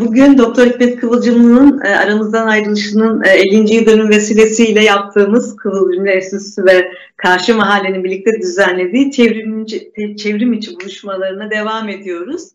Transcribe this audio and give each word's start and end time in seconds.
Bugün 0.00 0.38
Doktor 0.38 0.66
Hikmet 0.66 1.00
Kıvılcımlı'nın 1.00 1.80
e, 1.84 1.96
aramızdan 1.96 2.46
ayrılışının 2.46 3.22
50. 3.22 3.76
E, 3.76 3.86
dönüm 3.86 4.08
vesilesiyle 4.08 4.84
yaptığımız 4.84 5.56
Kıvılcımlı 5.56 6.08
Enstitüsü 6.08 6.64
ve 6.64 6.92
Karşı 7.16 7.56
Mahallenin 7.56 8.04
birlikte 8.04 8.30
düzenlediği 8.40 9.12
çevrim, 9.12 9.66
çevrim 10.16 10.52
içi 10.52 10.74
buluşmalarına 10.74 11.50
devam 11.50 11.88
ediyoruz. 11.88 12.48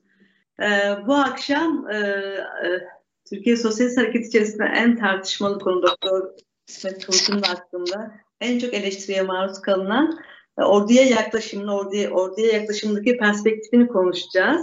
E, 0.61 0.67
bu 1.07 1.15
akşam 1.15 1.87
Türkiye 3.29 3.57
Sosyalist 3.57 3.97
Hareket 3.97 4.27
içerisinde 4.27 4.63
en 4.63 4.97
tartışmalı 4.97 5.59
konu 5.59 5.83
Doktor 5.83 6.29
Hikmet 6.69 7.05
Kıvılcımlı 7.05 7.45
hakkında 7.45 8.11
en 8.41 8.59
çok 8.59 8.73
eleştiriye 8.73 9.21
maruz 9.21 9.61
kalınan 9.61 10.19
orduya 10.57 11.03
yaklaşımını, 11.03 11.75
orduya, 11.75 12.09
orduya 12.09 12.51
yaklaşımdaki 12.53 13.17
perspektifini 13.17 13.87
konuşacağız. 13.87 14.61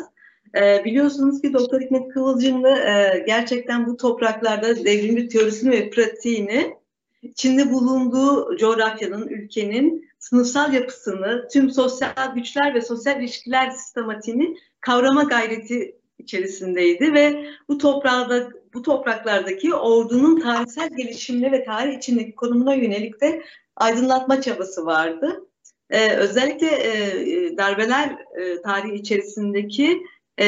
E, 0.54 0.84
biliyorsunuz 0.84 1.42
ki 1.42 1.52
Doktor 1.52 1.80
Hikmet 1.80 2.08
Kıvılcımlı 2.08 2.68
e, 2.68 3.24
gerçekten 3.26 3.86
bu 3.86 3.96
topraklarda 3.96 4.84
devrimci 4.84 5.28
teorisini 5.28 5.70
ve 5.70 5.90
pratiğini 5.90 6.76
içinde 7.22 7.72
bulunduğu 7.72 8.56
coğrafyanın, 8.56 9.28
ülkenin 9.28 10.08
sınıfsal 10.18 10.72
yapısını, 10.72 11.48
tüm 11.52 11.70
sosyal 11.70 12.34
güçler 12.34 12.74
ve 12.74 12.80
sosyal 12.80 13.20
ilişkiler 13.20 13.70
sistematiğini 13.70 14.56
kavrama 14.80 15.22
gayreti 15.22 15.96
içerisindeydi 16.18 17.14
ve 17.14 17.44
bu 17.68 17.78
topraklarda 17.78 18.50
bu 18.74 18.82
topraklardaki 18.82 19.74
ordunun 19.74 20.40
tarihsel 20.40 20.90
gelişimine 20.96 21.52
ve 21.52 21.64
tarih 21.64 21.96
içindeki 21.96 22.34
konumuna 22.34 22.74
yönelik 22.74 23.20
de 23.20 23.42
aydınlatma 23.76 24.40
çabası 24.40 24.86
vardı. 24.86 25.46
Ee, 25.90 26.10
özellikle 26.10 26.66
e, 26.66 27.56
darbeler 27.56 28.08
e, 28.10 28.62
tarihi 28.62 28.94
içerisindeki 28.94 30.02
e, 30.40 30.46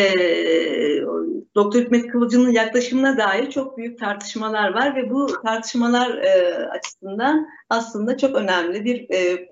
Doktor 1.55 1.81
Hikmet 1.81 2.07
Kıvılcım'ın 2.07 2.51
yaklaşımına 2.51 3.19
dair 3.19 3.51
çok 3.51 3.79
büyük 3.79 3.99
tartışmalar 3.99 4.75
var 4.75 4.97
ve 4.97 5.11
bu 5.11 5.27
tartışmalar 5.43 6.19
e, 6.19 6.57
açısından 6.67 7.47
aslında 7.71 8.17
çok 8.17 8.37
önemli 8.37 8.85
bir 8.85 9.11
e, 9.11 9.49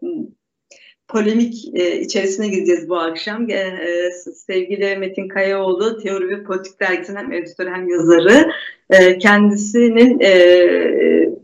polemik 1.09 1.75
e, 1.75 2.01
içerisine 2.01 2.48
gireceğiz 2.48 2.89
bu 2.89 2.98
akşam. 2.98 3.51
E, 3.51 3.55
e, 3.55 4.11
sevgili 4.47 4.97
Metin 4.97 5.28
Kayaoğlu, 5.28 6.03
Teori 6.03 6.28
ve 6.28 6.45
Politik 6.45 6.81
Dergisi'nin 6.81 7.17
hem 7.17 7.33
editörü 7.33 7.71
hem 7.71 7.89
yazarı. 7.89 8.50
E, 8.91 9.19
kendisinin 9.19 10.21
e, 10.21 10.33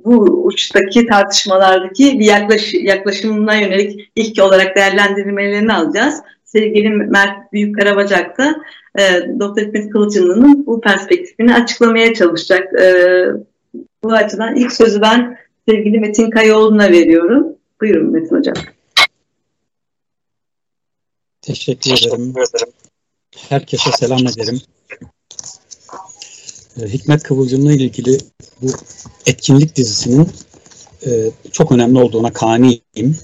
bu 0.05 0.45
uçtaki 0.45 1.07
tartışmalardaki 1.07 2.19
bir 2.19 2.25
yaklaş, 2.25 2.75
yaklaşımına 2.75 3.55
yönelik 3.55 4.11
ilk 4.17 4.43
olarak 4.43 4.77
değerlendirmelerini 4.77 5.73
alacağız. 5.73 6.15
Sevgili 6.53 6.89
Mert 6.89 7.53
Büyük 7.53 7.79
Karabacak 7.79 8.39
da 8.39 8.55
e, 8.99 9.03
Doktor 9.41 9.63
Hikmet 9.63 9.91
Kılıçlı'nın 9.91 10.67
bu 10.67 10.81
perspektifini 10.81 11.55
açıklamaya 11.55 12.15
çalışacak. 12.15 12.81
E, 12.81 13.27
bu 14.05 14.13
açıdan 14.13 14.57
ilk 14.57 14.73
sözü 14.73 15.01
ben 15.01 15.39
sevgili 15.69 16.01
Metin 16.01 16.31
Kayaoğlu'na 16.31 16.91
veriyorum. 16.91 17.47
Buyurun 17.81 18.13
Metin 18.13 18.37
Hocam. 18.37 18.55
Teşekkür 21.43 21.91
ederim. 21.91 22.35
Herkese 23.49 23.91
selam 23.91 24.27
ederim. 24.27 24.61
E, 26.83 26.87
Hikmet 26.87 27.23
Kıvılcım'la 27.23 27.73
ilgili 27.73 28.19
bu 28.63 28.67
etkinlik 29.27 29.77
dizisinin 29.77 30.29
e, 31.07 31.11
çok 31.53 31.73
önemli 31.73 31.99
olduğuna 31.99 32.33
kaniyim. 32.33 33.17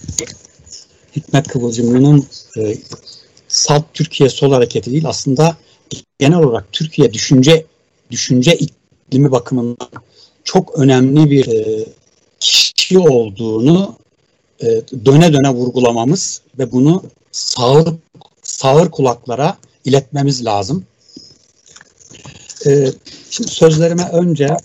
Hikmet 1.16 1.48
Kıvılcımlı'nın 1.48 2.26
e, 2.56 2.74
Salt 3.58 3.84
Türkiye 3.94 4.28
Sol 4.28 4.52
Hareketi 4.52 4.90
değil 4.90 5.08
aslında 5.08 5.56
genel 6.18 6.38
olarak 6.38 6.72
Türkiye 6.72 7.12
düşünce 7.12 7.66
düşünce 8.10 8.56
iklimi 8.56 9.32
bakımından 9.32 9.88
çok 10.44 10.78
önemli 10.78 11.30
bir 11.30 11.46
e, 11.48 11.86
kişi 12.40 12.98
olduğunu 12.98 13.96
e, 14.60 14.66
döne 15.04 15.32
döne 15.32 15.50
vurgulamamız 15.50 16.42
ve 16.58 16.72
bunu 16.72 17.02
sağır, 17.32 17.94
sağır 18.42 18.90
kulaklara 18.90 19.56
iletmemiz 19.84 20.44
lazım. 20.44 20.84
E, 22.66 22.86
şimdi 23.30 23.50
sözlerime 23.50 24.08
önce 24.08 24.56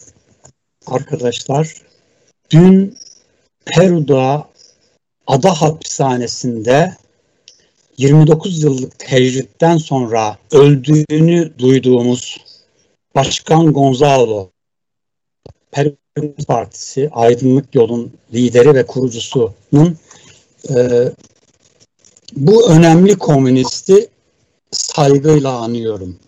arkadaşlar 0.88 1.73
dün 2.50 2.97
Peru'da 3.66 4.47
ada 5.28 5.62
hapishanesinde 5.62 6.97
29 7.97 8.63
yıllık 8.63 8.99
tecritten 8.99 9.77
sonra 9.77 10.37
öldüğünü 10.51 11.53
duyduğumuz 11.57 12.37
Başkan 13.15 13.73
Gonzalo 13.73 14.49
Peru 15.71 15.95
Partisi 16.47 17.09
Aydınlık 17.11 17.75
Yol'un 17.75 18.13
lideri 18.33 18.73
ve 18.73 18.85
kurucusunun 18.85 19.97
e, 20.69 21.11
bu 22.35 22.69
önemli 22.69 23.17
komünisti 23.17 24.09
saygıyla 24.71 25.57
anıyorum. 25.57 26.19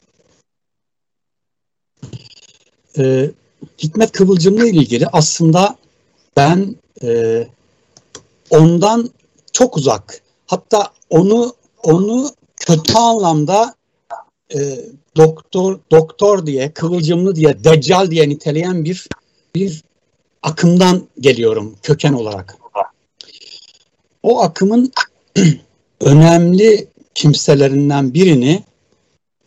E, 2.97 3.31
Hikmet 3.79 4.11
Kıvılcım'la 4.11 4.67
ilgili 4.67 5.07
aslında 5.07 5.75
ben 6.37 6.75
e, 7.03 7.47
ondan 8.49 9.09
çok 9.51 9.77
uzak 9.77 10.24
hatta 10.45 10.91
onu 11.09 11.53
onu 11.83 12.29
kötü 12.55 12.93
anlamda 12.93 13.75
e, 14.55 14.79
doktor 15.17 15.79
doktor 15.91 16.45
diye 16.45 16.71
kıvılcımlı 16.71 17.35
diye 17.35 17.63
deccal 17.63 18.11
diye 18.11 18.29
niteleyen 18.29 18.85
bir 18.85 19.07
bir 19.55 19.83
akımdan 20.43 21.07
geliyorum 21.19 21.75
köken 21.83 22.13
olarak. 22.13 22.57
O 24.23 24.41
akımın 24.41 24.91
önemli 25.99 26.87
kimselerinden 27.15 28.13
birini 28.13 28.63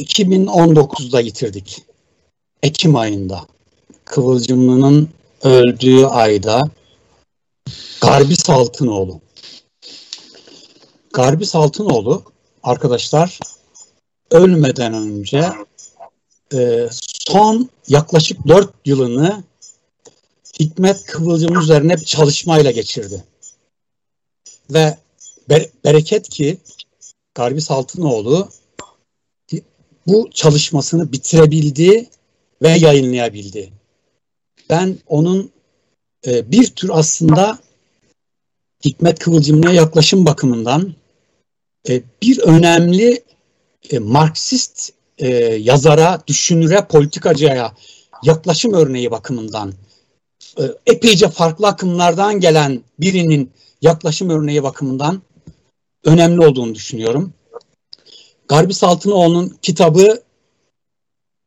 2019'da 0.00 1.20
yitirdik. 1.20 1.82
Ekim 2.62 2.96
ayında. 2.96 3.46
Kıvılcımlı'nın 4.04 5.08
öldüğü 5.42 6.04
ayda 6.04 6.70
Garbis 8.00 8.50
Altınoğlu. 8.50 9.20
Garbis 11.18 11.54
Altınoğlu 11.54 12.22
arkadaşlar 12.62 13.38
ölmeden 14.30 14.94
önce 14.94 15.52
e, 16.54 16.88
son 17.28 17.68
yaklaşık 17.88 18.48
dört 18.48 18.74
yılını 18.84 19.44
Hikmet 20.60 21.04
Kıvılcım 21.04 21.60
üzerine 21.60 21.96
bir 21.96 22.04
çalışmayla 22.04 22.70
geçirdi. 22.70 23.24
Ve 24.70 24.98
be, 25.50 25.70
bereket 25.84 26.28
ki 26.28 26.58
Garbis 27.34 27.70
Altınoğlu 27.70 28.48
bu 30.06 30.30
çalışmasını 30.30 31.12
bitirebildi 31.12 32.08
ve 32.62 32.68
yayınlayabildi. 32.68 33.72
Ben 34.70 34.98
onun 35.06 35.50
e, 36.26 36.50
bir 36.50 36.66
tür 36.66 36.90
aslında 36.92 37.58
Hikmet 38.84 39.18
Kıvılcımlı'ya 39.18 39.72
yaklaşım 39.72 40.26
bakımından 40.26 40.97
bir 42.22 42.38
önemli 42.38 43.24
e, 43.90 43.98
Marksist 43.98 44.92
e, 45.18 45.28
yazara, 45.44 46.22
düşünüre, 46.26 46.86
politikacıya 46.86 47.72
yaklaşım 48.22 48.74
örneği 48.74 49.10
bakımından 49.10 49.72
e, 50.58 50.62
epeyce 50.86 51.28
farklı 51.28 51.66
akımlardan 51.66 52.40
gelen 52.40 52.82
birinin 52.98 53.50
yaklaşım 53.82 54.30
örneği 54.30 54.62
bakımından 54.62 55.22
önemli 56.04 56.46
olduğunu 56.46 56.74
düşünüyorum. 56.74 57.32
Garbi 58.48 58.74
Saltınoğlu'nun 58.74 59.58
kitabı 59.62 60.22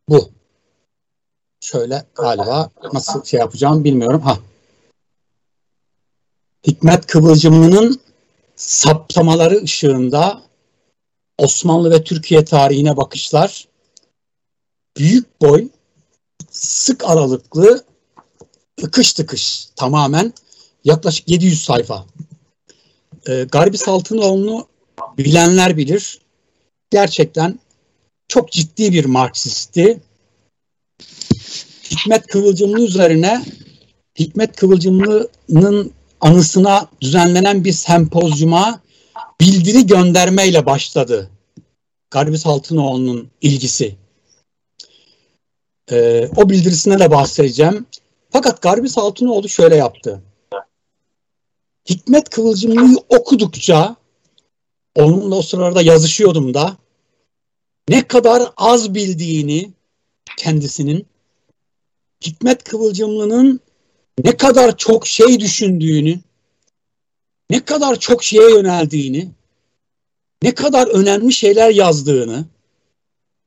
bu. 0.10 0.30
Şöyle 1.60 2.06
galiba 2.16 2.70
nasıl 2.94 3.24
şey 3.24 3.40
yapacağım 3.40 3.84
bilmiyorum. 3.84 4.22
Ha. 4.22 4.40
Hikmet 6.68 7.08
Kıvılcımlı'nın 7.08 8.02
saptamaları 8.62 9.64
ışığında 9.64 10.42
Osmanlı 11.38 11.92
ve 11.92 12.04
Türkiye 12.04 12.46
tarihine 12.46 12.98
bakışlar 12.98 13.68
büyük 14.98 15.42
boy, 15.42 15.68
sık 16.52 17.06
aralıklı, 17.06 17.86
tıkış 18.78 19.14
tıkış 19.14 19.66
tamamen 19.76 20.34
yaklaşık 20.84 21.30
700 21.30 21.64
sayfa. 21.64 22.06
Ee, 23.28 23.48
Garbi 23.52 23.78
Saltınoğlu'nu 23.78 24.68
bilenler 25.18 25.78
bilir. 25.78 26.22
Gerçekten 26.92 27.60
çok 28.28 28.52
ciddi 28.52 28.94
bir 28.94 29.06
Marksisti. 29.06 30.02
Hikmet 31.92 32.28
Kıvılcımlı 32.28 32.82
üzerine 32.82 33.46
Hikmet 34.20 34.56
Kıvılcımlı'nın 34.56 35.94
anısına 36.22 36.88
düzenlenen 37.02 37.64
bir 37.64 37.72
sempozyuma 37.72 38.82
bildiri 39.42 39.86
göndermeyle 39.86 40.66
başladı. 40.66 41.30
Garbis 42.12 42.46
Altınoğlu'nun 42.46 43.32
ilgisi. 43.42 43.96
E, 45.92 46.28
o 46.36 46.50
bildirisine 46.50 47.00
de 47.00 47.12
bahsedeceğim. 47.12 47.86
Fakat 48.30 48.62
Garbis 48.62 48.98
Altınoğlu 48.98 49.50
şöyle 49.50 49.76
yaptı. 49.76 50.22
Hikmet 51.90 52.30
Kıvılcımlı'yı 52.30 52.98
okudukça 53.10 53.96
onunla 54.96 55.36
o 55.36 55.42
sırada 55.42 55.82
yazışıyordum 55.82 56.54
da 56.54 56.78
ne 57.90 58.08
kadar 58.08 58.44
az 58.58 58.94
bildiğini 58.94 59.72
kendisinin 60.38 61.06
Hikmet 62.26 62.64
Kıvılcımlı'nın 62.64 63.60
ne 64.24 64.38
kadar 64.38 64.78
çok 64.78 65.08
şey 65.08 65.40
düşündüğünü, 65.40 66.20
ne 67.50 67.66
kadar 67.66 68.00
çok 68.00 68.24
şeye 68.24 68.50
yöneldiğini, 68.50 69.30
ne 70.44 70.56
kadar 70.56 70.88
önemli 70.88 71.34
şeyler 71.34 71.70
yazdığını 71.70 72.46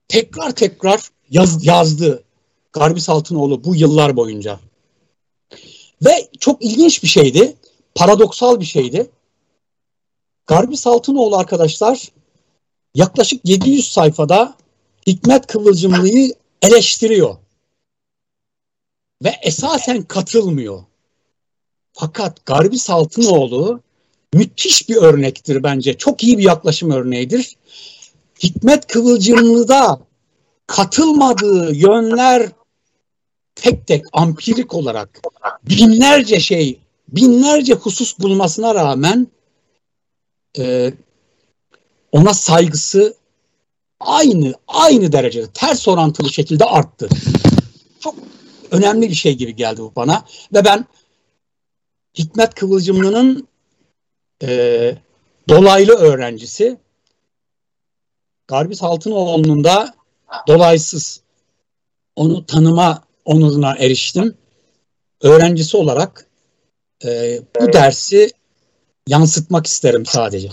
tekrar 0.08 0.54
tekrar 0.54 1.00
yaz, 1.30 1.66
yazdı 1.66 2.24
Garbis 2.72 3.08
Altınoğlu 3.08 3.64
bu 3.64 3.76
yıllar 3.76 4.16
boyunca. 4.16 4.60
Ve 6.04 6.28
çok 6.40 6.64
ilginç 6.64 7.02
bir 7.02 7.08
şeydi, 7.08 7.56
paradoksal 7.94 8.60
bir 8.60 8.64
şeydi. 8.64 9.10
Garbis 10.46 10.86
Altınoğlu 10.86 11.36
arkadaşlar 11.36 12.08
yaklaşık 12.94 13.48
700 13.48 13.92
sayfada 13.92 14.56
Hikmet 15.06 15.46
Kıvılcımlı'yı 15.46 16.34
eleştiriyor. 16.62 17.36
Ve 19.24 19.32
esasen 19.42 20.02
katılmıyor. 20.02 20.82
Fakat 21.92 22.46
Garbi 22.46 22.78
Saltınoğlu 22.78 23.80
müthiş 24.32 24.88
bir 24.88 24.96
örnektir 24.96 25.62
bence. 25.62 25.94
Çok 25.94 26.24
iyi 26.24 26.38
bir 26.38 26.42
yaklaşım 26.42 26.90
örneğidir. 26.90 27.56
Hikmet 28.42 28.86
Kıvılcımlı'da 28.86 30.00
katılmadığı 30.66 31.74
yönler 31.74 32.50
tek 33.54 33.86
tek 33.86 34.04
ampirik 34.12 34.74
olarak 34.74 35.20
binlerce 35.68 36.40
şey, 36.40 36.80
binlerce 37.08 37.74
husus 37.74 38.18
bulmasına 38.18 38.74
rağmen 38.74 39.26
e, 40.58 40.92
ona 42.12 42.34
saygısı 42.34 43.14
aynı 44.00 44.54
aynı 44.68 45.12
derecede 45.12 45.46
ters 45.54 45.88
orantılı 45.88 46.32
şekilde 46.32 46.64
arttı. 46.64 47.08
Çok 48.00 48.14
önemli 48.76 49.08
bir 49.08 49.14
şey 49.14 49.34
gibi 49.36 49.56
geldi 49.56 49.80
bu 49.80 49.92
bana 49.96 50.24
ve 50.54 50.64
ben 50.64 50.86
Hikmet 52.18 52.54
Kıvılcımlı'nın 52.54 53.48
e, 54.42 54.96
dolaylı 55.48 55.92
öğrencisi 55.92 56.78
Garbis 58.48 58.82
Altınoğlu'nun 58.82 59.64
da 59.64 59.94
dolaysız 60.48 61.20
onu 62.16 62.46
tanıma 62.46 63.04
onuruna 63.24 63.76
eriştim. 63.76 64.36
Öğrencisi 65.20 65.76
olarak 65.76 66.26
e, 67.04 67.40
bu 67.60 67.72
dersi 67.72 68.30
yansıtmak 69.06 69.66
isterim 69.66 70.06
sadece. 70.06 70.50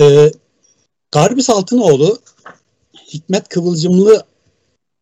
E, 0.00 0.32
Garbis 1.12 1.50
Altınoğlu 1.50 2.18
Hikmet 3.12 3.48
Kıvılcımlı 3.48 4.26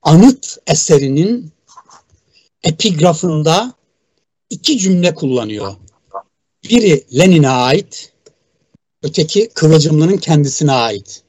anıt 0.02 0.58
eserinin 0.66 1.52
epigrafında 2.62 3.72
iki 4.50 4.78
cümle 4.78 5.14
kullanıyor. 5.14 5.74
Biri 6.70 7.18
Lenin'e 7.18 7.48
ait, 7.48 8.12
öteki 9.02 9.48
Kıvılcımlı'nın 9.48 10.16
kendisine 10.16 10.72
ait. 10.72 11.22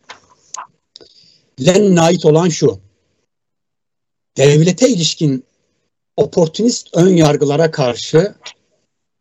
Lenin'e 1.66 2.02
ait 2.02 2.26
olan 2.26 2.50
şu. 2.50 2.80
Devlete 4.38 4.90
ilişkin 4.90 5.44
oportunist 6.18 6.90
ön 6.94 7.16
yargılara 7.16 7.72
karşı 7.72 8.36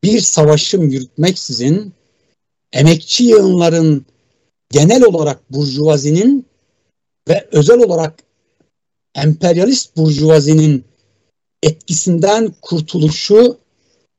bir 0.02 0.20
savaşım 0.20 0.88
yürütmeksizin 0.88 1.94
emekçi 2.72 3.24
yığınların 3.24 4.06
genel 4.70 5.04
olarak 5.04 5.52
burjuvazinin 5.52 6.46
ve 7.28 7.48
özel 7.52 7.78
olarak 7.78 8.22
emperyalist 9.14 9.96
burjuvazinin 9.96 10.84
etkisinden 11.62 12.54
kurtuluşu 12.62 13.58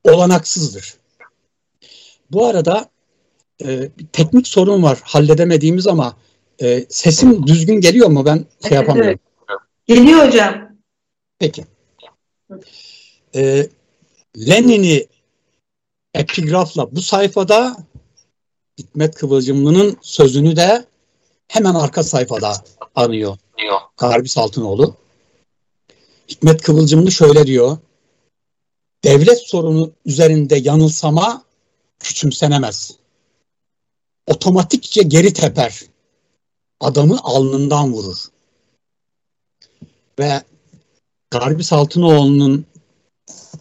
olanaksızdır. 0.03 0.93
Bu 2.31 2.45
arada 2.45 2.89
e, 3.65 3.89
teknik 4.13 4.47
sorun 4.47 4.83
var 4.83 4.99
halledemediğimiz 5.03 5.87
ama 5.87 6.17
e, 6.61 6.85
sesim 6.89 7.47
düzgün 7.47 7.81
geliyor 7.81 8.07
mu? 8.07 8.25
Ben 8.25 8.45
şey 8.67 8.77
yapamıyorum. 8.77 9.19
Geliyor 9.87 10.27
hocam. 10.27 10.77
Peki. 11.39 11.65
E, 13.35 13.67
Lenin'i 14.37 15.07
epigrafla 16.13 16.95
bu 16.95 17.01
sayfada 17.01 17.77
Hikmet 18.77 19.15
Kıvılcımlı'nın 19.15 19.97
sözünü 20.01 20.55
de 20.55 20.85
hemen 21.47 21.73
arka 21.73 22.03
sayfada 22.03 22.63
anıyor. 22.95 23.37
Garbis 23.97 24.37
Altınoğlu. 24.37 24.95
Hikmet 26.29 26.61
Kıvılcımlı 26.61 27.11
şöyle 27.11 27.47
diyor. 27.47 27.77
Devlet 29.03 29.39
sorunu 29.47 29.91
üzerinde 30.05 30.55
yanılsama 30.55 31.43
küçümsenemez. 31.99 32.91
Otomatikçe 34.27 35.03
geri 35.03 35.33
teper. 35.33 35.81
Adamı 36.79 37.19
alnından 37.23 37.93
vurur. 37.93 38.17
Ve 40.19 40.41
Garbis 41.31 41.73
Altınoğlu'nun 41.73 42.65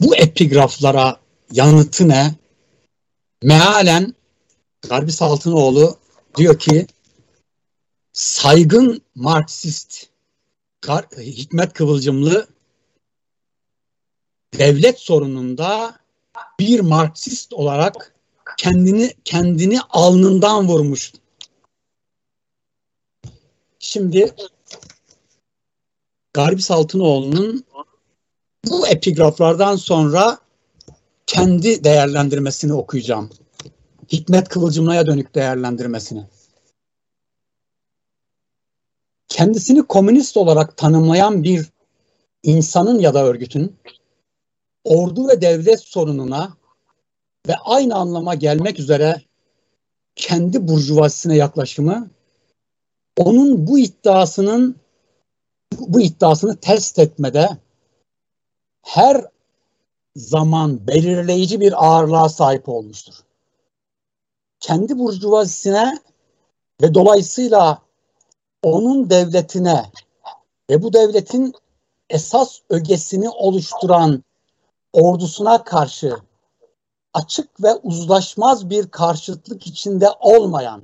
bu 0.01 0.17
epigraflara 0.17 1.21
yanıtı 1.53 2.09
ne? 2.09 2.35
Mealen 3.43 4.15
Garbis 4.89 5.23
Altınoğlu 5.23 5.97
diyor 6.37 6.59
ki 6.59 6.87
saygın 8.13 9.03
Marksist 9.15 10.07
Hikmet 11.19 11.73
Kıvılcımlı 11.73 12.47
devlet 14.59 15.01
sorununda 15.01 15.97
bir 16.61 16.81
Marksist 16.81 17.53
olarak 17.53 18.15
kendini 18.57 19.15
kendini 19.25 19.81
alnından 19.81 20.69
vurmuş. 20.69 21.13
Şimdi 23.79 24.35
Garbis 26.33 26.71
Altınoğlu'nun 26.71 27.65
bu 28.65 28.89
epigraflardan 28.89 29.77
sonra 29.77 30.39
kendi 31.27 31.85
değerlendirmesini 31.85 32.73
okuyacağım. 32.73 33.31
Hikmet 34.13 34.49
Kıvılcımlı'ya 34.49 35.07
dönük 35.07 35.35
değerlendirmesini. 35.35 36.27
Kendisini 39.33 39.83
komünist 39.83 40.37
olarak 40.37 40.77
tanımlayan 40.77 41.43
bir 41.43 41.67
insanın 42.43 42.99
ya 42.99 43.15
da 43.15 43.25
örgütün 43.25 43.77
ordu 44.85 45.29
ve 45.29 45.41
devlet 45.41 45.81
sorununa 45.81 46.57
ve 47.49 47.55
aynı 47.65 47.95
anlama 47.95 48.35
gelmek 48.35 48.79
üzere 48.79 49.23
kendi 50.17 50.69
burjuvazisine 50.69 51.37
yaklaşımı 51.37 52.11
onun 53.17 53.67
bu 53.67 53.79
iddiasının 53.79 54.77
bu 55.79 56.01
iddiasını 56.01 56.57
test 56.57 56.99
etmede 56.99 57.49
her 58.83 59.25
zaman 60.17 60.87
belirleyici 60.87 61.61
bir 61.61 61.87
ağırlığa 61.87 62.29
sahip 62.29 62.69
olmuştur. 62.69 63.15
Kendi 64.61 64.99
burjuvazisine 64.99 65.99
ve 66.83 66.95
dolayısıyla 66.95 67.83
onun 68.63 69.11
devletine 69.11 69.91
ve 70.71 70.83
bu 70.83 70.93
devletin 70.93 71.55
esas 72.11 72.59
ögesini 72.71 73.29
oluşturan 73.29 74.25
ordusuna 74.93 75.65
karşı 75.65 76.17
açık 77.15 77.63
ve 77.63 77.75
uzlaşmaz 77.75 78.71
bir 78.71 78.89
karşıtlık 78.89 79.67
içinde 79.67 80.09
olmayan 80.21 80.83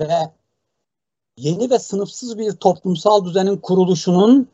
ve 0.00 0.32
yeni 1.38 1.70
ve 1.70 1.78
sınıfsız 1.78 2.38
bir 2.38 2.52
toplumsal 2.52 3.24
düzenin 3.24 3.56
kuruluşunun 3.56 4.48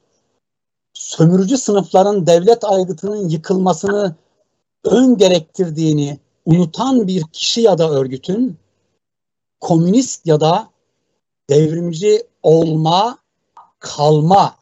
sömürücü 0.93 1.59
sınıfların 1.59 2.27
devlet 2.27 2.65
aygıtının 2.65 3.29
yıkılmasını 3.29 4.17
ön 4.85 5.17
gerektirdiğini 5.17 6.19
unutan 6.47 7.07
bir 7.07 7.23
kişi 7.33 7.61
ya 7.61 7.79
da 7.79 7.91
örgütün 7.91 8.59
komünist 9.61 10.27
ya 10.27 10.41
da 10.41 10.72
devrimci 11.53 12.27
olma, 12.43 13.19
kalma 13.79 14.57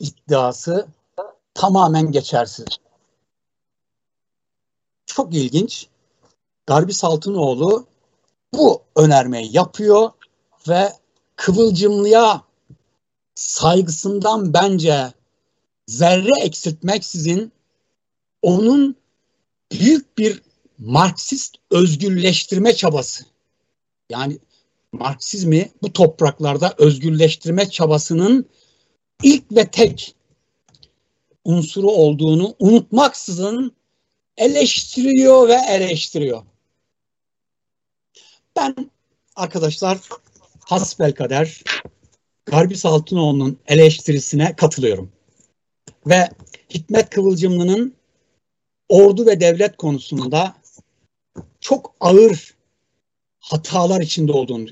iddiası 0.00 0.88
tamamen 1.54 2.12
geçersiz. 2.12 2.66
Çok 5.06 5.34
ilginç. 5.34 5.86
Garbi 6.66 6.94
Saltınoğlu 6.94 7.86
bu 8.54 8.82
önermeyi 8.96 9.56
yapıyor 9.56 10.10
ve 10.68 10.92
Kıvılcımlı'ya 11.36 12.42
saygısından 13.34 14.54
bence 14.54 15.12
zerre 15.86 16.40
eksiltmeksizin 16.40 17.52
onun 18.42 18.96
büyük 19.72 20.18
bir 20.18 20.42
Marksist 20.78 21.56
özgürleştirme 21.70 22.76
çabası. 22.76 23.24
Yani 24.10 24.38
Marksizmi 24.92 25.70
bu 25.82 25.92
topraklarda 25.92 26.74
özgürleştirme 26.78 27.70
çabasının 27.70 28.46
ilk 29.22 29.52
ve 29.52 29.70
tek 29.70 30.14
unsuru 31.44 31.90
olduğunu 31.90 32.54
unutmaksızın 32.58 33.72
eleştiriyor 34.36 35.48
ve 35.48 35.58
eleştiriyor. 35.68 36.42
Ben 38.56 38.90
arkadaşlar 39.36 39.98
hasbel 40.64 41.14
kader 41.14 41.62
Garbis 42.46 42.86
Altınoğlu'nun 42.86 43.58
eleştirisine 43.66 44.56
katılıyorum. 44.56 45.12
Ve 46.06 46.28
Hikmet 46.70 47.10
Kıvılcımlı'nın 47.10 47.94
ordu 48.88 49.26
ve 49.26 49.40
devlet 49.40 49.76
konusunda 49.76 50.56
çok 51.60 51.94
ağır 52.00 52.54
hatalar 53.40 54.00
içinde 54.00 54.32
olduğunu 54.32 54.68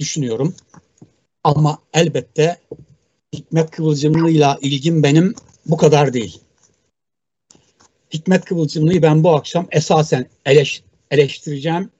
düşünüyorum. 0.00 0.54
Ama 1.44 1.78
elbette 1.92 2.60
Hikmet 3.32 3.70
Kıvılcımlı'yla 3.70 4.58
ilgim 4.60 5.02
benim 5.02 5.34
bu 5.66 5.76
kadar 5.76 6.12
değil. 6.12 6.40
Hikmet 8.12 8.44
Kıvılcımlı'yı 8.44 9.02
ben 9.02 9.24
bu 9.24 9.34
akşam 9.34 9.66
esasen 9.70 10.26
eleş, 10.46 10.82
eleştireceğim. 11.10 11.90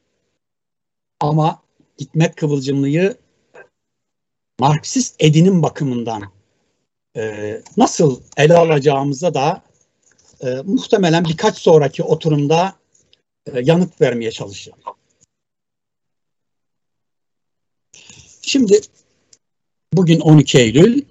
Ama 1.21 1.63
Hikmet 2.01 2.35
Kıvılcımlı'yı 2.35 3.17
Marksist 4.59 5.17
edinim 5.19 5.63
bakımından 5.63 6.23
e, 7.17 7.63
nasıl 7.77 8.21
ele 8.37 8.57
alacağımıza 8.57 9.35
da 9.35 9.63
e, 10.41 10.47
muhtemelen 10.65 11.25
birkaç 11.25 11.59
sonraki 11.59 12.03
oturumda 12.03 12.75
e, 13.53 13.61
yanıt 13.61 14.01
vermeye 14.01 14.31
çalışacağım. 14.31 14.79
Şimdi 18.43 18.81
bugün 19.93 20.21
12 20.21 20.59
Eylül 20.59 21.03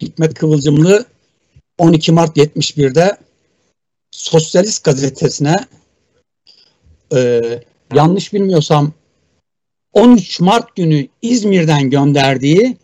Hikmet 0.00 0.34
Kıvılcımlı 0.34 1.06
12 1.78 2.12
Mart 2.12 2.36
71'de 2.36 3.16
Sosyalist 4.10 4.84
gazetesine 4.84 5.56
e, 7.14 7.40
yanlış 7.94 8.32
bilmiyorsam 8.32 8.92
13 9.92 10.40
Mart 10.40 10.76
günü 10.76 11.08
İzmir'den 11.22 11.90
gönderdiği 11.90 12.76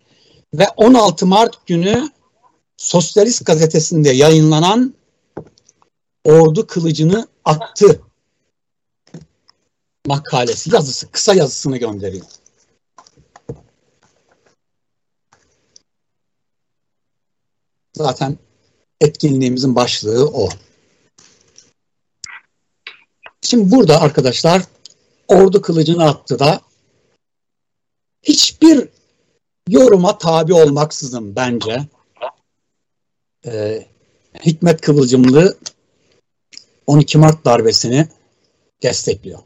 ve 0.55 0.69
16 0.77 1.27
Mart 1.27 1.67
günü 1.67 2.11
Sosyalist 2.77 3.47
gazetesinde 3.47 4.11
yayınlanan 4.11 4.95
Ordu 6.25 6.67
Kılıcını 6.67 7.27
attı 7.45 8.01
makalesi, 10.07 10.75
yazısı, 10.75 11.11
kısa 11.11 11.35
yazısını 11.35 11.77
gönderiyor. 11.77 12.27
Zaten 17.97 18.39
etkinliğimizin 19.01 19.77
başlığı 19.77 20.29
o. 20.29 20.49
Şimdi 23.43 23.71
burada 23.71 24.01
arkadaşlar 24.01 24.63
ordu 25.29 25.63
kılıcını 25.63 26.05
attı 26.05 26.39
da 26.39 26.61
hiçbir 28.23 28.89
yoruma 29.69 30.19
tabi 30.19 30.55
olmaksızın 30.55 31.37
bence 31.37 31.87
e, 33.47 33.87
Hikmet 34.47 34.81
Kıvılcımlı 34.81 35.59
12 36.87 37.19
Mart 37.19 37.45
darbesini 37.45 38.09
destekliyor. 38.83 39.39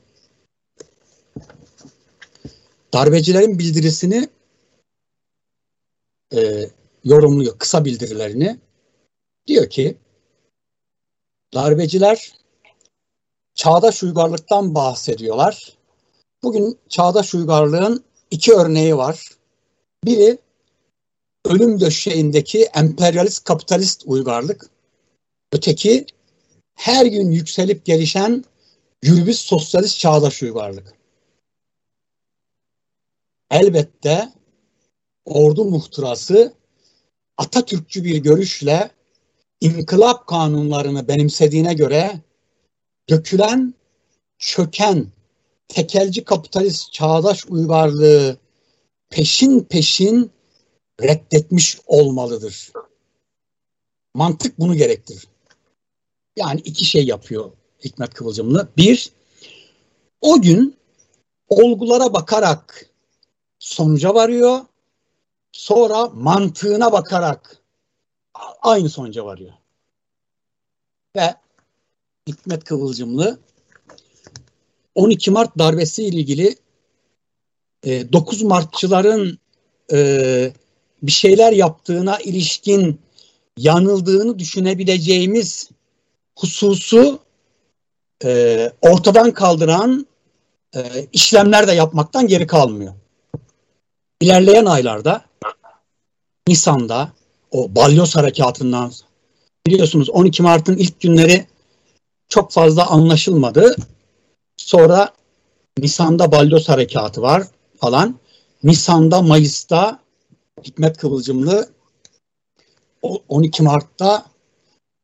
Darbecilerin 2.97 3.59
bildirisini 3.59 4.29
e, 6.35 6.71
yorumluyor, 7.05 7.59
kısa 7.59 7.85
bildirilerini. 7.85 8.59
Diyor 9.47 9.71
ki 9.71 9.97
darbeciler 11.55 12.33
çağdaş 13.55 14.03
uygarlıktan 14.03 14.75
bahsediyorlar. 14.75 15.73
Bugün 16.43 16.79
çağdaş 16.89 17.35
uygarlığın 17.35 18.05
iki 18.31 18.53
örneği 18.53 18.97
var. 18.97 19.31
Biri 20.05 20.39
ölüm 21.45 21.81
döşeğindeki 21.81 22.63
emperyalist 22.63 23.45
kapitalist 23.45 24.03
uygarlık. 24.07 24.71
Öteki 25.53 26.07
her 26.75 27.07
gün 27.07 27.31
yükselip 27.31 27.85
gelişen 27.85 28.45
gürbüz 29.01 29.39
sosyalist 29.39 29.99
çağdaş 29.99 30.43
uygarlık. 30.43 30.96
Elbette 33.51 34.33
ordu 35.25 35.65
muhtırası 35.65 36.55
Atatürkçü 37.37 38.05
bir 38.05 38.17
görüşle 38.17 38.91
inkılap 39.61 40.27
kanunlarını 40.27 41.09
benimsediğine 41.09 41.75
göre 41.75 42.21
dökülen, 43.09 43.75
çöken, 44.39 45.07
tekelci 45.69 46.25
kapitalist 46.25 46.93
çağdaş 46.93 47.47
uygarlığı 47.47 48.37
peşin 49.11 49.61
peşin 49.61 50.31
reddetmiş 51.03 51.79
olmalıdır. 51.87 52.73
Mantık 54.15 54.59
bunu 54.59 54.75
gerektirir. 54.75 55.29
Yani 56.37 56.61
iki 56.61 56.85
şey 56.85 57.07
yapıyor 57.07 57.53
Hikmet 57.85 58.15
Kıvılcımlı. 58.15 58.69
Bir, 58.77 59.13
o 60.21 60.43
gün 60.43 60.77
olgulara 61.49 62.13
bakarak 62.13 62.91
sonuca 63.59 64.15
varıyor. 64.15 64.61
Sonra 65.53 66.07
mantığına 66.07 66.93
bakarak 66.93 67.57
aynı 68.63 68.89
sonuca 68.89 69.25
varıyor. 69.25 69.53
Ve 71.17 71.35
Hikmet 72.29 72.65
Kıvılcımlı 72.65 73.39
12 74.95 75.31
Mart 75.31 75.59
darbesi 75.59 76.05
ile 76.05 76.17
ilgili 76.17 76.57
9 77.85 78.43
e, 78.43 78.47
Martçıların 78.47 79.39
e, 79.93 80.53
bir 81.03 81.13
şeyler 81.13 81.53
yaptığına 81.53 82.19
ilişkin 82.19 83.01
yanıldığını 83.57 84.39
düşünebileceğimiz 84.39 85.71
hususu 86.39 87.19
e, 88.25 88.73
ortadan 88.83 89.35
kaldıran 89.35 90.07
işlemler 91.13 91.69
de 91.69 91.73
yapmaktan 91.73 92.27
geri 92.27 92.47
kalmıyor. 92.47 92.95
İlerleyen 94.21 94.65
aylarda 94.65 95.25
Nisan'da 96.49 97.13
o 97.51 97.75
balyoz 97.75 98.17
harekatından 98.17 98.93
biliyorsunuz 99.67 100.11
12 100.11 100.43
Mart'ın 100.43 100.77
ilk 100.77 101.01
günleri 101.01 101.47
çok 102.29 102.53
fazla 102.53 102.87
anlaşılmadı. 102.87 103.77
Sonra 104.57 105.13
Nisan'da 105.79 106.33
balyoz 106.33 106.69
harekatı 106.69 107.23
var 107.23 107.43
falan. 107.77 108.19
Nisan'da 108.65 109.23
Mayıs'ta 109.23 110.01
Hikmet 110.65 110.99
Kıvılcımlı 110.99 111.69
12 113.29 113.63
Mart'ta 113.63 114.27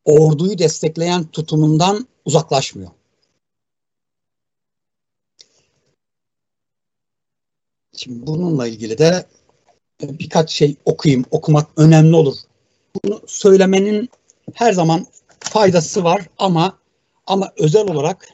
orduyu 0.04 0.58
destekleyen 0.58 1.24
tutumundan 1.24 2.06
uzaklaşmıyor. 2.24 2.90
Şimdi 8.02 8.26
bununla 8.26 8.66
ilgili 8.66 8.98
de 8.98 9.26
birkaç 10.02 10.50
şey 10.50 10.76
okuyayım, 10.84 11.24
okumak 11.30 11.70
önemli 11.76 12.16
olur. 12.16 12.34
Bunu 12.94 13.20
söylemenin 13.26 14.08
her 14.54 14.72
zaman 14.72 15.06
faydası 15.40 16.04
var 16.04 16.28
ama 16.38 16.78
ama 17.26 17.52
özel 17.56 17.90
olarak 17.90 18.28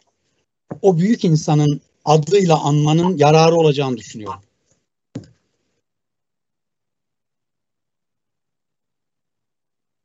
o 0.83 0.99
büyük 0.99 1.25
insanın 1.25 1.81
adıyla 2.05 2.61
anmanın 2.61 3.17
yararı 3.17 3.57
olacağını 3.57 3.97
düşünüyorum. 3.97 4.41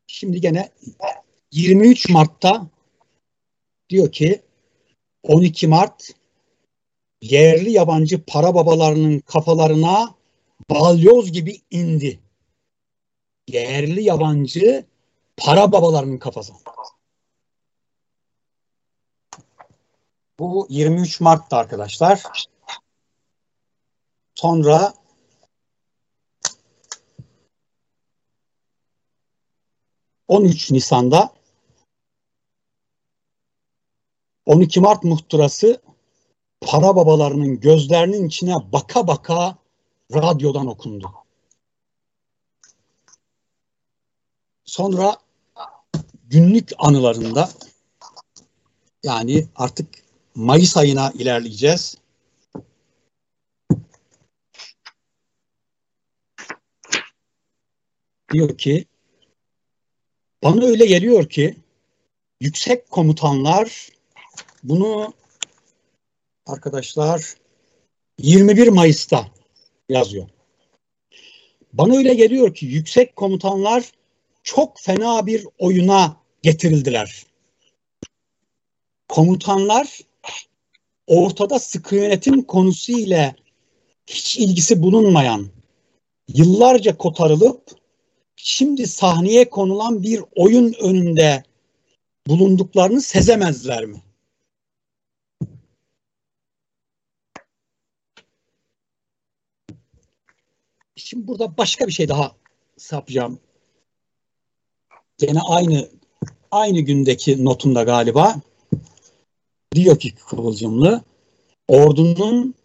Şimdi 0.08 0.42
gene 0.42 0.70
23 1.52 2.10
Mart'ta 2.10 2.68
diyor 3.90 4.12
ki 4.12 4.42
12 5.24 5.68
Mart 5.68 6.23
yerli 7.24 7.72
yabancı 7.72 8.26
para 8.26 8.56
babalarının 8.56 9.20
kafalarına 9.20 10.16
balyoz 10.70 11.32
gibi 11.32 11.62
indi. 11.72 12.20
Yerli 13.48 14.04
yabancı 14.04 14.86
para 15.38 15.72
babalarının 15.72 16.18
kafasına. 16.18 16.58
Bu 20.40 20.68
23 20.70 21.22
Mart'ta 21.22 21.58
arkadaşlar. 21.58 22.24
Sonra 24.36 24.94
on 30.28 30.44
üç 30.46 30.72
Nisan'da 30.72 31.34
12 34.46 34.82
Mart 34.82 35.04
muhtırası 35.04 35.82
para 36.66 36.96
babalarının 36.96 37.60
gözlerinin 37.60 38.28
içine 38.28 38.56
baka 38.74 39.08
baka 39.08 39.58
radyodan 40.14 40.68
okundu. 40.68 41.12
Sonra 44.66 45.18
günlük 46.30 46.72
anılarında 46.78 47.50
yani 49.04 49.48
artık 49.56 49.88
Mayıs 50.36 50.78
ayına 50.78 51.12
ilerleyeceğiz. 51.12 51.98
Diyor 58.34 58.58
ki 58.58 58.86
bana 60.44 60.66
öyle 60.66 60.86
geliyor 60.86 61.30
ki 61.30 61.56
yüksek 62.42 62.92
komutanlar 62.92 63.90
bunu 64.64 65.14
arkadaşlar 66.46 67.34
21 68.20 68.68
Mayıs'ta 68.68 69.28
yazıyor. 69.90 70.30
Bana 71.74 71.98
öyle 71.98 72.14
geliyor 72.14 72.56
ki 72.56 72.66
yüksek 72.66 73.16
komutanlar 73.16 73.92
çok 74.44 74.80
fena 74.80 75.26
bir 75.26 75.48
oyuna 75.60 76.18
getirildiler. 76.42 77.26
Komutanlar 79.08 80.00
ortada 81.08 81.60
sıkı 81.60 81.96
yönetim 81.96 82.44
konusu 82.44 82.92
ile 82.92 83.36
hiç 84.08 84.38
ilgisi 84.38 84.84
bulunmayan, 84.84 85.48
yıllarca 86.28 86.98
kotarılıp 86.98 87.62
şimdi 88.36 88.88
sahneye 88.88 89.50
konulan 89.50 90.04
bir 90.04 90.22
oyun 90.36 90.74
önünde 90.74 91.44
bulunduklarını 92.28 93.02
sezemezler 93.02 93.86
mi? 93.86 94.03
Şimdi 101.06 101.28
burada 101.28 101.58
başka 101.58 101.88
bir 101.88 101.92
şey 101.92 102.10
daha 102.10 102.36
sapacağım. 102.78 103.40
Gene 105.18 105.40
aynı 105.40 105.90
aynı 106.52 106.80
gündeki 106.80 107.46
notunda 107.46 107.84
galiba 107.84 108.36
diyor 109.76 110.00
ki 110.00 110.16
Kıvılcımlı 110.16 111.04
ordunun 111.68 112.56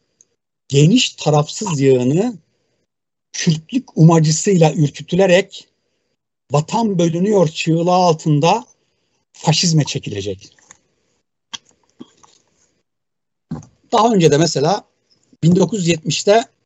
geniş 0.68 1.11
tarafsız 1.11 1.80
yığını 1.80 2.38
Kürtlük 3.33 3.99
umacısıyla 3.99 4.73
ürkütülerek 4.75 5.68
vatan 6.52 6.99
bölünüyor 6.99 7.49
çığlığı 7.49 7.92
altında 7.92 8.64
faşizme 9.33 9.85
çekilecek. 9.85 10.57
Daha 13.92 14.14
önce 14.14 14.30
de 14.30 14.38
mesela 14.38 14.85
1970'te 15.45 16.58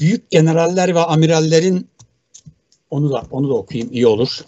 büyük 0.00 0.30
generaller 0.30 0.94
ve 0.94 1.00
amirallerin 1.00 1.88
onu 2.90 3.12
da 3.12 3.22
onu 3.30 3.48
da 3.48 3.54
okuyayım 3.54 3.92
iyi 3.92 4.06
olur. 4.06 4.40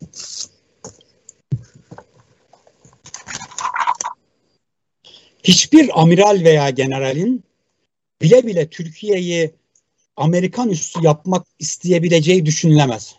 Hiçbir 5.45 6.01
amiral 6.03 6.41
veya 6.45 6.71
generalin 6.71 7.45
bile 8.23 8.47
bile 8.47 8.71
Türkiye'yi 8.71 9.55
Amerikan 10.17 10.71
üssü 10.71 11.01
yapmak 11.03 11.47
isteyebileceği 11.59 12.47
düşünülemez. 12.47 13.15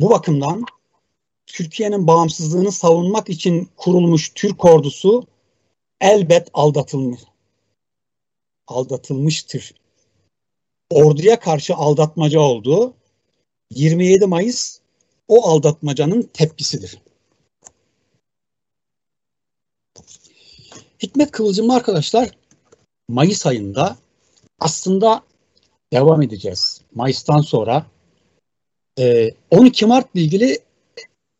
Bu 0.00 0.10
bakımdan 0.10 0.64
Türkiye'nin 1.46 2.06
bağımsızlığını 2.06 2.72
savunmak 2.72 3.28
için 3.28 3.68
kurulmuş 3.76 4.32
Türk 4.34 4.64
ordusu 4.64 5.26
elbet 6.00 6.48
aldatılmış. 6.52 7.20
Aldatılmıştır. 8.66 9.74
Orduya 10.90 11.40
karşı 11.40 11.74
aldatmaca 11.74 12.40
oldu. 12.40 12.94
27 13.70 14.26
Mayıs 14.26 14.78
o 15.28 15.46
aldatmacanın 15.46 16.22
tepkisidir. 16.22 16.98
Hikmet 21.02 21.30
Kıvılcımlı 21.30 21.74
arkadaşlar 21.74 22.30
Mayıs 23.08 23.46
ayında 23.46 23.96
aslında 24.60 25.22
devam 25.92 26.22
edeceğiz. 26.22 26.80
Mayıs'tan 26.94 27.40
sonra 27.40 27.86
12 29.50 29.86
Mart 29.86 30.14
ile 30.14 30.22
ilgili 30.22 30.58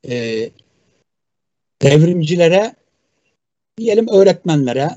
e, 0.08 0.50
devrimcilere 1.82 2.74
diyelim 3.78 4.08
öğretmenlere 4.08 4.90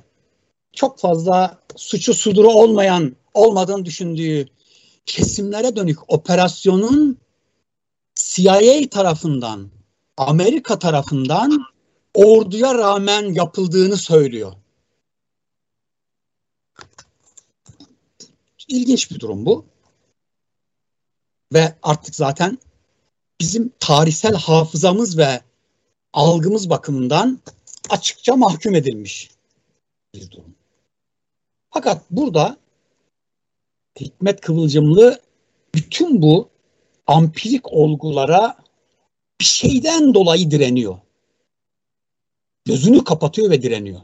çok 0.73 0.99
fazla 0.99 1.59
suçu 1.75 2.13
suduru 2.13 2.49
olmayan 2.49 3.15
olmadığını 3.33 3.85
düşündüğü 3.85 4.47
kesimlere 5.05 5.75
dönük 5.75 6.13
operasyonun 6.13 7.17
CIA 8.15 8.89
tarafından 8.91 9.69
Amerika 10.17 10.79
tarafından 10.79 11.63
orduya 12.13 12.75
rağmen 12.75 13.33
yapıldığını 13.33 13.97
söylüyor. 13.97 14.53
İlginç 18.67 19.11
bir 19.11 19.19
durum 19.19 19.45
bu. 19.45 19.65
Ve 21.53 21.75
artık 21.83 22.15
zaten 22.15 22.57
bizim 23.39 23.71
tarihsel 23.79 24.35
hafızamız 24.35 25.17
ve 25.17 25.41
algımız 26.13 26.69
bakımından 26.69 27.39
açıkça 27.89 28.35
mahkum 28.35 28.75
edilmiş 28.75 29.31
bir 30.13 30.31
durum. 30.31 30.55
Fakat 31.69 32.01
burada 32.11 32.57
Hikmet 33.99 34.41
Kıvılcımlı 34.41 35.21
bütün 35.75 36.21
bu 36.21 36.49
ampirik 37.07 37.73
olgulara 37.73 38.57
bir 39.39 39.45
şeyden 39.45 40.13
dolayı 40.13 40.51
direniyor. 40.51 40.97
Gözünü 42.65 43.03
kapatıyor 43.03 43.49
ve 43.49 43.61
direniyor. 43.61 44.01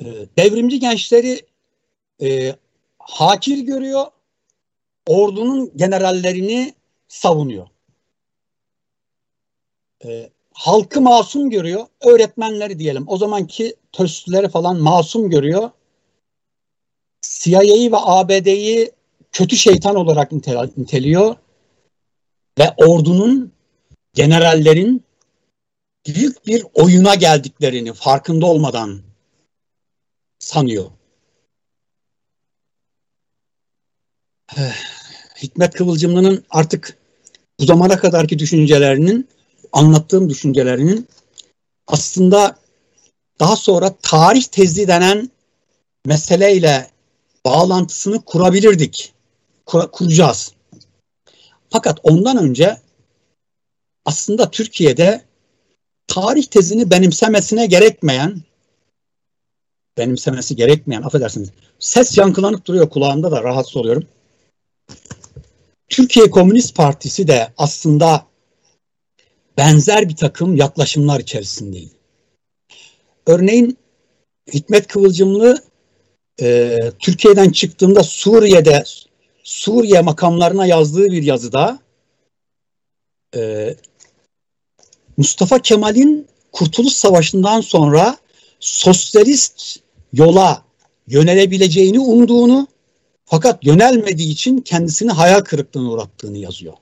Ee, 0.00 0.04
devrimci 0.38 0.80
gençleri 0.80 1.46
e, 2.22 2.56
hakir 2.98 3.58
görüyor, 3.58 4.06
ordunun 5.06 5.72
generallerini 5.76 6.74
savunuyor. 7.08 7.68
E, 10.04 10.30
halkı 10.52 11.00
masum 11.00 11.50
görüyor, 11.50 11.86
öğretmenleri 12.00 12.78
diyelim. 12.78 13.04
O 13.06 13.16
zamanki 13.16 13.76
töstleri 13.92 14.48
falan 14.48 14.80
masum 14.80 15.30
görüyor. 15.30 15.70
CIA'yı 17.22 17.92
ve 17.92 17.96
ABD'yi 17.96 18.92
kötü 19.32 19.56
şeytan 19.56 19.96
olarak 19.96 20.32
niteliyor 20.76 21.36
ve 22.58 22.74
ordunun, 22.76 23.52
generallerin 24.14 25.04
büyük 26.06 26.46
bir 26.46 26.64
oyuna 26.74 27.14
geldiklerini 27.14 27.92
farkında 27.92 28.46
olmadan 28.46 29.02
sanıyor. 30.38 30.90
Hikmet 35.42 35.74
Kıvılcımlı'nın 35.74 36.44
artık 36.50 36.98
bu 37.60 37.64
zamana 37.64 37.98
kadarki 37.98 38.38
düşüncelerinin, 38.38 39.28
anlattığım 39.72 40.30
düşüncelerinin 40.30 41.08
aslında 41.86 42.58
daha 43.40 43.56
sonra 43.56 43.96
tarih 44.02 44.44
tezi 44.44 44.88
denen 44.88 45.30
meseleyle 46.06 46.95
bağlantısını 47.46 48.24
kurabilirdik. 48.24 49.12
Kur, 49.66 49.90
kuracağız. 49.90 50.52
Fakat 51.70 52.00
ondan 52.02 52.36
önce 52.36 52.76
aslında 54.04 54.50
Türkiye'de 54.50 55.22
tarih 56.06 56.44
tezini 56.44 56.90
benimsemesine 56.90 57.66
gerekmeyen 57.66 58.42
benimsemesi 59.98 60.56
gerekmeyen 60.56 61.02
affedersiniz 61.02 61.50
ses 61.78 62.18
yankılanıp 62.18 62.66
duruyor 62.66 62.90
kulağımda 62.90 63.30
da 63.30 63.42
rahatsız 63.42 63.76
oluyorum. 63.76 64.06
Türkiye 65.88 66.30
Komünist 66.30 66.76
Partisi 66.76 67.28
de 67.28 67.52
aslında 67.58 68.26
benzer 69.58 70.08
bir 70.08 70.16
takım 70.16 70.56
yaklaşımlar 70.56 71.20
içerisindeydi. 71.20 71.94
Örneğin 73.26 73.78
Hikmet 74.52 74.86
Kıvılcımlı 74.86 75.62
e, 76.40 76.78
Türkiye'den 76.98 77.50
çıktığında 77.50 78.02
Suriye'de 78.02 78.84
Suriye 79.44 80.00
makamlarına 80.00 80.66
yazdığı 80.66 81.06
bir 81.06 81.22
yazıda 81.22 81.78
e, 83.36 83.74
Mustafa 85.16 85.58
Kemal'in 85.58 86.26
Kurtuluş 86.52 86.92
Savaşı'ndan 86.92 87.60
sonra 87.60 88.16
sosyalist 88.60 89.80
yola 90.12 90.62
yönelebileceğini 91.06 92.00
umduğunu 92.00 92.68
fakat 93.24 93.66
yönelmediği 93.66 94.32
için 94.32 94.60
kendisini 94.60 95.12
hayal 95.12 95.40
kırıklığına 95.40 95.90
uğrattığını 95.90 96.38
yazıyor. 96.38 96.74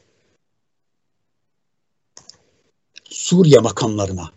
Suriye 3.11 3.59
makamlarına. 3.59 4.31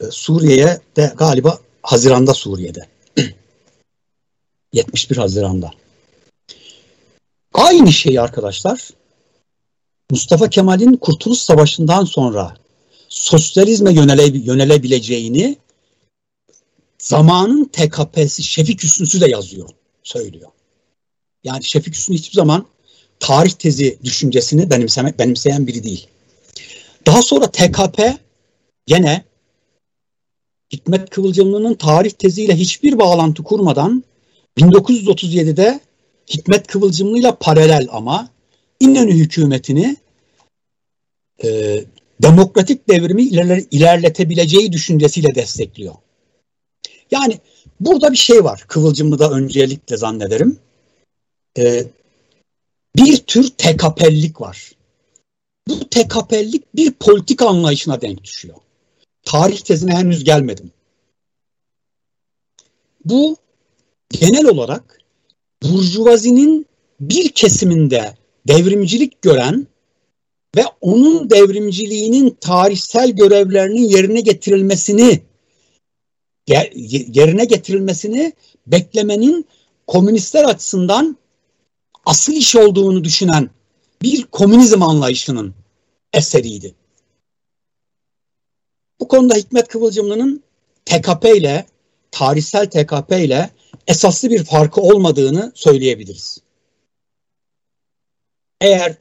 E, 0.00 0.04
Suriye'ye 0.10 0.80
de 0.96 1.12
galiba 1.16 1.58
Haziran'da 1.82 2.34
Suriye'de. 2.34 2.93
71 4.74 5.16
Haziran'da. 5.16 5.70
Aynı 7.52 7.92
şey 7.92 8.18
arkadaşlar 8.18 8.90
Mustafa 10.10 10.50
Kemal'in 10.50 10.96
Kurtuluş 10.96 11.38
Savaşı'ndan 11.38 12.04
sonra 12.04 12.56
sosyalizme 13.08 13.92
yönele, 13.92 14.38
yönelebileceğini 14.38 15.56
zamanın 16.98 17.64
TKP'si 17.64 18.42
Şefik 18.42 18.82
Hüsnüsü 18.82 19.20
de 19.20 19.30
yazıyor, 19.30 19.68
söylüyor. 20.02 20.50
Yani 21.44 21.64
Şefik 21.64 21.94
Hüsnü 21.94 22.16
hiçbir 22.16 22.36
zaman 22.36 22.66
tarih 23.20 23.52
tezi 23.52 23.98
düşüncesini 24.04 24.70
benimseme, 24.70 25.18
benimseyen 25.18 25.66
biri 25.66 25.84
değil. 25.84 26.06
Daha 27.06 27.22
sonra 27.22 27.50
TKP 27.50 28.18
gene 28.86 29.24
Hikmet 30.72 31.10
Kıvılcımlı'nın 31.10 31.74
tarih 31.74 32.10
teziyle 32.10 32.56
hiçbir 32.56 32.98
bağlantı 32.98 33.42
kurmadan 33.42 34.04
1937'de 34.58 35.80
Hikmet 36.28 36.66
Kıvılcımlı'yla 36.66 37.38
paralel 37.38 37.88
ama 37.90 38.28
İnönü 38.80 39.14
hükümetini 39.14 39.96
e, 41.44 41.80
demokratik 42.22 42.88
devrimi 42.88 43.22
iler, 43.22 43.62
ilerletebileceği 43.70 44.72
düşüncesiyle 44.72 45.34
destekliyor. 45.34 45.94
Yani 47.10 47.38
burada 47.80 48.12
bir 48.12 48.16
şey 48.16 48.44
var 48.44 48.64
Kıvılcımlı'da 48.68 49.30
öncelikle 49.30 49.96
zannederim. 49.96 50.58
E, 51.58 51.84
bir 52.96 53.16
tür 53.16 53.50
tekapellik 53.58 54.40
var. 54.40 54.72
Bu 55.68 55.88
tekapellik 55.88 56.74
bir 56.74 56.92
politik 56.92 57.42
anlayışına 57.42 58.00
denk 58.00 58.24
düşüyor. 58.24 58.56
Tarih 59.22 59.60
tezine 59.60 59.94
henüz 59.94 60.24
gelmedim. 60.24 60.70
Bu 63.04 63.36
genel 64.20 64.46
olarak 64.46 65.00
burjuvazinin 65.62 66.66
bir 67.00 67.28
kesiminde 67.28 68.16
devrimcilik 68.48 69.22
gören 69.22 69.66
ve 70.56 70.64
onun 70.80 71.30
devrimciliğinin 71.30 72.36
tarihsel 72.40 73.10
görevlerinin 73.10 73.88
yerine 73.88 74.20
getirilmesini 74.20 75.22
yerine 76.88 77.44
getirilmesini 77.44 78.32
beklemenin 78.66 79.46
komünistler 79.86 80.44
açısından 80.44 81.16
asıl 82.06 82.32
iş 82.32 82.56
olduğunu 82.56 83.04
düşünen 83.04 83.50
bir 84.02 84.22
komünizm 84.22 84.82
anlayışının 84.82 85.54
eseriydi. 86.12 86.74
Bu 89.00 89.08
konuda 89.08 89.34
Hikmet 89.34 89.68
Kıvılcımlı'nın 89.68 90.42
TKP 90.84 91.24
ile, 91.24 91.66
tarihsel 92.10 92.66
TKP 92.66 93.12
ile 93.12 93.50
esaslı 93.86 94.30
bir 94.30 94.44
farkı 94.44 94.80
olmadığını 94.80 95.52
söyleyebiliriz. 95.54 96.38
Eğer 98.60 98.94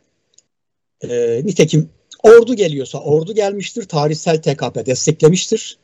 e, 1.01 1.41
nitekim 1.45 1.89
ordu 2.23 2.55
geliyorsa 2.55 2.97
ordu 2.97 3.35
gelmiştir, 3.35 3.83
tarihsel 3.87 4.41
TKP 4.41 4.85
desteklemiştir. 4.85 5.77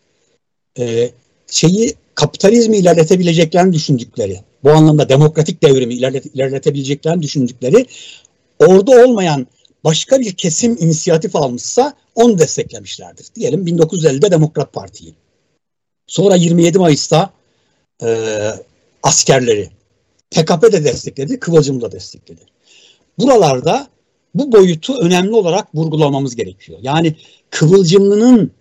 E, 0.80 1.12
şeyi 1.48 1.94
kapitalizmi 2.16 2.78
ilerletebileceklerini 2.78 3.74
düşündükleri, 3.74 4.40
bu 4.64 4.72
anlamda 4.72 5.10
demokratik 5.10 5.64
devrimi 5.64 5.94
ilerletebileceklerini 5.94 7.22
düşündükleri 7.22 7.86
ordu 8.60 8.92
olmayan 8.92 9.48
başka 9.84 10.20
bir 10.20 10.34
kesim 10.34 10.72
inisiyatif 10.80 11.36
almışsa 11.36 11.94
onu 12.16 12.38
desteklemişlerdir. 12.38 13.28
Diyelim 13.36 13.68
1950'de 13.68 14.32
Demokrat 14.32 14.74
Parti'yi. 14.74 15.14
Sonra 16.08 16.36
27 16.36 16.80
Mayıs'ta 16.80 17.34
e, 18.04 18.08
askerleri. 19.04 19.70
TKP 20.32 20.72
de 20.72 20.84
destekledi, 20.84 21.40
Kıvılcım 21.40 21.82
da 21.82 21.92
destekledi. 21.92 22.42
Buralarda 23.20 23.88
bu 24.36 24.52
boyutu 24.52 24.98
önemli 25.00 25.36
olarak 25.36 25.76
vurgulamamız 25.76 26.36
gerekiyor. 26.36 26.80
Yani 26.82 27.16
Kıvılcımlı'nın 27.50 28.52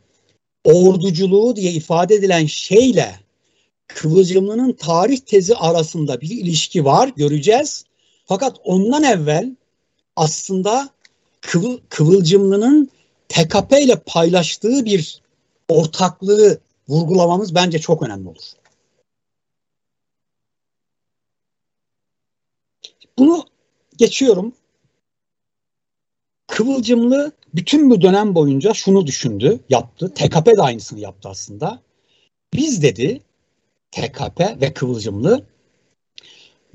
orduculuğu 0.64 1.56
diye 1.56 1.72
ifade 1.72 2.14
edilen 2.14 2.46
şeyle 2.46 3.20
Kıvılcımlı'nın 3.88 4.72
tarih 4.72 5.18
tezi 5.18 5.54
arasında 5.56 6.20
bir 6.20 6.30
ilişki 6.30 6.84
var 6.84 7.12
göreceğiz. 7.16 7.84
Fakat 8.26 8.56
ondan 8.64 9.02
evvel 9.02 9.56
aslında 10.16 10.90
Kıvıl, 11.40 11.78
Kıvılcımlı'nın 11.88 12.90
TKP 13.28 13.72
ile 13.72 13.96
paylaştığı 13.96 14.84
bir 14.84 15.22
ortaklığı 15.68 16.58
vurgulamamız 16.88 17.54
bence 17.54 17.78
çok 17.78 18.02
önemli 18.02 18.28
olur. 18.28 18.44
Bunu 23.18 23.44
geçiyorum. 23.96 24.52
Kıvılcımlı 26.46 27.32
bütün 27.54 27.90
bu 27.90 28.02
dönem 28.02 28.34
boyunca 28.34 28.74
şunu 28.74 29.06
düşündü, 29.06 29.60
yaptı. 29.68 30.14
TKP 30.14 30.46
de 30.46 30.62
aynısını 30.62 31.00
yaptı 31.00 31.28
aslında. 31.28 31.82
Biz 32.54 32.82
dedi 32.82 33.20
TKP 33.90 34.40
ve 34.60 34.74
Kıvılcımlı 34.74 35.46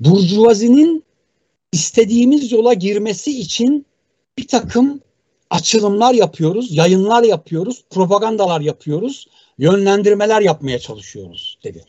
Burjuvazinin 0.00 1.04
istediğimiz 1.72 2.52
yola 2.52 2.74
girmesi 2.74 3.40
için 3.40 3.86
bir 4.38 4.48
takım 4.48 5.00
açılımlar 5.50 6.14
yapıyoruz, 6.14 6.76
yayınlar 6.76 7.22
yapıyoruz, 7.22 7.84
propagandalar 7.90 8.60
yapıyoruz, 8.60 9.28
yönlendirmeler 9.58 10.40
yapmaya 10.40 10.78
çalışıyoruz 10.78 11.58
dedi. 11.64 11.84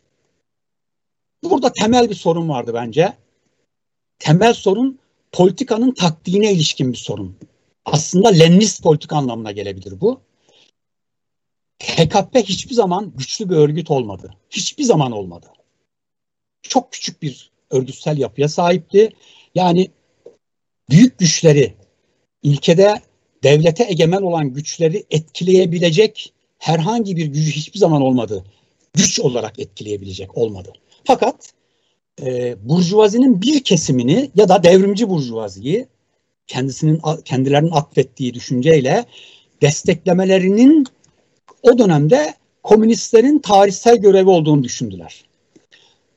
Burada 1.43 1.71
temel 1.73 2.09
bir 2.09 2.15
sorun 2.15 2.49
vardı 2.49 2.71
bence. 2.73 3.13
Temel 4.19 4.53
sorun 4.53 4.99
politikanın 5.31 5.91
taktiğine 5.91 6.51
ilişkin 6.51 6.91
bir 6.93 6.97
sorun. 6.97 7.37
Aslında 7.85 8.29
Leninist 8.29 8.83
politik 8.83 9.13
anlamına 9.13 9.51
gelebilir 9.51 10.01
bu. 10.01 10.21
HKP 11.83 12.35
hiçbir 12.35 12.75
zaman 12.75 13.13
güçlü 13.17 13.49
bir 13.49 13.55
örgüt 13.55 13.91
olmadı. 13.91 14.33
Hiçbir 14.49 14.83
zaman 14.83 15.11
olmadı. 15.11 15.47
Çok 16.61 16.91
küçük 16.91 17.21
bir 17.21 17.51
örgütsel 17.69 18.17
yapıya 18.17 18.49
sahipti. 18.49 19.09
Yani 19.55 19.91
büyük 20.89 21.19
güçleri, 21.19 21.73
ülkede 22.43 23.01
devlete 23.43 23.83
egemen 23.89 24.21
olan 24.21 24.53
güçleri 24.53 25.05
etkileyebilecek 25.11 26.33
herhangi 26.59 27.15
bir 27.15 27.25
gücü 27.25 27.51
hiçbir 27.51 27.79
zaman 27.79 28.01
olmadı. 28.01 28.43
Güç 28.93 29.19
olarak 29.19 29.59
etkileyebilecek 29.59 30.37
olmadı. 30.37 30.73
Fakat 31.03 31.53
e, 32.21 32.55
burjuvazinin 32.69 33.41
bir 33.41 33.63
kesimini 33.63 34.31
ya 34.35 34.49
da 34.49 34.63
devrimci 34.63 35.09
burjuvaziyi 35.09 35.87
kendisinin 36.47 37.01
kendilerinin 37.25 37.71
atfettiği 37.71 38.33
düşünceyle 38.33 39.05
desteklemelerinin 39.61 40.87
o 41.63 41.77
dönemde 41.77 42.33
komünistlerin 42.63 43.39
tarihsel 43.39 43.97
görevi 43.97 44.29
olduğunu 44.29 44.63
düşündüler. 44.63 45.25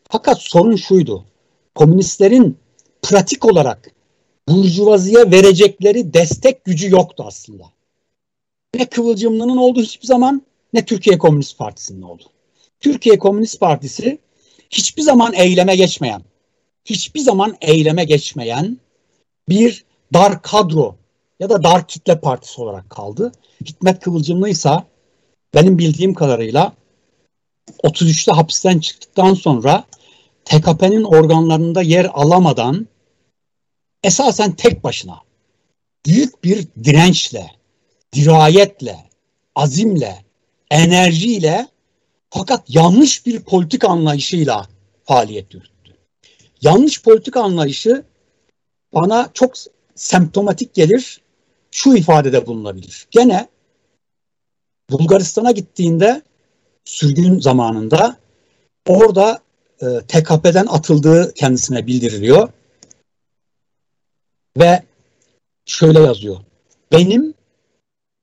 Fakat 0.09 0.39
sorun 0.39 0.77
şuydu. 0.77 1.25
Komünistlerin 1.75 2.57
pratik 3.03 3.45
olarak 3.45 3.91
burjuvaziye 4.49 5.31
verecekleri 5.31 6.15
destek 6.15 6.65
gücü 6.65 6.91
yoktu 6.91 7.25
aslında. 7.27 7.65
Ne 8.75 8.87
Kıvılcımlı'nın 8.87 9.57
olduğu 9.57 9.83
hiçbir 9.83 10.07
zaman 10.07 10.43
ne 10.73 10.85
Türkiye 10.85 11.19
Komünist 11.19 11.59
Partisi'nin 11.59 12.03
oldu. 12.03 12.23
Türkiye 12.81 13.19
Komünist 13.19 13.61
Partisi 13.61 14.19
hiçbir 14.71 15.03
zaman 15.03 15.33
eyleme 15.33 15.77
geçmeyen, 15.77 16.23
hiçbir 16.85 17.21
zaman 17.21 17.57
eyleme 17.61 18.05
geçmeyen 18.05 18.79
bir 19.49 19.85
dar 20.15 20.43
kadro 20.43 20.97
ya 21.41 21.51
da 21.51 21.65
dar 21.65 21.89
kitle 21.89 22.21
partisi 22.21 22.61
olarak 22.61 22.91
kaldı. 22.91 23.33
Hikmet 23.65 24.01
Kıvılcımlı 24.01 24.49
ise 24.49 24.71
benim 25.55 25.79
bildiğim 25.79 26.15
kadarıyla 26.15 26.73
33'te 27.85 28.33
hapisten 28.33 28.79
çıktıktan 28.79 29.35
sonra 29.35 29.85
TKP'nin 30.45 31.05
organlarında 31.05 31.83
yer 31.83 32.11
alamadan 32.15 32.89
esasen 34.03 34.53
tek 34.53 34.85
başına 34.85 35.21
büyük 36.07 36.45
bir 36.45 36.67
dirençle, 36.85 37.51
dirayetle, 38.13 38.97
azimle, 39.55 40.25
enerjiyle 40.71 41.69
fakat 42.31 42.65
yanlış 42.69 43.27
bir 43.27 43.41
politik 43.41 43.85
anlayışıyla 43.85 44.67
faaliyet 45.05 45.55
yürüttü. 45.55 45.97
Yanlış 46.63 47.03
politik 47.03 47.37
anlayışı 47.37 48.05
bana 48.95 49.31
çok 49.35 49.55
semptomatik 49.95 50.75
gelir, 50.75 51.21
şu 51.71 51.97
ifadede 51.97 52.47
bulunabilir. 52.47 53.07
Gene 53.11 53.49
Bulgaristan'a 54.91 55.51
gittiğinde 55.51 56.23
sürgün 56.85 57.41
zamanında 57.41 58.17
orada 58.87 59.41
e, 59.81 59.87
TKP'den 60.09 60.67
atıldığı 60.67 61.35
kendisine 61.35 61.87
bildiriliyor. 61.87 62.49
Ve 64.59 64.83
şöyle 65.67 66.01
yazıyor. 66.01 66.37
Benim 66.93 67.35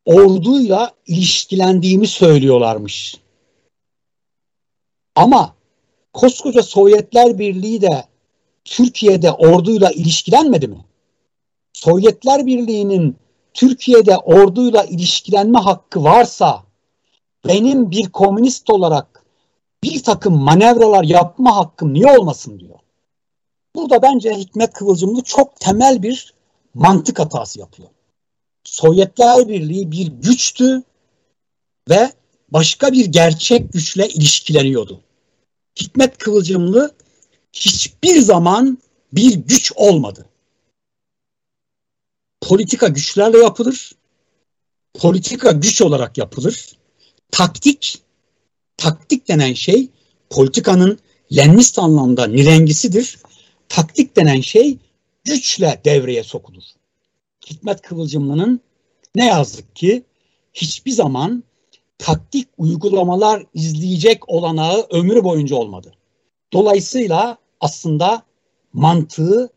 orduyla 0.05 0.91
ilişkilendiğimi 1.07 2.07
söylüyorlarmış. 2.07 3.24
Ama 5.15 5.55
koskoca 6.13 6.63
Sovyetler 6.63 7.39
Birliği 7.39 7.81
de 7.81 8.05
Türkiye'de 8.65 9.31
orduyla 9.31 9.91
ilişkilenmedi 9.91 10.67
mi? 10.67 10.85
Sovyetler 11.73 12.45
Birliği'nin 12.45 13.17
Türkiye'de 13.53 14.17
orduyla 14.17 14.83
ilişkilenme 14.83 15.59
hakkı 15.59 16.03
varsa 16.03 16.63
benim 17.47 17.91
bir 17.91 18.11
komünist 18.11 18.69
olarak 18.69 19.23
bir 19.83 20.03
takım 20.03 20.35
manevralar 20.35 21.03
yapma 21.03 21.55
hakkım 21.55 21.93
niye 21.93 22.17
olmasın 22.19 22.59
diyor. 22.59 22.79
Burada 23.75 24.01
bence 24.01 24.33
Hikmet 24.33 24.73
Kıvılcımlı 24.73 25.21
çok 25.21 25.59
temel 25.59 26.03
bir 26.03 26.33
mantık 26.73 27.19
hatası 27.19 27.59
yapıyor. 27.59 27.89
Sovyetler 28.63 29.47
Birliği 29.47 29.91
bir 29.91 30.07
güçtü 30.07 30.83
ve 31.89 32.11
başka 32.55 32.91
bir 32.91 33.05
gerçek 33.05 33.73
güçle 33.73 34.09
ilişkileniyordu. 34.09 35.01
Hikmet 35.79 36.17
Kıvılcımlı 36.17 36.95
hiçbir 37.53 38.19
zaman 38.19 38.77
bir 39.13 39.33
güç 39.33 39.71
olmadı. 39.75 40.25
Politika 42.41 42.87
güçlerle 42.87 43.37
yapılır. 43.37 43.91
Politika 44.93 45.51
güç 45.51 45.81
olarak 45.81 46.17
yapılır. 46.17 46.69
Taktik, 47.31 48.01
taktik 48.77 49.27
denen 49.27 49.53
şey 49.53 49.89
politikanın 50.29 50.99
Leninist 51.37 51.79
anlamda 51.79 52.27
nirengisidir. 52.27 53.19
Taktik 53.69 54.15
denen 54.15 54.41
şey 54.41 54.77
güçle 55.23 55.81
devreye 55.85 56.23
sokulur. 56.23 56.63
Hikmet 57.49 57.81
Kıvılcımlı'nın 57.81 58.61
ne 59.15 59.25
yazık 59.25 59.75
ki 59.75 60.03
hiçbir 60.53 60.91
zaman 60.91 61.43
taktik 61.97 62.47
uygulamalar 62.57 63.45
izleyecek 63.53 64.29
olanağı 64.29 64.87
ömrü 64.91 65.23
boyunca 65.23 65.55
olmadı. 65.55 65.93
Dolayısıyla 66.53 67.37
aslında 67.61 68.23
mantığı 68.73 69.49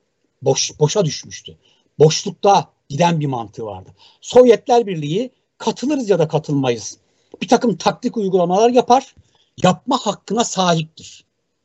boş, 0.42 0.79
boşa 0.81 1.05
düşmüştü. 1.05 1.57
Boşlukta 1.98 2.68
giden 2.88 3.20
bir 3.20 3.27
mantığı 3.27 3.66
vardı. 3.66 3.90
Sovyetler 4.20 4.87
Birliği 4.87 5.31
katılırız 5.59 6.11
ya 6.11 6.18
da 6.18 6.29
katılmayız. 6.29 6.98
Bir 7.42 7.48
takım 7.48 7.77
taktik 7.77 8.16
uygulamalar 8.16 8.70
yapar, 8.70 9.14
yapma 9.62 9.98
hakkına 9.98 10.44
sahiptir. 10.44 11.24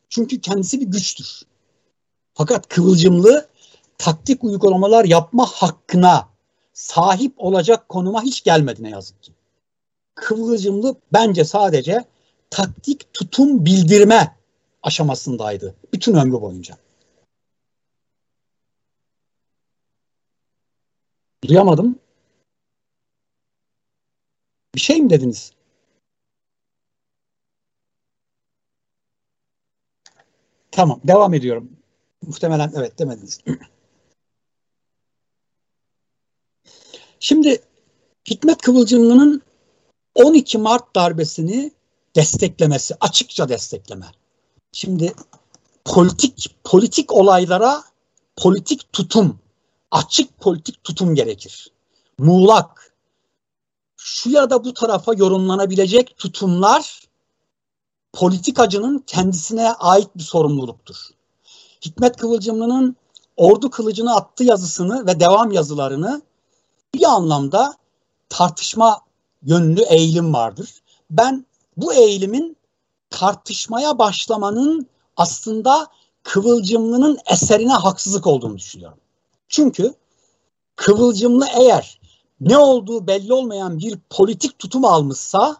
Çünkü 0.10 0.42
kendisi 0.42 0.82
bir 0.82 0.86
güçtür. 0.86 1.42
Fakat 2.34 2.68
kıvılcımlı 2.68 3.48
taktik 3.98 4.44
uygulamalar 4.44 5.06
yapma 5.06 5.46
hakkına 5.46 6.28
sahip 6.74 7.34
olacak 7.38 7.90
konuma 7.90 8.24
hiç 8.24 8.44
gelmedi 8.44 8.84
ne 8.84 8.90
yazık 8.90 9.24
ki. 9.24 9.32
Kıvılcımlı 10.16 10.96
bence 11.14 11.46
sadece 11.46 12.06
taktik 12.50 13.14
tutum 13.14 13.66
bildirme 13.66 14.36
aşamasındaydı 14.84 15.76
bütün 15.94 16.14
ömrü 16.14 16.42
boyunca. 16.42 16.78
Duyamadım. 21.48 22.00
Bir 24.76 24.80
şey 24.80 25.02
mi 25.02 25.10
dediniz? 25.10 25.52
Tamam, 30.72 31.00
devam 31.04 31.34
ediyorum. 31.34 31.70
Muhtemelen 32.22 32.72
evet 32.76 33.00
demediniz. 33.00 33.40
Şimdi 37.20 37.62
Hikmet 38.30 38.62
Kıvılcımlı'nın 38.62 39.42
12 40.16 40.58
Mart 40.58 40.96
darbesini 40.96 41.72
desteklemesi, 42.16 42.96
açıkça 43.00 43.50
destekleme. 43.50 44.06
Şimdi 44.72 45.14
politik 45.86 46.56
politik 46.64 47.14
olaylara 47.14 47.84
politik 48.36 48.94
tutum, 48.94 49.40
açık 49.92 50.40
politik 50.40 50.84
tutum 50.84 51.16
gerekir. 51.16 51.72
Muğlak, 52.18 52.94
şu 53.98 54.30
ya 54.30 54.50
da 54.50 54.64
bu 54.64 54.74
tarafa 54.74 55.14
yorumlanabilecek 55.14 56.18
tutumlar 56.18 57.02
politikacının 58.14 59.00
kendisine 59.08 59.74
ait 59.74 60.10
bir 60.16 60.24
sorumluluktur. 60.24 60.96
Hikmet 61.86 62.18
Kıvılcımlı'nın 62.18 62.96
ordu 63.38 63.70
kılıcını 63.70 64.16
attı 64.16 64.44
yazısını 64.44 65.08
ve 65.08 65.20
devam 65.20 65.52
yazılarını 65.52 66.22
bir 66.94 67.04
anlamda 67.04 67.74
tartışma 68.30 69.02
yönlü 69.44 69.82
eğilim 69.82 70.34
vardır. 70.34 70.70
Ben 71.12 71.46
bu 71.78 71.94
eğilimin 71.94 72.58
tartışmaya 73.10 74.00
başlamanın 74.00 74.88
aslında 75.18 75.88
Kıvılcımlı'nın 76.24 77.18
eserine 77.32 77.74
haksızlık 77.74 78.28
olduğunu 78.28 78.58
düşünüyorum. 78.58 79.00
Çünkü 79.50 79.94
Kıvılcımlı 80.76 81.46
eğer 81.60 82.00
ne 82.42 82.58
olduğu 82.58 83.08
belli 83.08 83.34
olmayan 83.34 83.80
bir 83.80 84.00
politik 84.10 84.60
tutum 84.60 84.86
almışsa 84.86 85.58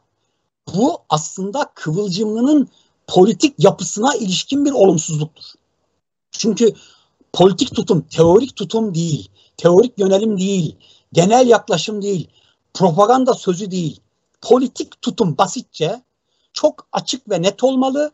bu 0.76 0.98
aslında 1.10 1.72
Kıvılcımlı'nın 1.76 2.70
politik 3.08 3.56
yapısına 3.58 4.16
ilişkin 4.16 4.66
bir 4.66 4.72
olumsuzluktur. 4.72 5.44
Çünkü 6.32 6.74
politik 7.34 7.76
tutum 7.76 8.02
teorik 8.02 8.56
tutum 8.56 8.96
değil, 8.96 9.30
teorik 9.58 10.00
yönelim 10.00 10.40
değil, 10.40 10.76
genel 11.14 11.48
yaklaşım 11.48 12.02
değil, 12.02 12.28
propaganda 12.74 13.34
sözü 13.34 13.72
değil. 13.72 14.00
Politik 14.42 15.02
tutum 15.02 15.38
basitçe 15.38 16.02
çok 16.54 16.88
açık 16.92 17.30
ve 17.30 17.42
net 17.42 17.64
olmalı 17.64 18.12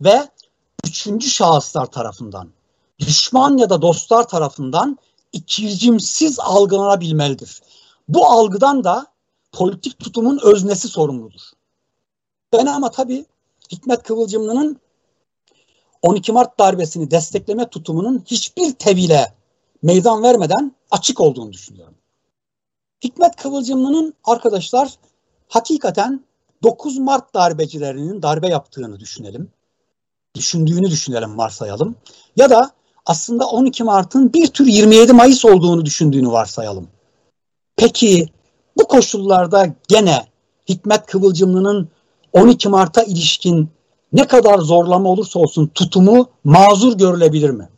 ve 0.00 0.28
üçüncü 0.86 1.30
şahıslar 1.30 1.86
tarafından, 1.86 2.48
düşman 2.98 3.56
ya 3.56 3.70
da 3.70 3.82
dostlar 3.82 4.28
tarafından 4.28 4.98
ikircimsiz 5.32 6.40
algılanabilmelidir. 6.40 7.62
Bu 8.08 8.26
algıdan 8.26 8.84
da 8.84 9.06
politik 9.52 9.98
tutumun 9.98 10.40
öznesi 10.42 10.88
sorumludur. 10.88 11.40
Ben 12.52 12.66
ama 12.66 12.90
tabii 12.90 13.24
Hikmet 13.72 14.02
Kıvılcımlı'nın 14.02 14.80
12 16.02 16.32
Mart 16.32 16.58
darbesini 16.58 17.10
destekleme 17.10 17.70
tutumunun 17.70 18.24
hiçbir 18.26 18.72
tevile 18.72 19.34
meydan 19.82 20.22
vermeden 20.22 20.72
açık 20.90 21.20
olduğunu 21.20 21.52
düşünüyorum. 21.52 21.94
Hikmet 23.04 23.36
Kıvılcımlı'nın 23.36 24.14
arkadaşlar 24.24 24.88
hakikaten 25.48 26.24
9 26.62 26.98
Mart 26.98 27.34
darbecilerinin 27.34 28.22
darbe 28.22 28.48
yaptığını 28.48 29.00
düşünelim. 29.00 29.50
Düşündüğünü 30.34 30.90
düşünelim 30.90 31.38
varsayalım. 31.38 31.96
Ya 32.36 32.50
da 32.50 32.70
aslında 33.06 33.46
12 33.46 33.84
Mart'ın 33.84 34.32
bir 34.32 34.46
tür 34.46 34.66
27 34.66 35.12
Mayıs 35.12 35.44
olduğunu 35.44 35.84
düşündüğünü 35.84 36.28
varsayalım. 36.28 36.88
Peki 37.76 38.28
bu 38.78 38.88
koşullarda 38.88 39.74
gene 39.88 40.26
Hikmet 40.68 41.06
Kıvılcımlı'nın 41.06 41.88
12 42.32 42.68
Mart'a 42.68 43.02
ilişkin 43.02 43.70
ne 44.12 44.26
kadar 44.26 44.58
zorlama 44.58 45.08
olursa 45.08 45.38
olsun 45.38 45.66
tutumu 45.66 46.28
mazur 46.44 46.98
görülebilir 46.98 47.50
mi? 47.50 47.68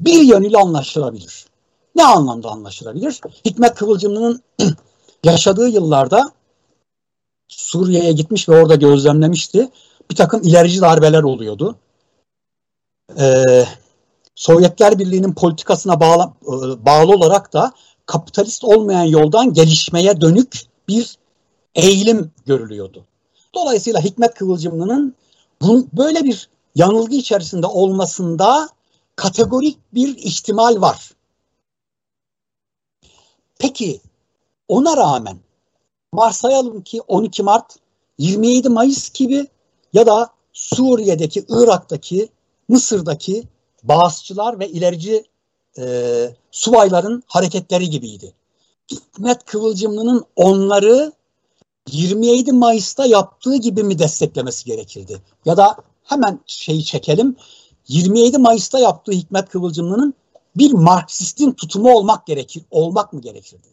Bir 0.00 0.20
yönüyle 0.20 0.58
anlaşılabilir. 0.58 1.51
Ne 1.94 2.04
anlamda 2.04 2.50
anlaşılabilir? 2.50 3.20
Hikmet 3.44 3.74
Kıvılcımlı'nın 3.74 4.42
yaşadığı 5.24 5.68
yıllarda 5.68 6.32
Suriye'ye 7.48 8.12
gitmiş 8.12 8.48
ve 8.48 8.62
orada 8.62 8.74
gözlemlemişti. 8.74 9.70
Bir 10.10 10.16
takım 10.16 10.42
ilerici 10.42 10.80
darbeler 10.80 11.22
oluyordu. 11.22 11.76
Ee, 13.18 13.64
Sovyetler 14.34 14.98
Birliği'nin 14.98 15.32
politikasına 15.32 16.00
bağlı, 16.00 16.32
e, 16.42 16.86
bağlı 16.86 17.12
olarak 17.12 17.52
da 17.52 17.72
kapitalist 18.06 18.64
olmayan 18.64 19.04
yoldan 19.04 19.52
gelişmeye 19.52 20.20
dönük 20.20 20.60
bir 20.88 21.16
eğilim 21.74 22.30
görülüyordu. 22.46 23.04
Dolayısıyla 23.54 24.00
Hikmet 24.00 24.34
Kıvılcımlı'nın 24.34 25.14
böyle 25.92 26.24
bir 26.24 26.48
yanılgı 26.74 27.14
içerisinde 27.14 27.66
olmasında 27.66 28.68
kategorik 29.16 29.78
bir 29.94 30.16
ihtimal 30.16 30.80
var. 30.80 31.10
Peki 33.62 34.00
ona 34.68 34.96
rağmen 34.96 35.38
varsayalım 36.14 36.82
ki 36.82 37.00
12 37.00 37.42
Mart 37.42 37.76
27 38.18 38.68
Mayıs 38.68 39.12
gibi 39.12 39.46
ya 39.92 40.06
da 40.06 40.30
Suriye'deki, 40.52 41.44
Irak'taki, 41.48 42.28
Mısır'daki 42.68 43.44
bağızçılar 43.82 44.58
ve 44.58 44.68
ilerici 44.68 45.24
e, 45.78 45.84
subayların 46.50 47.22
hareketleri 47.26 47.90
gibiydi. 47.90 48.34
Hikmet 48.90 49.44
Kıvılcımlı'nın 49.44 50.24
onları 50.36 51.12
27 51.90 52.52
Mayıs'ta 52.52 53.06
yaptığı 53.06 53.56
gibi 53.56 53.82
mi 53.82 53.98
desteklemesi 53.98 54.64
gerekirdi? 54.64 55.22
Ya 55.44 55.56
da 55.56 55.76
hemen 56.04 56.40
şeyi 56.46 56.84
çekelim. 56.84 57.36
27 57.88 58.38
Mayıs'ta 58.38 58.78
yaptığı 58.78 59.12
Hikmet 59.12 59.48
Kıvılcımlı'nın 59.48 60.14
bir 60.56 60.72
Marksistin 60.72 61.52
tutumu 61.52 61.94
olmak 61.94 62.26
gerekir, 62.26 62.64
olmak 62.70 63.12
mı 63.12 63.20
gerekirdi? 63.20 63.68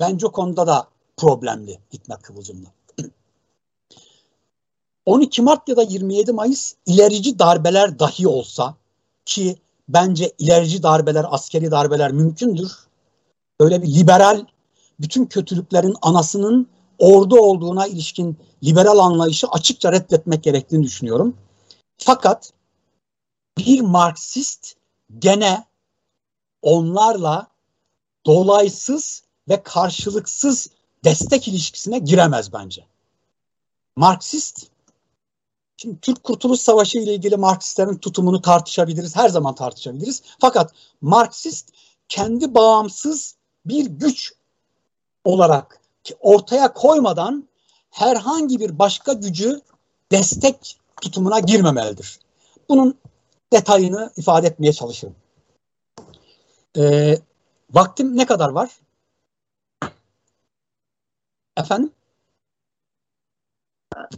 Bence 0.00 0.26
o 0.26 0.32
konuda 0.32 0.66
da 0.66 0.88
problemli 1.16 1.78
Hikmet 1.92 2.22
Kıvılcımlı. 2.22 2.66
12 5.06 5.42
Mart 5.42 5.68
ya 5.68 5.76
da 5.76 5.82
27 5.82 6.32
Mayıs 6.32 6.74
ilerici 6.86 7.38
darbeler 7.38 7.98
dahi 7.98 8.28
olsa 8.28 8.74
ki 9.24 9.56
bence 9.88 10.32
ilerici 10.38 10.82
darbeler, 10.82 11.26
askeri 11.30 11.70
darbeler 11.70 12.12
mümkündür. 12.12 12.72
Böyle 13.60 13.82
bir 13.82 13.94
liberal, 13.94 14.46
bütün 15.00 15.26
kötülüklerin 15.26 15.94
anasının 16.02 16.68
ordu 16.98 17.40
olduğuna 17.40 17.86
ilişkin 17.86 18.38
liberal 18.64 18.98
anlayışı 18.98 19.46
açıkça 19.46 19.92
reddetmek 19.92 20.42
gerektiğini 20.42 20.82
düşünüyorum. 20.82 21.36
Fakat 21.98 22.52
bir 23.58 23.80
Marksist 23.80 24.74
gene 25.18 25.64
onlarla 26.66 27.46
dolaysız 28.26 29.22
ve 29.48 29.62
karşılıksız 29.62 30.70
destek 31.04 31.48
ilişkisine 31.48 31.98
giremez 31.98 32.52
bence. 32.52 32.86
Marksist 33.96 34.66
Şimdi 35.76 36.00
Türk 36.00 36.24
Kurtuluş 36.24 36.60
Savaşı 36.60 36.98
ile 36.98 37.14
ilgili 37.14 37.36
Marksistlerin 37.36 37.96
tutumunu 37.96 38.42
tartışabiliriz. 38.42 39.16
Her 39.16 39.28
zaman 39.28 39.54
tartışabiliriz. 39.54 40.22
Fakat 40.40 40.72
Marksist 41.00 41.68
kendi 42.08 42.54
bağımsız 42.54 43.34
bir 43.66 43.86
güç 43.86 44.32
olarak 45.24 45.80
ortaya 46.20 46.72
koymadan 46.72 47.48
herhangi 47.90 48.60
bir 48.60 48.78
başka 48.78 49.12
gücü 49.12 49.60
destek 50.12 50.78
tutumuna 51.02 51.38
girmemelidir. 51.38 52.18
Bunun 52.68 52.98
detayını 53.52 54.10
ifade 54.16 54.46
etmeye 54.46 54.72
çalışırım. 54.72 55.14
Ee, 56.76 57.18
vaktim 57.70 58.16
ne 58.16 58.26
kadar 58.26 58.48
var? 58.48 58.70
Efendim? 61.56 61.92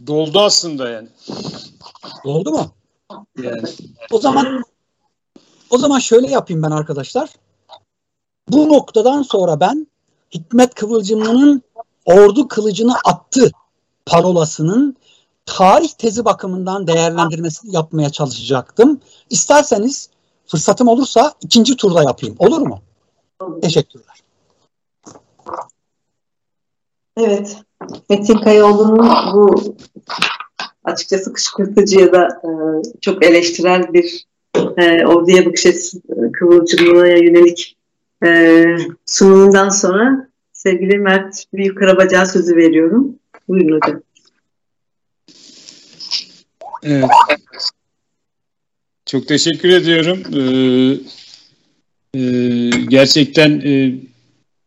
Doldu 0.07 0.39
aslında 0.39 0.89
yani. 0.89 1.09
Doldu 2.23 2.51
mu? 2.51 2.71
Yani. 3.37 3.61
O 4.11 4.19
zaman 4.19 4.63
o 5.69 5.77
zaman 5.77 5.99
şöyle 5.99 6.27
yapayım 6.27 6.63
ben 6.63 6.71
arkadaşlar. 6.71 7.29
Bu 8.49 8.69
noktadan 8.69 9.21
sonra 9.21 9.59
ben 9.59 9.87
Hikmet 10.33 10.75
Kıvılcımlı'nın 10.75 11.61
ordu 12.05 12.47
kılıcını 12.47 12.95
attı 13.05 13.51
parolasının 14.05 14.95
tarih 15.45 15.89
tezi 15.89 16.25
bakımından 16.25 16.87
değerlendirmesini 16.87 17.75
yapmaya 17.75 18.09
çalışacaktım. 18.09 19.01
İsterseniz 19.29 20.09
fırsatım 20.51 20.87
olursa 20.87 21.33
ikinci 21.41 21.75
turda 21.75 22.03
yapayım. 22.03 22.35
Olur 22.39 22.61
mu? 22.61 22.81
Teşekkürler. 23.61 24.23
Evet. 27.17 27.57
Metin 28.09 28.37
Kayaoğlu'nun 28.37 29.09
bu 29.33 29.75
açıkçası 30.83 31.33
kışkırtıcı 31.33 31.99
ya 31.99 32.11
da 32.11 32.27
e, 32.27 32.49
çok 33.01 33.25
eleştirel 33.25 33.93
bir 33.93 34.27
e, 34.77 35.05
orduya 35.05 35.45
bakış 35.45 35.65
açısı 35.65 35.97
e, 35.97 36.31
kıvılcımlığa 36.31 37.07
yönelik 37.07 37.77
e, 38.25 38.65
sunumundan 39.05 39.69
sonra 39.69 40.29
sevgili 40.53 40.97
Mert 40.97 41.45
Büyük 41.53 41.77
Karabacak'a 41.77 42.25
sözü 42.25 42.55
veriyorum. 42.55 43.15
Buyurun 43.47 43.79
hocam. 43.79 44.01
Evet. 46.83 47.09
Çok 49.09 49.27
teşekkür 49.27 49.69
ediyorum. 49.69 50.23
Ee, 50.33 50.97
e, 52.19 52.21
gerçekten 52.89 53.61
e, 53.65 53.93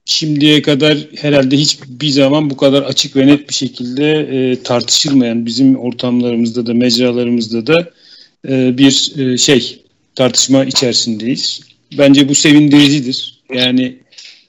şimdiye 0.05 0.63
kadar 0.63 0.99
herhalde 1.17 1.57
hiçbir 1.57 2.09
zaman 2.09 2.51
bu 2.51 2.57
kadar 2.57 2.83
açık 2.83 3.17
ve 3.17 3.27
net 3.27 3.49
bir 3.49 3.55
şekilde 3.55 4.11
e, 4.13 4.63
tartışılmayan 4.63 5.47
bizim 5.47 5.77
ortamlarımızda 5.77 6.67
da 6.67 6.75
mecralarımızda 6.75 7.67
da 7.67 7.91
e, 8.49 8.79
bir 8.79 9.13
e, 9.19 9.39
şey 9.39 9.83
tartışma 10.15 10.65
içerisindeyiz. 10.65 11.61
Bence 11.99 12.29
bu 12.29 12.35
sevindiricidir. 12.35 13.43
Yani 13.55 13.97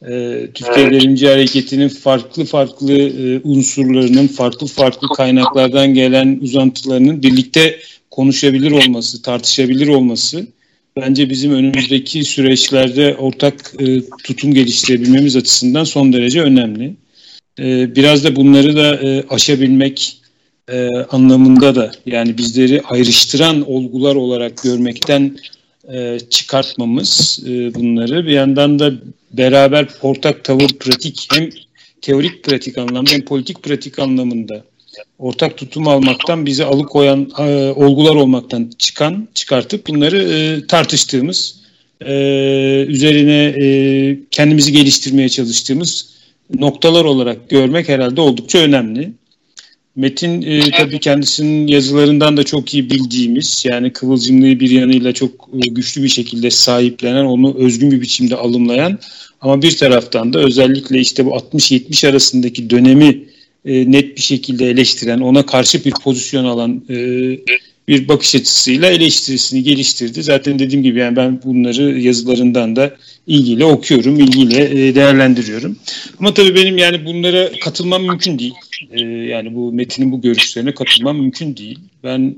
e, 0.01 0.41
Türkiye 0.53 0.91
Devrimci 0.91 1.27
Hareketi'nin 1.27 1.89
farklı 1.89 2.45
farklı 2.45 2.93
e, 2.93 3.41
unsurlarının 3.43 4.27
farklı 4.27 4.67
farklı 4.67 5.07
kaynaklardan 5.07 5.93
gelen 5.93 6.39
uzantılarının 6.41 7.23
birlikte 7.23 7.79
konuşabilir 8.13 8.71
olması, 8.71 9.21
tartışabilir 9.21 9.87
olması 9.87 10.47
bence 10.97 11.29
bizim 11.29 11.53
önümüzdeki 11.53 12.23
süreçlerde 12.23 13.15
ortak 13.15 13.73
e, 13.79 14.01
tutum 14.23 14.53
geliştirebilmemiz 14.53 15.35
açısından 15.35 15.83
son 15.83 16.13
derece 16.13 16.41
önemli. 16.41 16.93
E, 17.59 17.95
biraz 17.95 18.23
da 18.23 18.35
bunları 18.35 18.75
da 18.75 18.95
e, 18.95 19.23
aşabilmek 19.29 20.21
e, 20.71 20.87
anlamında 21.09 21.75
da 21.75 21.91
yani 22.05 22.37
bizleri 22.37 22.81
ayrıştıran 22.81 23.69
olgular 23.71 24.15
olarak 24.15 24.63
görmekten 24.63 25.37
e, 25.93 26.17
çıkartmamız 26.29 27.39
e, 27.45 27.73
bunları 27.73 28.25
bir 28.25 28.31
yandan 28.31 28.79
da 28.79 28.93
beraber 29.31 29.87
ortak 30.01 30.43
tavır 30.43 30.69
pratik 30.79 31.27
hem 31.33 31.49
teorik 32.01 32.43
pratik 32.43 32.77
anlamda 32.77 33.11
hem 33.11 33.25
politik 33.25 33.63
pratik 33.63 33.99
anlamında 33.99 34.63
ortak 35.19 35.57
tutum 35.57 35.87
almaktan 35.87 36.45
bizi 36.45 36.65
alıkoyan 36.65 37.31
e, 37.39 37.43
olgular 37.75 38.15
olmaktan 38.15 38.71
çıkan 38.77 39.27
çıkartıp 39.33 39.87
bunları 39.87 40.17
e, 40.17 40.67
tartıştığımız 40.67 41.55
e, 42.05 42.13
üzerine 42.87 43.43
e, 43.43 44.19
kendimizi 44.31 44.71
geliştirmeye 44.71 45.29
çalıştığımız 45.29 46.13
noktalar 46.59 47.05
olarak 47.05 47.49
görmek 47.49 47.89
herhalde 47.89 48.21
oldukça 48.21 48.59
önemli. 48.59 49.11
Metin 49.95 50.41
e, 50.41 50.71
tabii 50.71 50.99
kendisinin 50.99 51.67
yazılarından 51.67 52.37
da 52.37 52.43
çok 52.43 52.73
iyi 52.73 52.89
bildiğimiz 52.89 53.63
yani 53.67 53.93
kıvılcımlığı 53.93 54.59
bir 54.59 54.69
yanıyla 54.69 55.13
çok 55.13 55.49
e, 55.53 55.69
güçlü 55.69 56.03
bir 56.03 56.09
şekilde 56.09 56.51
sahiplenen 56.51 57.25
onu 57.25 57.55
özgün 57.57 57.91
bir 57.91 58.01
biçimde 58.01 58.35
alımlayan 58.35 58.99
ama 59.41 59.61
bir 59.61 59.77
taraftan 59.77 60.33
da 60.33 60.39
özellikle 60.39 60.99
işte 60.99 61.25
bu 61.25 61.29
60-70 61.29 62.09
arasındaki 62.09 62.69
dönemi 62.69 63.23
e, 63.65 63.91
net 63.91 64.17
bir 64.17 64.21
şekilde 64.21 64.69
eleştiren, 64.69 65.19
ona 65.19 65.45
karşı 65.45 65.85
bir 65.85 65.91
pozisyon 65.91 66.45
alan 66.45 66.83
e, 66.89 66.95
bir 67.87 68.07
bakış 68.07 68.35
açısıyla 68.35 68.89
eleştirisini 68.89 69.63
geliştirdi. 69.63 70.23
Zaten 70.23 70.59
dediğim 70.59 70.83
gibi 70.83 70.99
yani 70.99 71.15
ben 71.15 71.41
bunları 71.43 71.99
yazılarından 71.99 72.75
da 72.75 72.95
ilgiyle 73.27 73.65
okuyorum, 73.65 74.19
ilgiyle 74.19 74.87
e, 74.87 74.95
değerlendiriyorum. 74.95 75.77
Ama 76.19 76.33
tabii 76.33 76.55
benim 76.55 76.77
yani 76.77 77.05
bunlara 77.05 77.51
katılmam 77.63 78.03
mümkün 78.03 78.39
değil. 78.39 78.53
E, 78.91 79.01
yani 79.05 79.55
bu 79.55 79.71
metinin 79.71 80.11
bu 80.11 80.21
görüşlerine 80.21 80.73
katılmam 80.73 81.17
mümkün 81.17 81.57
değil. 81.57 81.79
Ben 82.03 82.35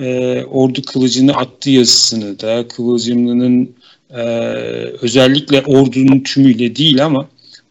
e, 0.00 0.06
Ordu 0.44 0.82
Kılıcı'nı 0.82 1.32
attı 1.36 1.70
yazısını 1.70 2.40
da 2.40 2.68
Kıvılcımlı'nın 2.68 3.70
özellikle 5.02 5.60
ordunun 5.60 6.20
tümüyle 6.20 6.76
değil 6.76 7.04
ama 7.04 7.28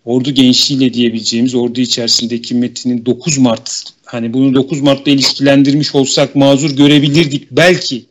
ordu 0.09 0.31
gençliğiyle 0.31 0.93
diyebileceğimiz 0.93 1.55
ordu 1.55 1.81
içerisindeki 1.81 2.55
metinin 2.55 3.05
9 3.05 3.37
Mart 3.37 3.83
hani 4.05 4.33
bunu 4.33 4.55
9 4.55 4.81
Mart'la 4.81 5.11
ilişkilendirmiş 5.11 5.95
olsak 5.95 6.35
mazur 6.35 6.75
görebilirdik 6.75 7.51
belki 7.51 8.05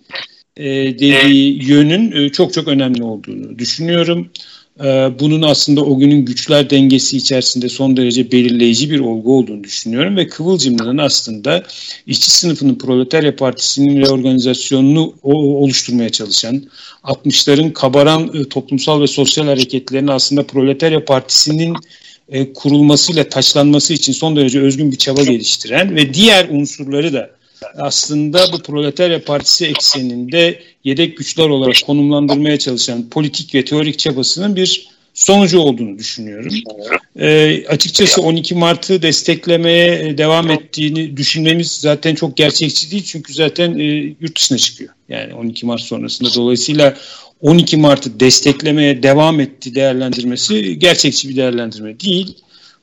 e, 0.56 0.64
dediği 0.98 1.64
yönün 1.68 2.12
e, 2.12 2.28
çok 2.28 2.52
çok 2.52 2.68
önemli 2.68 3.02
olduğunu 3.02 3.58
düşünüyorum. 3.58 4.30
E, 4.84 5.10
bunun 5.20 5.42
aslında 5.42 5.84
o 5.84 5.98
günün 5.98 6.24
güçler 6.24 6.70
dengesi 6.70 7.16
içerisinde 7.16 7.68
son 7.68 7.96
derece 7.96 8.32
belirleyici 8.32 8.90
bir 8.90 9.00
olgu 9.00 9.38
olduğunu 9.38 9.64
düşünüyorum 9.64 10.16
ve 10.16 10.28
Kıvılcımlı'nın 10.28 10.98
aslında 10.98 11.62
işçi 12.06 12.30
sınıfının 12.30 12.74
Proletarya 12.74 13.36
Partisi'nin 13.36 14.00
reorganizasyonunu 14.00 15.14
oluşturmaya 15.22 16.08
çalışan 16.08 16.62
60'ların 17.04 17.72
kabaran 17.72 18.30
e, 18.34 18.48
toplumsal 18.48 19.02
ve 19.02 19.06
sosyal 19.06 19.46
hareketlerini 19.46 20.12
aslında 20.12 20.42
Proletarya 20.42 21.04
Partisi'nin 21.04 21.76
e, 22.28 22.52
kurulmasıyla 22.52 23.28
taçlanması 23.28 23.94
için 23.94 24.12
son 24.12 24.36
derece 24.36 24.60
özgün 24.60 24.92
bir 24.92 24.96
çaba 24.96 25.22
geliştiren 25.22 25.96
ve 25.96 26.14
diğer 26.14 26.48
unsurları 26.48 27.12
da 27.12 27.37
aslında 27.76 28.52
bu 28.52 28.58
Proletarya 28.58 29.24
Partisi 29.24 29.66
ekseninde 29.66 30.62
yedek 30.84 31.16
güçler 31.16 31.48
olarak 31.48 31.76
konumlandırmaya 31.86 32.58
çalışan 32.58 33.08
politik 33.08 33.54
ve 33.54 33.64
teorik 33.64 33.98
çabasının 33.98 34.56
bir 34.56 34.88
sonucu 35.14 35.60
olduğunu 35.60 35.98
düşünüyorum. 35.98 36.54
E, 37.20 37.64
açıkçası 37.68 38.22
12 38.22 38.54
Mart'ı 38.54 39.02
desteklemeye 39.02 40.18
devam 40.18 40.50
ettiğini 40.50 41.16
düşünmemiz 41.16 41.70
zaten 41.72 42.14
çok 42.14 42.36
gerçekçi 42.36 42.90
değil. 42.90 43.04
Çünkü 43.04 43.34
zaten 43.34 43.78
e, 43.78 43.84
yurt 44.20 44.36
dışına 44.36 44.58
çıkıyor. 44.58 44.90
Yani 45.08 45.34
12 45.34 45.66
Mart 45.66 45.80
sonrasında 45.80 46.34
dolayısıyla 46.34 46.96
12 47.40 47.76
Mart'ı 47.76 48.20
desteklemeye 48.20 49.02
devam 49.02 49.40
etti 49.40 49.74
değerlendirmesi 49.74 50.78
gerçekçi 50.78 51.28
bir 51.28 51.36
değerlendirme 51.36 52.00
değil. 52.00 52.36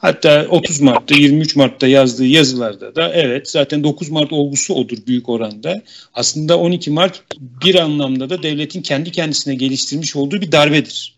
Hatta 0.06 0.48
30 0.50 0.82
Mart'ta 0.82 1.16
23 1.16 1.56
Mart'ta 1.56 1.88
yazdığı 1.88 2.26
yazılarda 2.26 2.96
da 2.96 3.14
evet 3.14 3.50
zaten 3.50 3.84
9 3.84 4.10
Mart 4.10 4.34
olgusu 4.34 4.74
odur 4.74 4.98
büyük 5.08 5.30
oranda. 5.30 5.82
Aslında 6.14 6.60
12 6.60 6.92
Mart 6.92 7.24
bir 7.40 7.76
anlamda 7.76 8.30
da 8.30 8.44
devletin 8.44 8.82
kendi 8.82 9.12
kendisine 9.12 9.56
geliştirmiş 9.56 10.16
olduğu 10.16 10.42
bir 10.42 10.52
darbedir. 10.52 11.16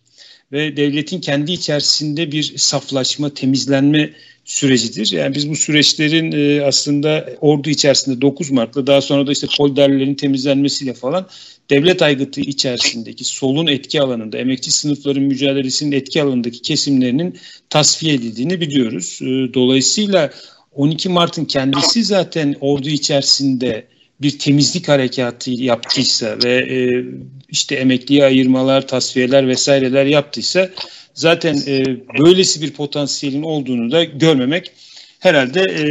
ve 0.52 0.78
devletin 0.78 1.22
kendi 1.22 1.52
içerisinde 1.52 2.32
bir 2.32 2.54
saflaşma, 2.58 3.30
temizlenme 3.30 4.14
sürecidir. 4.46 5.12
Yani 5.12 5.36
biz 5.36 5.50
bu 5.50 5.56
süreçlerin 5.56 6.32
e, 6.32 6.66
aslında 6.66 7.30
ordu 7.42 7.70
içerisinde 7.70 8.22
9 8.22 8.52
Mart'la 8.52 8.88
daha 8.88 9.02
sonra 9.02 9.28
da 9.28 9.32
işte 9.32 9.48
polderlerin 9.58 10.16
temizlenmesiyle 10.16 10.94
falan 10.94 11.28
devlet 11.70 12.02
aygıtı 12.02 12.42
içerisindeki 12.42 13.24
solun 13.24 13.68
etki 13.68 14.02
alanında, 14.02 14.38
emekçi 14.38 14.72
sınıfların 14.72 15.24
mücadelesinin 15.24 15.92
etki 15.92 16.22
alanındaki 16.22 16.62
kesimlerinin 16.62 17.40
tasfiye 17.70 18.14
edildiğini 18.14 18.62
biliyoruz. 18.62 19.20
E, 19.22 19.54
dolayısıyla 19.54 20.32
12 20.72 21.10
Mart'ın 21.10 21.46
kendisi 21.46 22.04
zaten 22.04 22.56
ordu 22.62 22.90
içerisinde 22.90 23.88
bir 24.22 24.40
temizlik 24.40 24.88
harekatı 24.88 25.52
yaptıysa 25.52 26.38
ve 26.44 26.54
e, 26.54 27.06
işte 27.50 27.76
emekliye 27.76 28.26
ayırmalar, 28.26 28.88
tasfiyeler 28.88 29.48
vesaireler 29.48 30.06
yaptıysa 30.06 30.70
zaten 31.14 31.58
e, 31.68 31.86
böylesi 32.20 32.62
bir 32.62 32.74
potansiyelin 32.74 33.44
olduğunu 33.44 33.92
da 33.92 34.04
görmemek 34.04 34.72
herhalde 35.20 35.62
e, 35.62 35.86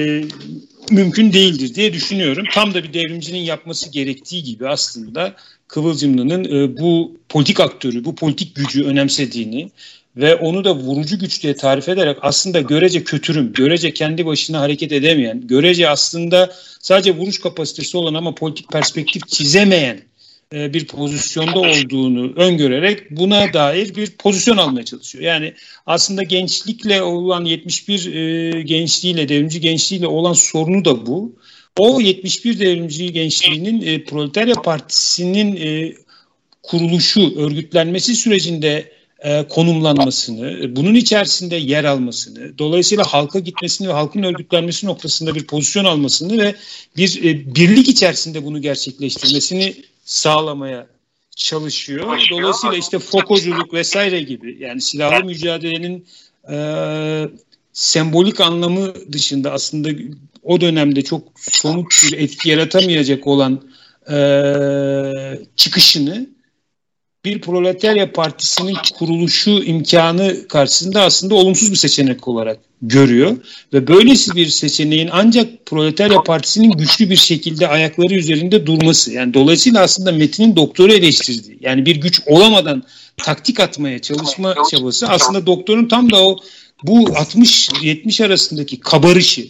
mümkün 0.90 1.32
değildir 1.32 1.74
diye 1.74 1.92
düşünüyorum. 1.92 2.46
Tam 2.52 2.74
da 2.74 2.84
bir 2.84 2.92
devrimcinin 2.92 3.38
yapması 3.38 3.90
gerektiği 3.90 4.44
gibi 4.44 4.68
aslında 4.68 5.36
Kıvılcımlı'nın 5.76 6.44
e, 6.44 6.78
bu 6.78 7.16
politik 7.28 7.60
aktörü, 7.60 8.04
bu 8.04 8.14
politik 8.14 8.54
gücü 8.54 8.84
önemsediğini 8.84 9.70
ve 10.16 10.34
onu 10.34 10.64
da 10.64 10.74
vurucu 10.74 11.18
güç 11.18 11.42
diye 11.42 11.56
tarif 11.56 11.88
ederek 11.88 12.16
aslında 12.22 12.60
görece 12.60 13.04
kötürüm, 13.04 13.52
görece 13.52 13.94
kendi 13.94 14.26
başına 14.26 14.60
hareket 14.60 14.92
edemeyen, 14.92 15.46
görece 15.46 15.88
aslında 15.88 16.54
sadece 16.80 17.16
vuruş 17.16 17.40
kapasitesi 17.40 17.96
olan 17.96 18.14
ama 18.14 18.34
politik 18.34 18.72
perspektif 18.72 19.28
çizemeyen 19.28 20.00
e, 20.52 20.74
bir 20.74 20.86
pozisyonda 20.86 21.58
olduğunu 21.58 22.32
öngörerek 22.36 23.10
buna 23.10 23.52
dair 23.52 23.94
bir 23.94 24.10
pozisyon 24.10 24.56
almaya 24.56 24.84
çalışıyor. 24.84 25.24
Yani 25.24 25.54
aslında 25.86 26.22
gençlikle 26.22 27.02
olan 27.02 27.44
71 27.44 28.14
e, 28.14 28.62
gençliğiyle, 28.62 29.28
devrimci 29.28 29.60
gençliğiyle 29.60 30.06
olan 30.06 30.32
sorunu 30.32 30.84
da 30.84 31.06
bu. 31.06 31.36
O 31.78 32.00
71 32.00 32.58
devrimci 32.58 33.12
gençliğinin 33.12 33.82
e, 33.82 34.04
Proletarya 34.04 34.54
Partisi'nin 34.54 35.56
e, 35.56 35.94
kuruluşu, 36.62 37.34
örgütlenmesi 37.36 38.14
sürecinde 38.14 38.92
e, 39.18 39.48
konumlanmasını, 39.48 40.76
bunun 40.76 40.94
içerisinde 40.94 41.56
yer 41.56 41.84
almasını, 41.84 42.58
dolayısıyla 42.58 43.04
halka 43.04 43.38
gitmesini 43.38 43.88
ve 43.88 43.92
halkın 43.92 44.22
örgütlenmesi 44.22 44.86
noktasında 44.86 45.34
bir 45.34 45.46
pozisyon 45.46 45.84
almasını 45.84 46.38
ve 46.38 46.54
bir 46.96 47.24
e, 47.24 47.54
birlik 47.54 47.88
içerisinde 47.88 48.44
bunu 48.44 48.62
gerçekleştirmesini 48.62 49.74
sağlamaya 50.04 50.86
çalışıyor. 51.36 52.20
Dolayısıyla 52.30 52.76
işte 52.76 52.98
fokoculuk 52.98 53.74
vesaire 53.74 54.22
gibi 54.22 54.56
yani 54.60 54.80
silahlı 54.80 55.24
mücadelenin 55.24 56.06
e, 56.50 56.56
sembolik 57.72 58.40
anlamı 58.40 59.12
dışında 59.12 59.52
aslında 59.52 59.90
o 60.46 60.60
dönemde 60.60 61.02
çok 61.02 61.22
somut 61.38 61.86
bir 62.04 62.18
etki 62.18 62.50
yaratamayacak 62.50 63.26
olan 63.26 63.62
e, 64.10 64.18
çıkışını 65.56 66.26
bir 67.24 67.40
proletarya 67.40 68.12
partisinin 68.12 68.76
kuruluşu 68.98 69.50
imkanı 69.50 70.48
karşısında 70.48 71.02
aslında 71.02 71.34
olumsuz 71.34 71.70
bir 71.70 71.76
seçenek 71.76 72.28
olarak 72.28 72.58
görüyor. 72.82 73.36
Ve 73.72 73.88
böylesi 73.88 74.34
bir 74.34 74.46
seçeneğin 74.46 75.08
ancak 75.12 75.66
proletarya 75.66 76.22
partisinin 76.22 76.70
güçlü 76.70 77.10
bir 77.10 77.16
şekilde 77.16 77.68
ayakları 77.68 78.14
üzerinde 78.14 78.66
durması 78.66 79.12
yani 79.12 79.34
dolayısıyla 79.34 79.80
aslında 79.80 80.12
Metin'in 80.12 80.56
doktoru 80.56 80.92
eleştirdiği 80.92 81.58
yani 81.60 81.86
bir 81.86 81.96
güç 81.96 82.20
olamadan 82.26 82.82
taktik 83.16 83.60
atmaya 83.60 83.98
çalışma 83.98 84.54
çabası 84.70 85.08
aslında 85.08 85.46
doktorun 85.46 85.88
tam 85.88 86.10
da 86.10 86.26
o 86.26 86.38
bu 86.82 87.02
60-70 87.02 88.26
arasındaki 88.26 88.80
kabarışı 88.80 89.48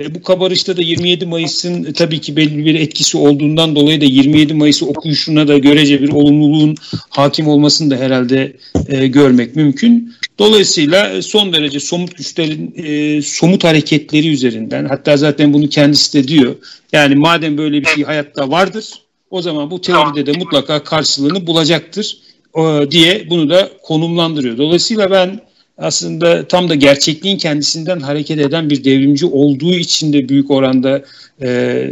e, 0.00 0.14
bu 0.14 0.22
kabarışta 0.22 0.76
da 0.76 0.82
27 0.82 1.26
Mayıs'ın 1.26 1.84
e, 1.84 1.92
tabii 1.92 2.20
ki 2.20 2.36
belli 2.36 2.64
bir 2.64 2.74
etkisi 2.74 3.18
olduğundan 3.18 3.76
dolayı 3.76 4.00
da 4.00 4.04
27 4.04 4.54
Mayıs'ı 4.54 4.86
okuyuşuna 4.86 5.48
da 5.48 5.58
görece 5.58 6.02
bir 6.02 6.08
olumluluğun 6.08 6.76
hakim 7.10 7.48
olmasını 7.48 7.90
da 7.90 7.96
herhalde 7.96 8.56
e, 8.88 9.06
görmek 9.06 9.56
mümkün. 9.56 10.14
Dolayısıyla 10.38 11.08
e, 11.08 11.22
son 11.22 11.52
derece 11.52 11.80
somut 11.80 12.16
güçlerin 12.16 12.74
e, 12.76 13.22
somut 13.22 13.64
hareketleri 13.64 14.28
üzerinden 14.28 14.84
hatta 14.84 15.16
zaten 15.16 15.52
bunu 15.52 15.68
kendisi 15.68 16.18
de 16.18 16.28
diyor. 16.28 16.54
Yani 16.92 17.14
madem 17.14 17.58
böyle 17.58 17.80
bir 17.80 17.86
şey 17.86 18.04
hayatta 18.04 18.50
vardır 18.50 18.84
o 19.30 19.42
zaman 19.42 19.70
bu 19.70 19.80
teoride 19.80 20.26
de 20.26 20.38
mutlaka 20.38 20.84
karşılığını 20.84 21.46
bulacaktır 21.46 22.18
e, 22.56 22.90
diye 22.90 23.30
bunu 23.30 23.50
da 23.50 23.70
konumlandırıyor. 23.82 24.58
Dolayısıyla 24.58 25.10
ben 25.10 25.40
aslında 25.80 26.48
tam 26.48 26.68
da 26.68 26.74
gerçekliğin 26.74 27.38
kendisinden 27.38 28.00
hareket 28.00 28.38
eden 28.38 28.70
bir 28.70 28.84
devrimci 28.84 29.26
olduğu 29.26 29.74
için 29.74 30.12
de 30.12 30.28
büyük 30.28 30.50
oranda 30.50 31.04
e, 31.42 31.90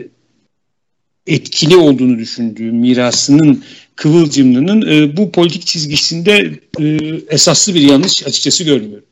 etkili 1.26 1.76
olduğunu 1.76 2.18
düşündüğüm 2.18 2.76
mirasının 2.76 3.64
Kıvılcımlı'nın 3.96 4.82
e, 4.90 5.16
bu 5.16 5.32
politik 5.32 5.66
çizgisinde 5.66 6.50
e, 6.80 6.98
esaslı 7.28 7.74
bir 7.74 7.80
yanlış 7.80 8.26
açıkçası 8.26 8.64
görmüyorum. 8.64 9.06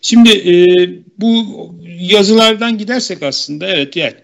Şimdi 0.00 0.30
e, 0.30 0.54
bu 1.18 1.44
yazılardan 2.00 2.78
gidersek 2.78 3.22
aslında 3.22 3.66
evet 3.66 3.96
yani 3.96 4.14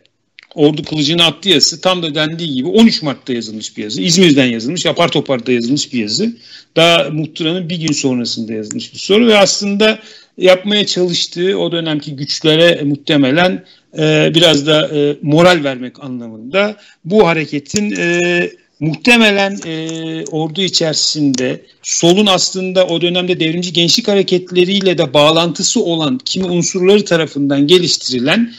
Ordu 0.55 0.83
Kılıcı'nın 0.83 1.19
attı 1.19 1.49
yazısı 1.49 1.81
tam 1.81 2.03
da 2.03 2.15
dendiği 2.15 2.55
gibi 2.55 2.69
13 2.69 3.03
Mart'ta 3.03 3.33
yazılmış 3.33 3.77
bir 3.77 3.83
yazı. 3.83 4.03
İzmir'den 4.03 4.47
yazılmış, 4.47 4.87
apar 4.87 5.09
toparda 5.09 5.53
yazılmış 5.53 5.93
bir 5.93 5.99
yazı. 5.99 6.37
Daha 6.77 7.11
muhtıranın 7.11 7.69
bir 7.69 7.77
gün 7.77 7.93
sonrasında 7.93 8.53
yazılmış 8.53 8.93
bir 8.93 8.99
soru 8.99 9.27
ve 9.27 9.39
aslında 9.39 9.99
yapmaya 10.39 10.87
çalıştığı 10.87 11.59
o 11.59 11.73
dönemki 11.73 12.17
güçlere 12.17 12.83
muhtemelen 12.85 13.65
e, 13.99 14.33
biraz 14.35 14.67
da 14.67 14.89
e, 14.89 15.17
moral 15.23 15.65
vermek 15.65 16.05
anlamında 16.05 16.77
bu 17.05 17.27
hareketin 17.27 17.95
e, 17.97 18.51
muhtemelen 18.81 19.59
e, 19.67 20.25
ordu 20.31 20.63
içerisinde 20.63 21.63
solun 21.83 22.27
aslında 22.27 22.87
o 22.87 23.01
dönemde 23.01 23.41
devrimci 23.41 23.73
gençlik 23.73 24.09
hareketleriyle 24.09 24.99
de 24.99 25.15
bağlantısı 25.15 25.85
olan 25.85 26.19
kimi 26.19 26.45
unsurları 26.45 27.05
tarafından 27.05 27.67
geliştirilen 27.67 28.53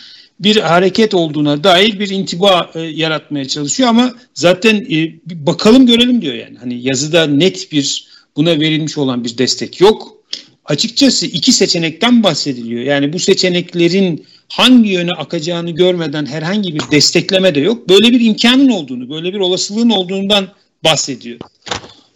bir 0.43 0.55
hareket 0.55 1.13
olduğuna 1.13 1.63
dair 1.63 1.99
bir 1.99 2.09
intiba 2.09 2.71
e, 2.75 2.79
yaratmaya 2.79 3.47
çalışıyor 3.47 3.89
ama 3.89 4.13
zaten 4.33 4.75
e, 4.75 5.13
bakalım 5.25 5.85
görelim 5.85 6.21
diyor 6.21 6.33
yani. 6.33 6.57
Hani 6.57 6.81
yazıda 6.81 7.27
net 7.27 7.71
bir 7.71 8.07
buna 8.35 8.59
verilmiş 8.59 8.97
olan 8.97 9.23
bir 9.23 9.37
destek 9.37 9.81
yok. 9.81 10.17
Açıkçası 10.65 11.25
iki 11.25 11.51
seçenekten 11.51 12.23
bahsediliyor. 12.23 12.83
Yani 12.83 13.13
bu 13.13 13.19
seçeneklerin 13.19 14.25
hangi 14.47 14.89
yöne 14.89 15.11
akacağını 15.11 15.71
görmeden 15.71 16.25
herhangi 16.25 16.75
bir 16.75 16.81
destekleme 16.91 17.55
de 17.55 17.59
yok. 17.59 17.89
Böyle 17.89 18.11
bir 18.11 18.21
imkanın 18.21 18.69
olduğunu, 18.69 19.09
böyle 19.09 19.33
bir 19.33 19.39
olasılığın 19.39 19.89
olduğundan 19.89 20.47
bahsediyor. 20.83 21.39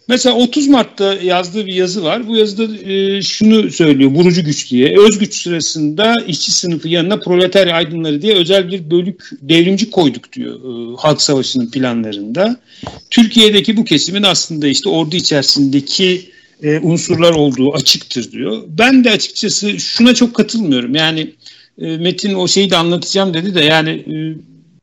Mesela 0.08 0.36
30 0.36 0.68
Mart'ta 0.68 1.14
yazdığı 1.14 1.66
bir 1.66 1.74
yazı 1.74 2.04
var. 2.04 2.28
Bu 2.28 2.36
yazıda 2.36 2.92
e, 2.92 3.22
şunu 3.22 3.72
söylüyor 3.72 4.12
vurucu 4.12 4.44
güç 4.44 4.72
diye. 4.72 5.00
Özgüç 5.00 5.34
sırasında 5.42 6.16
işçi 6.28 6.52
sınıfı 6.52 6.90
yanına 6.90 7.20
proletarya 7.20 7.76
aydınları 7.76 8.22
diye 8.22 8.36
özel 8.36 8.72
bir 8.72 8.92
bölük 8.92 9.30
devrimci 9.42 9.92
koyduk 9.92 10.34
diyor 10.34 10.56
e, 10.56 10.96
Halk 10.98 11.22
Savaşı'nın 11.22 11.72
planlarında. 11.72 12.60
Türkiye'deki 13.10 13.78
bu 13.78 13.86
kesimin 13.86 14.24
aslında 14.24 14.68
işte 14.68 14.90
ordu 14.90 15.16
içerisindeki 15.16 16.30
e, 16.64 16.80
unsurlar 16.80 17.32
olduğu 17.32 17.74
açıktır 17.74 18.32
diyor. 18.32 18.64
Ben 18.68 19.04
de 19.04 19.12
açıkçası 19.12 19.80
şuna 19.80 20.16
çok 20.16 20.34
katılmıyorum. 20.34 20.96
Yani 20.96 21.34
e, 21.82 21.98
Metin 21.98 22.34
o 22.34 22.48
şeyi 22.48 22.70
de 22.70 22.78
anlatacağım 22.78 23.34
dedi 23.34 23.56
de 23.56 23.62
yani 23.62 23.90
e, 23.90 24.16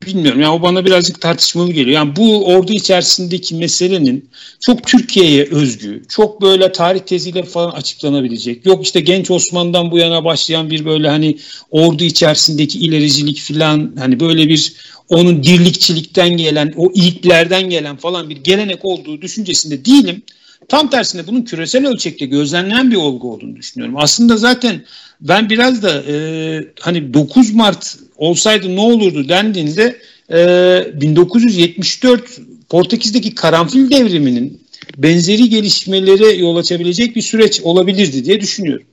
bilmiyorum. 0.05 0.41
Yani 0.41 0.53
o 0.53 0.61
bana 0.61 0.85
birazcık 0.85 1.21
tartışmalı 1.21 1.71
geliyor. 1.71 1.95
Yani 1.95 2.15
bu 2.15 2.45
ordu 2.45 2.73
içerisindeki 2.73 3.55
meselenin 3.55 4.29
çok 4.59 4.87
Türkiye'ye 4.87 5.47
özgü, 5.51 6.03
çok 6.09 6.41
böyle 6.41 6.71
tarih 6.71 6.99
teziyle 6.99 7.43
falan 7.43 7.71
açıklanabilecek. 7.71 8.65
Yok 8.65 8.85
işte 8.85 8.99
genç 8.99 9.31
Osman'dan 9.31 9.91
bu 9.91 9.97
yana 9.97 10.25
başlayan 10.25 10.71
bir 10.71 10.85
böyle 10.85 11.09
hani 11.09 11.37
ordu 11.71 12.03
içerisindeki 12.03 12.79
ilericilik 12.79 13.41
falan 13.41 13.95
hani 13.99 14.19
böyle 14.19 14.49
bir 14.49 14.73
onun 15.09 15.43
dirlikçilikten 15.43 16.37
gelen, 16.37 16.73
o 16.77 16.91
ilklerden 16.93 17.69
gelen 17.69 17.97
falan 17.97 18.29
bir 18.29 18.37
gelenek 18.37 18.85
olduğu 18.85 19.21
düşüncesinde 19.21 19.85
değilim. 19.85 20.21
Tam 20.67 20.89
tersine 20.89 21.27
bunun 21.27 21.41
küresel 21.41 21.87
ölçekte 21.87 22.25
gözlemlenen 22.25 22.91
bir 22.91 22.95
olgu 22.95 23.33
olduğunu 23.33 23.55
düşünüyorum. 23.55 23.95
Aslında 23.97 24.37
zaten 24.37 24.81
ben 25.21 25.49
biraz 25.49 25.83
da 25.83 26.03
e, 26.07 26.15
hani 26.79 27.13
9 27.13 27.53
Mart 27.53 27.97
olsaydı 28.23 28.75
ne 28.75 28.79
olurdu 28.81 29.29
dendiğinde 29.29 29.97
e, 30.31 31.01
1974 31.01 32.23
Portekiz'deki 32.69 33.35
karanfil 33.35 33.89
devriminin 33.89 34.61
benzeri 34.97 35.49
gelişmelere 35.49 36.31
yol 36.31 36.55
açabilecek 36.55 37.15
bir 37.15 37.21
süreç 37.21 37.61
olabilirdi 37.61 38.25
diye 38.25 38.41
düşünüyorum. 38.41 38.85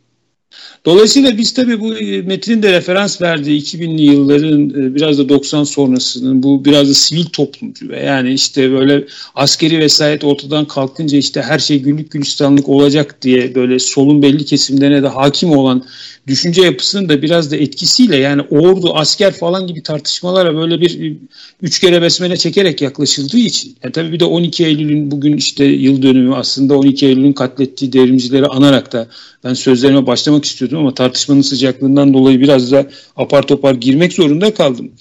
Dolayısıyla 0.85 1.37
biz 1.37 1.55
tabii 1.55 1.81
bu 1.81 1.97
e, 1.97 2.23
metnin 2.23 2.63
de 2.63 2.73
referans 2.73 3.23
verdiği 3.23 3.63
2000'li 3.63 4.03
yılların 4.03 4.71
e, 4.71 4.95
biraz 4.95 5.19
da 5.19 5.29
90 5.29 5.65
sonrasının 5.65 6.43
bu 6.43 6.65
biraz 6.65 6.89
da 6.89 6.95
sivil 6.95 7.25
toplumcu 7.25 7.89
ve 7.89 8.03
yani 8.05 8.33
işte 8.33 8.73
böyle 8.73 9.05
askeri 9.35 9.79
vesayet 9.79 10.25
ortadan 10.25 10.65
kalkınca 10.65 11.19
işte 11.19 11.43
her 11.43 11.59
şey 11.59 11.81
güllük 11.83 12.11
gülistanlık 12.11 12.69
olacak 12.69 13.23
diye 13.23 13.55
böyle 13.55 13.79
solun 13.79 14.23
belli 14.23 14.45
kesimlerine 14.45 15.03
de 15.03 15.09
hakim 15.09 15.51
olan 15.51 15.85
düşünce 16.27 16.63
yapısının 16.63 17.09
da 17.09 17.23
biraz 17.23 17.51
da 17.51 17.57
etkisiyle 17.57 18.17
yani 18.17 18.43
ordu, 18.43 18.95
asker 18.95 19.33
falan 19.33 19.67
gibi 19.67 19.83
tartışmalara 19.83 20.57
böyle 20.57 20.81
bir 20.81 21.17
üç 21.63 21.79
kere 21.79 22.03
besmele 22.03 22.37
çekerek 22.37 22.83
yaklaşıldığı 22.83 23.39
için 23.39 23.77
yani 23.83 23.93
tabii 23.93 24.13
bir 24.13 24.21
de 24.21 24.25
12 24.25 24.65
Eylül'ün 24.65 25.11
bugün 25.11 25.37
işte 25.37 25.65
yıl 25.65 26.03
dönümü 26.03 26.35
aslında 26.35 26.79
12 26.79 27.07
Eylül'ün 27.07 27.33
katlettiği 27.33 27.93
devrimcileri 27.93 28.47
anarak 28.47 28.93
da 28.93 29.09
ben 29.45 29.55
sözlerime 29.55 30.07
başlamak 30.07 30.45
istiyordum 30.45 30.79
ama 30.79 30.95
tartışmanın 30.95 31.41
sıcaklığından 31.41 32.15
dolayı 32.15 32.41
biraz 32.41 32.73
da 32.73 32.91
apar 33.17 33.43
topar 33.43 33.75
girmek 33.75 34.13
zorunda 34.13 34.55
kaldım. 34.55 34.93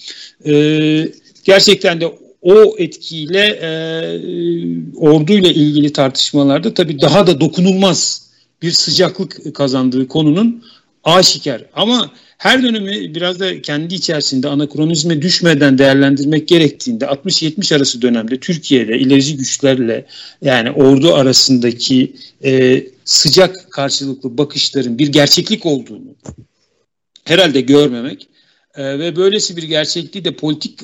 Ee, 0.46 1.12
gerçekten 1.44 2.02
de 2.02 2.12
o 2.42 2.76
etkiyle 2.78 3.46
e, 3.48 3.70
orduyla 4.98 5.50
ilgili 5.50 5.94
tartışmalarda 5.94 6.74
tabii 6.74 7.02
daha 7.02 7.28
da 7.28 7.40
dokunulmaz 7.40 8.30
bir 8.62 8.72
sıcaklık 8.72 9.56
kazandığı 9.56 10.08
konunun 10.08 10.64
aşikar. 11.04 11.66
Ama 11.74 12.12
her 12.40 12.64
dönemi 12.64 13.16
biraz 13.16 13.40
da 13.40 13.62
kendi 13.62 13.96
içerisinde 13.96 14.48
anakronizme 14.48 15.22
düşmeden 15.22 15.78
değerlendirmek 15.78 16.48
gerektiğinde 16.48 17.06
60-70 17.06 17.76
arası 17.76 18.02
dönemde 18.02 18.40
Türkiye'de 18.40 19.00
ilerici 19.00 19.38
güçlerle 19.38 20.06
yani 20.42 20.72
ordu 20.72 21.14
arasındaki 21.14 22.14
e, 22.44 22.84
sıcak 23.06 23.72
karşılıklı 23.72 24.38
bakışların 24.38 24.98
bir 24.98 25.08
gerçeklik 25.08 25.66
olduğunu 25.66 26.16
herhalde 27.26 27.62
görmemek 27.62 28.28
e, 28.76 29.00
ve 29.00 29.16
böylesi 29.16 29.58
bir 29.58 29.64
gerçekliği 29.64 30.26
de 30.26 30.36
politik 30.36 30.80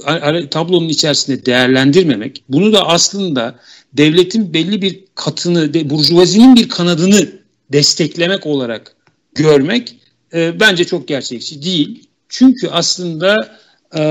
tablonun 0.51 0.89
içerisinde 0.89 1.45
değerlendirmemek, 1.45 2.43
bunu 2.49 2.73
da 2.73 2.87
aslında 2.87 3.59
devletin 3.93 4.53
belli 4.53 4.81
bir 4.81 4.99
katını, 5.15 5.73
de, 5.73 5.89
burjuvazinin 5.89 6.55
bir 6.55 6.69
kanadını 6.69 7.29
desteklemek 7.71 8.45
olarak 8.45 8.95
görmek 9.35 9.95
e, 10.33 10.59
bence 10.59 10.85
çok 10.85 11.07
gerçekçi 11.07 11.61
değil. 11.63 12.03
Çünkü 12.29 12.67
aslında 12.67 13.57
e, 13.95 14.01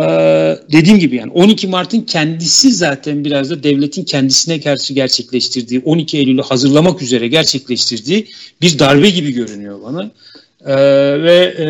dediğim 0.72 0.98
gibi 0.98 1.16
yani 1.16 1.32
12 1.32 1.66
Mart'ın 1.68 2.00
kendisi 2.00 2.72
zaten 2.72 3.24
biraz 3.24 3.50
da 3.50 3.62
devletin 3.62 4.04
kendisine 4.04 4.60
karşı 4.60 4.94
gerçekleştirdiği 4.94 5.82
12 5.84 6.18
Eylül'ü 6.18 6.42
hazırlamak 6.42 7.02
üzere 7.02 7.28
gerçekleştirdiği 7.28 8.26
bir 8.60 8.78
darbe 8.78 9.10
gibi 9.10 9.32
görünüyor 9.32 9.82
bana. 9.82 10.10
E, 10.66 10.76
ve 11.22 11.54
e, 11.58 11.66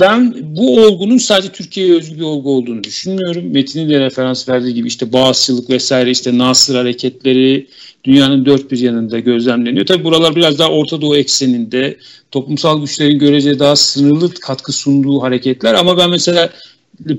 ben 0.00 0.34
bu 0.56 0.80
olgunun 0.80 1.18
sadece 1.18 1.52
Türkiye'ye 1.52 1.94
özgü 1.94 2.16
bir 2.16 2.22
olgu 2.22 2.56
olduğunu 2.56 2.84
düşünmüyorum. 2.84 3.52
Metin'in 3.52 3.90
de 3.90 4.00
referans 4.00 4.48
verdiği 4.48 4.74
gibi 4.74 4.88
işte 4.88 5.12
bağışçılık 5.12 5.70
vesaire 5.70 6.10
işte 6.10 6.38
Nasır 6.38 6.74
hareketleri 6.74 7.66
dünyanın 8.04 8.46
dört 8.46 8.70
bir 8.70 8.78
yanında 8.78 9.18
gözlemleniyor. 9.18 9.86
Tabi 9.86 10.04
buralar 10.04 10.36
biraz 10.36 10.58
daha 10.58 10.68
Orta 10.68 11.00
Doğu 11.00 11.16
ekseninde 11.16 11.98
toplumsal 12.30 12.80
güçlerin 12.80 13.18
görece 13.18 13.58
daha 13.58 13.76
sınırlı 13.76 14.34
katkı 14.34 14.72
sunduğu 14.72 15.22
hareketler 15.22 15.74
ama 15.74 15.98
ben 15.98 16.10
mesela 16.10 16.50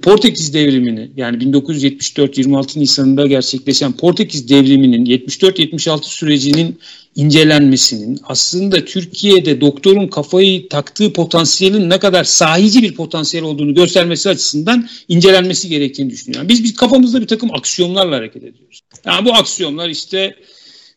Portekiz 0.01 0.53
devrimini 0.53 1.11
yani 1.17 1.37
1974-26 1.37 2.79
Nisan'ında 2.79 3.27
gerçekleşen 3.27 3.91
Portekiz 3.91 4.49
devriminin 4.49 5.05
74-76 5.05 6.03
sürecinin 6.03 6.79
incelenmesinin 7.15 8.19
aslında 8.23 8.85
Türkiye'de 8.85 9.61
doktorun 9.61 10.07
kafayı 10.07 10.69
taktığı 10.69 11.13
potansiyelin 11.13 11.89
ne 11.89 11.99
kadar 11.99 12.23
sahici 12.23 12.83
bir 12.83 12.95
potansiyel 12.95 13.45
olduğunu 13.45 13.73
göstermesi 13.73 14.29
açısından 14.29 14.89
incelenmesi 15.07 15.69
gerektiğini 15.69 16.09
düşünüyorum. 16.09 16.49
Biz, 16.49 16.63
biz 16.63 16.75
kafamızda 16.75 17.21
bir 17.21 17.27
takım 17.27 17.53
aksiyonlarla 17.53 18.15
hareket 18.15 18.43
ediyoruz. 18.43 18.81
Yani 19.05 19.25
bu 19.25 19.33
aksiyonlar 19.33 19.89
işte 19.89 20.35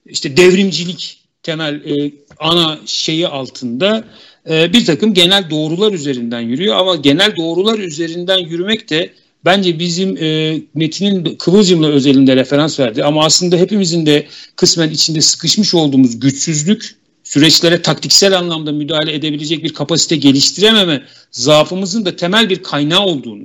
işte 0.06 0.36
devrimcilik 0.36 1.18
temel 1.42 1.74
e, 1.74 2.12
ana 2.38 2.78
şeyi 2.86 3.28
altında 3.28 4.04
bir 4.48 4.86
takım 4.86 5.14
genel 5.14 5.50
doğrular 5.50 5.92
üzerinden 5.92 6.40
yürüyor 6.40 6.76
ama 6.76 6.96
genel 6.96 7.36
doğrular 7.36 7.78
üzerinden 7.78 8.38
yürümek 8.38 8.90
de 8.90 9.10
bence 9.44 9.78
bizim 9.78 10.16
e, 10.16 10.60
metinin 10.74 11.36
Kıvılcım'la 11.36 11.88
özelinde 11.88 12.36
referans 12.36 12.80
verdi. 12.80 13.04
Ama 13.04 13.24
aslında 13.24 13.56
hepimizin 13.56 14.06
de 14.06 14.26
kısmen 14.56 14.90
içinde 14.90 15.20
sıkışmış 15.20 15.74
olduğumuz 15.74 16.20
güçsüzlük 16.20 16.96
süreçlere 17.24 17.82
taktiksel 17.82 18.38
anlamda 18.38 18.72
müdahale 18.72 19.14
edebilecek 19.14 19.64
bir 19.64 19.74
kapasite 19.74 20.16
geliştirememe 20.16 21.02
zaafımızın 21.30 22.04
da 22.04 22.16
temel 22.16 22.48
bir 22.50 22.62
kaynağı 22.62 23.04
olduğunu 23.04 23.44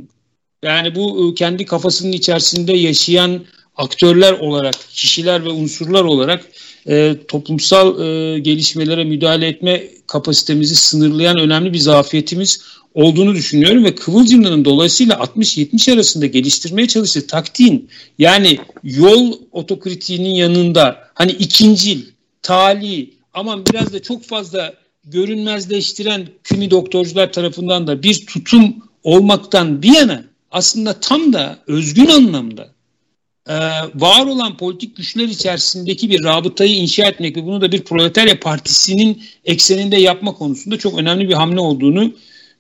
yani 0.64 0.96
bu 0.96 1.32
e, 1.32 1.36
kendi 1.36 1.66
kafasının 1.66 2.12
içerisinde 2.12 2.74
yaşayan 2.74 3.46
aktörler 3.76 4.34
olarak, 4.34 4.76
kişiler 4.94 5.46
ve 5.46 5.50
unsurlar 5.50 6.04
olarak 6.04 6.46
e, 6.88 7.16
toplumsal 7.28 8.00
e, 8.00 8.40
gelişmelere 8.40 9.04
müdahale 9.04 9.48
etme 9.48 9.84
kapasitemizi 10.08 10.76
sınırlayan 10.76 11.38
önemli 11.38 11.74
bir 11.74 11.78
zafiyetimiz 11.78 12.62
olduğunu 12.94 13.36
düşünüyorum 13.36 13.86
ve 13.86 13.96
Kıvılcımlı'nın 13.96 14.66
dolayısıyla 14.66 15.16
60-70 15.16 15.94
arasında 15.94 16.26
geliştirmeye 16.26 16.88
çalıştığı 16.88 17.28
taktiğin 17.28 17.90
yani 18.18 18.60
yol 18.84 19.34
otokritiğinin 19.52 20.36
yanında 20.36 20.98
hani 21.14 21.32
ikincil, 21.32 22.02
tali 22.42 23.14
ama 23.34 23.66
biraz 23.66 23.94
da 23.94 24.02
çok 24.02 24.24
fazla 24.24 24.74
görünmezleştiren 25.06 26.28
kimi 26.44 26.72
doktorcular 26.72 27.34
tarafından 27.34 27.88
da 27.88 28.04
bir 28.04 28.26
tutum 28.26 28.76
olmaktan 29.04 29.84
bir 29.84 29.96
yana 29.96 30.24
aslında 30.52 31.00
tam 31.00 31.34
da 31.34 31.60
özgün 31.68 32.08
anlamda 32.08 32.73
e, 33.50 33.56
var 33.96 34.26
olan 34.26 34.58
politik 34.58 34.98
güçler 34.98 35.24
içerisindeki 35.24 36.10
bir 36.10 36.24
rabıtayı 36.24 36.76
inşa 36.76 37.06
etmek 37.06 37.38
ve 37.38 37.46
bunu 37.46 37.62
da 37.62 37.72
bir 37.72 37.84
proletarya 37.84 38.40
partisinin 38.40 39.24
ekseninde 39.46 39.98
yapma 39.98 40.34
konusunda 40.34 40.78
çok 40.78 40.98
önemli 41.00 41.30
bir 41.30 41.34
hamle 41.34 41.60
olduğunu 41.60 42.14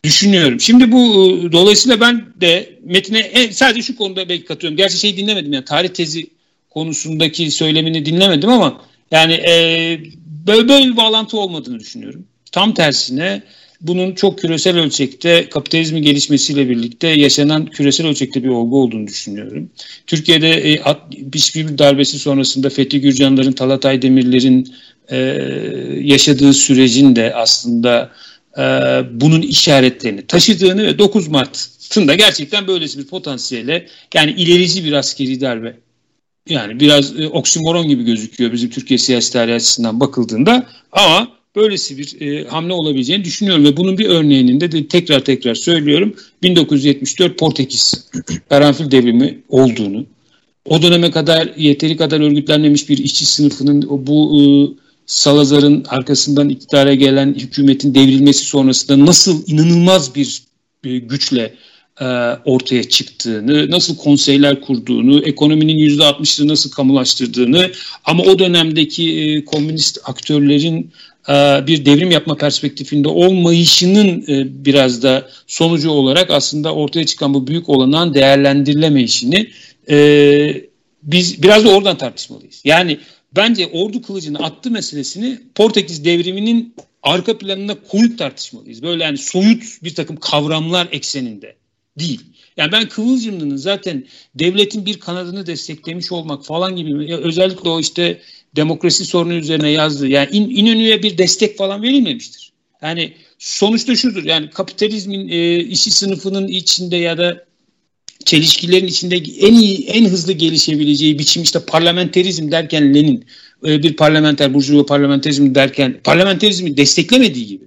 düşünüyorum. 0.04 0.60
Şimdi 0.62 0.92
bu 0.92 1.28
e, 1.28 1.52
dolayısıyla 1.52 2.02
ben 2.02 2.26
de 2.42 2.80
metine 2.84 3.20
e, 3.20 3.52
sadece 3.52 3.82
şu 3.82 3.98
konuda 3.98 4.30
belki 4.30 4.46
katıyorum. 4.46 4.78
Gerçi 4.78 4.98
şey 4.98 5.18
dinlemedim 5.18 5.54
yani 5.54 5.66
tarih 5.66 5.90
tezi 5.90 6.28
konusundaki 6.70 7.52
söylemini 7.52 8.06
dinlemedim 8.06 8.50
ama 8.50 8.82
yani 9.12 9.34
e, 9.34 10.00
böyle, 10.48 10.68
böyle 10.70 10.86
bir 10.86 10.98
bağlantı 10.98 11.40
olmadığını 11.40 11.80
düşünüyorum. 11.80 12.28
Tam 12.52 12.74
tersine 12.74 13.44
bunun 13.84 14.16
çok 14.16 14.40
küresel 14.40 14.78
ölçekte 14.78 15.50
kapitalizmin 15.50 16.02
gelişmesiyle 16.02 16.70
birlikte 16.70 17.08
yaşanan 17.08 17.66
küresel 17.66 18.08
ölçekte 18.08 18.44
bir 18.44 18.50
olgu 18.50 18.82
olduğunu 18.82 19.08
düşünüyorum. 19.08 19.70
Türkiye'de 20.08 20.74
e, 20.74 20.82
hiçbir 21.36 21.78
darbesi 21.78 22.20
sonrasında 22.20 22.70
Fethi 22.70 23.02
Gürcanların, 23.02 23.52
Talat 23.52 23.86
Aydemirlerin 23.86 24.74
e, 25.10 25.18
yaşadığı 26.02 26.54
sürecin 26.54 27.16
de 27.16 27.36
aslında 27.36 28.12
e, 28.58 28.62
bunun 29.12 29.42
işaretlerini 29.42 30.28
taşıdığını 30.28 30.84
ve 30.84 31.00
9 31.00 31.28
Mart'ın 31.28 32.08
da 32.08 32.16
gerçekten 32.16 32.68
böylesi 32.68 33.00
bir 33.00 33.08
potansiyele 33.08 33.88
yani 34.14 34.32
ilerici 34.32 34.86
bir 34.86 34.94
askeri 34.94 35.42
darbe 35.42 35.78
yani 36.50 36.80
biraz 36.80 37.20
e, 37.20 37.28
oksimoron 37.28 37.88
gibi 37.88 38.04
gözüküyor 38.04 38.52
bizim 38.52 38.70
Türkiye 38.70 38.98
siyasi 38.98 39.34
tarihi 39.34 39.56
açısından 39.56 40.00
bakıldığında 40.00 40.68
ama 40.92 41.43
böylesi 41.56 41.98
bir 41.98 42.22
e, 42.22 42.48
hamle 42.48 42.74
olabileceğini 42.74 43.24
düşünüyorum 43.24 43.66
ve 43.66 43.78
bunun 43.78 43.98
bir 43.98 44.10
örneğinin 44.10 44.62
de, 44.62 44.72
de 44.72 44.88
tekrar 44.88 45.20
tekrar 45.20 45.56
söylüyorum 45.56 46.16
1974 46.44 47.40
Portekiz 47.40 48.10
karanfil 48.50 48.92
devrimi 48.92 49.40
olduğunu 49.50 50.06
o 50.66 50.82
döneme 50.82 51.12
kadar 51.12 51.52
yeteri 51.58 51.98
kadar 51.98 52.20
örgütlenmemiş 52.20 52.90
bir 52.90 52.98
işçi 52.98 53.26
sınıfının 53.26 54.08
bu 54.08 54.42
e, 54.42 54.44
Salazar'ın 55.06 55.86
arkasından 55.88 56.50
iktidara 56.50 56.94
gelen 56.94 57.34
hükümetin 57.34 57.96
devrilmesi 57.96 58.46
sonrasında 58.46 59.06
nasıl 59.06 59.44
inanılmaz 59.48 60.16
bir 60.16 60.44
e, 60.84 60.98
güçle 60.98 61.54
e, 62.02 62.06
ortaya 62.46 62.84
çıktığını, 62.84 63.72
nasıl 63.72 63.98
konseyler 63.98 64.62
kurduğunu, 64.62 65.22
ekonominin 65.24 65.78
yüzde 65.78 66.04
60'ını 66.04 66.48
nasıl 66.48 66.72
kamulaştırdığını 66.72 67.72
ama 68.06 68.24
o 68.24 68.40
dönemdeki 68.40 69.20
e, 69.20 69.46
komünist 69.46 70.00
aktörlerin 70.04 70.92
bir 71.68 71.86
devrim 71.86 72.12
yapma 72.12 72.36
perspektifinde 72.36 73.08
olmayışının 73.08 74.26
e, 74.28 74.66
biraz 74.66 75.04
da 75.04 75.30
sonucu 75.48 75.90
olarak 75.90 76.32
aslında 76.32 76.74
ortaya 76.74 77.06
çıkan 77.06 77.34
bu 77.34 77.48
büyük 77.48 77.70
olanan 77.70 78.14
değerlendirilemeyişini 78.14 79.50
e, 79.90 79.98
biz 81.04 81.44
biraz 81.44 81.66
da 81.66 81.70
oradan 81.70 81.98
tartışmalıyız. 81.98 82.62
Yani 82.66 83.00
bence 83.36 83.68
ordu 83.68 84.02
kılıcını 84.02 84.40
attı 84.40 84.72
meselesini 84.72 85.40
Portekiz 85.56 86.06
devriminin 86.06 86.76
arka 87.04 87.38
planına 87.38 87.76
koyup 87.76 88.18
tartışmalıyız. 88.18 88.84
Böyle 88.84 89.04
yani 89.04 89.18
soyut 89.18 89.64
bir 89.84 89.96
takım 89.96 90.16
kavramlar 90.16 90.88
ekseninde 90.92 91.56
değil. 92.00 92.22
Yani 92.58 92.72
ben 92.72 92.90
Kıvılcımlı'nın 92.90 93.56
zaten 93.56 94.06
devletin 94.36 94.86
bir 94.86 95.00
kanadını 95.00 95.48
desteklemiş 95.48 96.12
olmak 96.12 96.46
falan 96.46 96.76
gibi 96.76 97.16
özellikle 97.16 97.70
o 97.70 97.80
işte 97.80 98.22
demokrasi 98.56 99.06
sorunu 99.06 99.34
üzerine 99.34 99.70
yazdığı 99.70 100.08
yani 100.08 100.30
İn, 100.32 100.50
İnönü'ye 100.50 101.04
bir 101.04 101.18
destek 101.18 101.58
falan 101.58 101.82
verilmemiştir. 101.82 102.52
Yani 102.82 103.14
sonuçta 103.40 103.96
şudur 103.96 104.24
yani 104.24 104.50
kapitalizmin 104.50 105.30
e, 105.30 105.60
işçi 105.60 105.92
sınıfının 105.92 106.48
içinde 106.48 106.98
ya 106.98 107.18
da 107.18 107.46
çelişkilerin 108.26 108.88
içinde 108.88 109.16
en 109.40 109.54
iyi, 109.54 109.86
en 109.86 110.06
hızlı 110.06 110.34
gelişebileceği 110.34 111.20
biçim 111.20 111.44
işte 111.44 111.60
parlamenterizm 111.68 112.52
derken 112.52 112.94
Lenin 112.94 113.26
e, 113.66 113.84
bir 113.84 113.96
parlamenter, 113.96 114.54
burjuva 114.54 114.86
parlamenterizm 114.86 115.56
derken 115.56 116.00
parlamenterizmi 116.04 116.78
desteklemediği 116.78 117.48
gibi. 117.48 117.66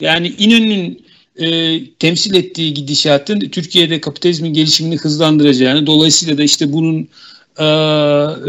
Yani 0.00 0.34
İnönü'nün 0.38 1.06
e, 1.36 1.80
temsil 1.98 2.34
ettiği 2.34 2.74
gidişatın 2.74 3.40
Türkiye'de 3.40 4.00
kapitalizmin 4.00 4.52
gelişimini 4.52 4.96
hızlandıracağını, 4.96 5.86
dolayısıyla 5.86 6.38
da 6.38 6.42
işte 6.42 6.72
bunun 6.72 7.08
e, 7.58 7.64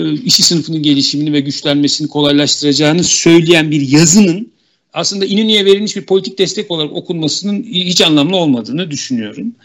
e 0.02 0.14
işçi 0.14 0.44
sınıfının 0.44 0.84
gelişimini 0.84 1.34
ve 1.34 1.40
güçlenmesini 1.40 2.08
kolaylaştıracağını 2.08 3.04
söyleyen 3.04 3.72
bir 3.72 3.82
yazının 3.82 4.52
aslında 4.94 5.26
İnönü'ye 5.26 5.66
verilmiş 5.66 5.96
bir 5.96 6.06
politik 6.06 6.38
destek 6.38 6.72
olarak 6.72 6.94
okunmasının 6.94 7.64
hiç 7.64 8.02
anlamlı 8.02 8.36
olmadığını 8.36 8.92
düşünüyorum. 8.92 9.56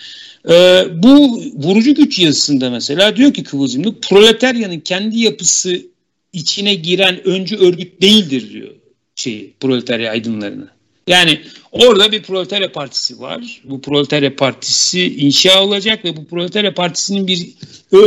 Ee, 0.51 0.85
bu 0.95 1.43
vurucu 1.55 1.95
güç 1.95 2.19
yazısında 2.19 2.71
mesela 2.71 3.17
diyor 3.17 3.35
ki 3.35 3.43
Kıvılcımlı 3.43 4.01
proletaryanın 4.01 4.81
kendi 4.81 5.19
yapısı 5.19 5.83
içine 6.33 6.75
giren 6.75 7.27
öncü 7.27 7.57
örgüt 7.57 8.03
değildir 8.03 8.51
diyor 8.53 8.71
şeyi 9.15 9.53
proletarya 9.61 10.11
aydınlarını. 10.11 10.69
Yani 11.07 11.41
orada 11.73 12.13
bir 12.13 12.23
proletarya 12.23 12.73
partisi 12.73 13.21
var. 13.21 13.61
Bu 13.65 13.81
proletarya 13.81 14.37
partisi 14.37 15.17
inşa 15.17 15.65
olacak 15.65 16.05
ve 16.05 16.17
bu 16.17 16.25
proletarya 16.25 16.75
partisinin 16.75 17.27
bir 17.27 17.49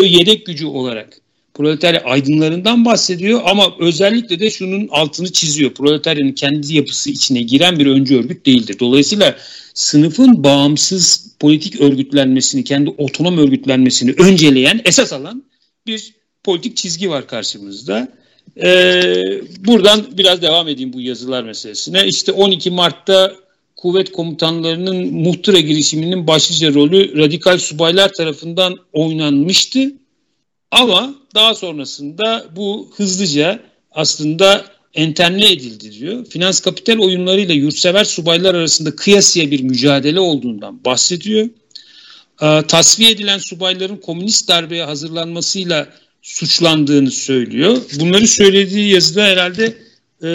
yedek 0.04 0.46
gücü 0.46 0.66
olarak 0.66 1.22
proletarya 1.56 2.02
aydınlarından 2.04 2.86
bahsediyor 2.86 3.42
ama 3.46 3.74
özellikle 3.80 4.40
de 4.40 4.50
şunun 4.50 4.88
altını 4.92 5.32
çiziyor. 5.32 5.74
Proletaryanın 5.74 6.32
kendi 6.32 6.76
yapısı 6.76 7.10
içine 7.10 7.42
giren 7.42 7.80
bir 7.80 7.88
öncü 7.88 8.20
örgüt 8.20 8.46
değildir. 8.46 8.76
Dolayısıyla 8.80 9.36
sınıfın 9.74 10.44
bağımsız 10.44 11.28
politik 11.40 11.82
örgütlenmesini, 11.82 12.64
kendi 12.64 12.90
otonom 12.90 13.38
örgütlenmesini 13.38 14.12
önceleyen, 14.18 14.82
esas 14.86 15.14
alan 15.14 15.44
bir 15.88 16.14
politik 16.44 16.78
çizgi 16.78 17.10
var 17.10 17.28
karşımızda. 17.28 18.08
Ee, 18.64 19.14
buradan 19.66 20.06
biraz 20.18 20.42
devam 20.42 20.68
edeyim 20.68 20.94
bu 20.94 21.02
yazılar 21.02 21.44
meselesine. 21.44 22.08
İşte 22.08 22.32
12 22.32 22.72
Mart'ta 22.72 23.36
kuvvet 23.76 24.12
komutanlarının 24.12 25.14
muhtıra 25.14 25.60
girişiminin 25.60 26.28
başlıca 26.28 26.74
rolü 26.74 27.18
radikal 27.18 27.58
subaylar 27.58 28.14
tarafından 28.14 28.78
oynanmıştı. 28.94 29.92
Ama 30.76 31.16
daha 31.36 31.56
sonrasında 31.56 32.46
bu 32.56 32.90
hızlıca 32.96 33.60
aslında 33.92 34.66
enterle 34.94 35.52
edildi 35.52 35.92
diyor. 35.92 36.26
Finans 36.26 36.60
kapital 36.60 37.00
oyunlarıyla 37.00 37.56
yurtsever 37.56 38.04
subaylar 38.04 38.56
arasında 38.56 38.96
kıyasıya 38.96 39.52
bir 39.52 39.62
mücadele 39.62 40.20
olduğundan 40.20 40.86
bahsediyor. 40.86 41.50
E, 42.42 42.62
tasfiye 42.68 43.12
edilen 43.12 43.38
subayların 43.38 43.98
komünist 43.98 44.48
darbeye 44.48 44.84
hazırlanmasıyla 44.84 45.88
suçlandığını 46.22 47.12
söylüyor. 47.12 47.82
Bunları 48.00 48.28
söylediği 48.28 48.94
yazıda 48.94 49.24
herhalde 49.24 49.78
e, 50.24 50.28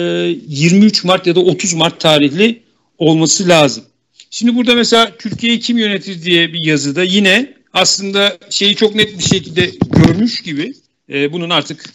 23 0.47 1.03
Mart 1.03 1.27
ya 1.27 1.35
da 1.35 1.39
30 1.39 1.73
Mart 1.73 1.99
tarihli 1.99 2.61
olması 2.97 3.47
lazım. 3.47 3.83
Şimdi 4.29 4.55
burada 4.55 4.75
mesela 4.75 5.11
Türkiye'yi 5.19 5.59
kim 5.59 5.77
yönetir 5.77 6.23
diye 6.23 6.53
bir 6.53 6.65
yazıda 6.65 7.03
yine 7.03 7.53
aslında 7.73 8.37
şeyi 8.49 8.75
çok 8.75 8.95
net 8.95 9.17
bir 9.17 9.23
şekilde 9.23 9.71
görmüş 10.05 10.41
gibi 10.41 10.73
e, 11.09 11.31
bunun 11.33 11.49
artık 11.49 11.85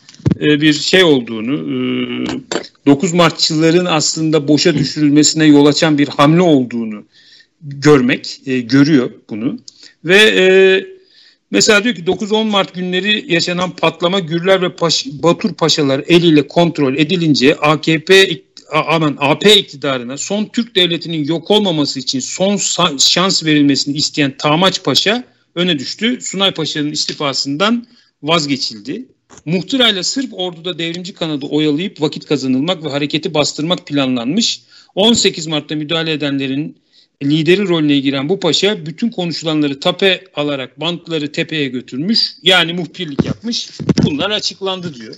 e, 0.41 0.61
bir 0.61 0.73
şey 0.73 1.05
olduğunu, 1.05 1.55
e, 1.55 2.87
9 2.87 3.13
Martçıların 3.13 3.85
aslında 3.85 4.49
boşa 4.49 4.75
düşürülmesine 4.75 5.45
yol 5.45 5.67
açan 5.67 5.99
bir 5.99 6.09
hamle 6.09 6.43
olduğunu 6.43 7.05
görmek, 7.61 8.41
e, 8.47 8.61
görüyor 8.61 9.11
bunu. 9.31 9.59
Ve 10.05 10.17
e, 10.17 10.47
mesela 11.51 11.85
diyor 11.85 11.95
ki 11.95 12.03
9-10 12.03 12.45
Mart 12.45 12.75
günleri 12.75 13.33
yaşanan 13.33 13.71
patlama 13.71 14.21
Gürler 14.21 14.63
ve 14.63 14.77
Paş, 14.77 15.07
Batur 15.07 15.55
Paşalar 15.55 16.05
eliyle 16.07 16.49
kontrol 16.49 16.97
edilince 16.97 17.55
AKP 17.55 18.29
aman 18.73 19.17
AP 19.21 19.57
iktidarına 19.57 20.17
son 20.17 20.45
Türk 20.45 20.77
devletinin 20.77 21.25
yok 21.25 21.51
olmaması 21.51 22.01
için 22.01 22.21
son 22.21 22.57
şans 22.99 23.45
verilmesini 23.45 23.97
isteyen 23.97 24.35
Tamaç 24.39 24.83
Paşa 24.83 25.25
öne 25.57 25.79
düştü. 25.79 26.19
Sunay 26.21 26.55
Paşa'nın 26.55 26.91
istifasından 26.91 27.87
vazgeçildi. 28.23 29.07
Muhtırayla 29.45 30.03
Sırp 30.03 30.31
orduda 30.33 30.79
devrimci 30.79 31.15
kanadı 31.15 31.47
oyalayıp 31.47 32.01
vakit 32.01 32.27
kazanılmak 32.27 32.85
ve 32.85 32.89
hareketi 32.89 33.35
bastırmak 33.35 33.87
planlanmış. 33.87 34.61
18 34.95 35.47
Mart'ta 35.47 35.75
müdahale 35.75 36.13
edenlerin 36.13 36.79
lideri 37.23 37.69
rolüne 37.69 37.99
giren 37.99 38.29
bu 38.29 38.41
paşa 38.41 38.87
bütün 38.87 39.11
konuşulanları 39.11 39.81
tape 39.81 40.25
alarak 40.35 40.81
bantları 40.81 41.33
tepeye 41.33 41.69
götürmüş. 41.69 42.21
Yani 42.43 42.73
muhbirlik 42.73 43.25
yapmış. 43.25 43.71
Bunlar 44.05 44.31
açıklandı 44.31 44.95
diyor. 44.95 45.15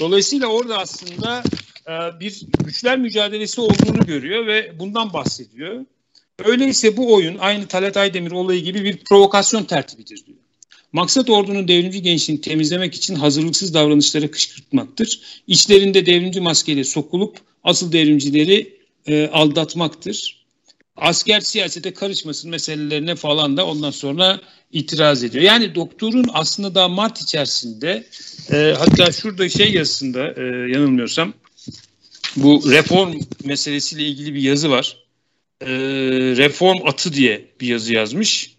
Dolayısıyla 0.00 0.46
orada 0.46 0.78
aslında 0.78 1.42
e, 1.88 2.20
bir 2.20 2.42
güçler 2.64 2.98
mücadelesi 2.98 3.60
olduğunu 3.60 4.06
görüyor 4.06 4.46
ve 4.46 4.72
bundan 4.78 5.12
bahsediyor. 5.12 5.84
Öyleyse 6.44 6.96
bu 6.96 7.14
oyun 7.14 7.38
aynı 7.38 7.66
Talat 7.66 7.96
Aydemir 7.96 8.30
olayı 8.30 8.62
gibi 8.62 8.84
bir 8.84 8.96
provokasyon 8.96 9.64
tertibidir 9.64 10.26
diyor. 10.26 10.38
Maksat 10.92 11.30
ordunun 11.30 11.68
devrimci 11.68 12.02
gençliğini 12.02 12.40
temizlemek 12.40 12.94
için 12.94 13.14
hazırlıksız 13.14 13.74
davranışlara 13.74 14.30
kışkırtmaktır. 14.30 15.20
İçlerinde 15.46 16.06
devrimci 16.06 16.40
maskeyle 16.40 16.84
sokulup 16.84 17.36
asıl 17.64 17.92
devrimcileri 17.92 18.78
e, 19.06 19.26
aldatmaktır. 19.26 20.46
Asker 20.96 21.40
siyasete 21.40 21.94
karışmasın 21.94 22.50
meselelerine 22.50 23.14
falan 23.14 23.56
da 23.56 23.66
ondan 23.66 23.90
sonra 23.90 24.40
itiraz 24.72 25.24
ediyor. 25.24 25.44
Yani 25.44 25.74
doktorun 25.74 26.26
aslında 26.32 26.74
daha 26.74 26.88
Mart 26.88 27.22
içerisinde 27.22 28.06
e, 28.50 28.74
hatta 28.78 29.12
şurada 29.12 29.48
şey 29.48 29.72
yazısında 29.72 30.34
e, 30.36 30.42
yanılmıyorsam 30.72 31.34
bu 32.36 32.70
reform 32.70 33.14
meselesiyle 33.44 34.02
ilgili 34.02 34.34
bir 34.34 34.42
yazı 34.42 34.70
var. 34.70 35.05
E, 35.60 35.68
reform 36.36 36.86
atı 36.86 37.12
diye 37.12 37.44
bir 37.60 37.66
yazı 37.66 37.92
yazmış. 37.92 38.56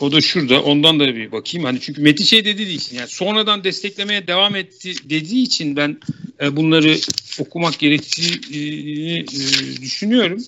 O 0.00 0.12
da 0.12 0.20
şurada. 0.20 0.62
Ondan 0.62 1.00
da 1.00 1.14
bir 1.14 1.32
bakayım. 1.32 1.64
Hani 1.64 1.80
çünkü 1.80 2.02
Metin 2.02 2.24
şey 2.24 2.44
dediği 2.44 2.76
için 2.76 2.96
yani 2.96 3.08
sonradan 3.08 3.64
desteklemeye 3.64 4.26
devam 4.26 4.56
etti 4.56 4.94
dediği 5.10 5.42
için 5.42 5.76
ben 5.76 6.00
e, 6.40 6.56
bunları 6.56 6.96
okumak 7.38 7.78
gerektiğini 7.78 9.18
e, 9.18 9.26
düşünüyorum. 9.82 10.42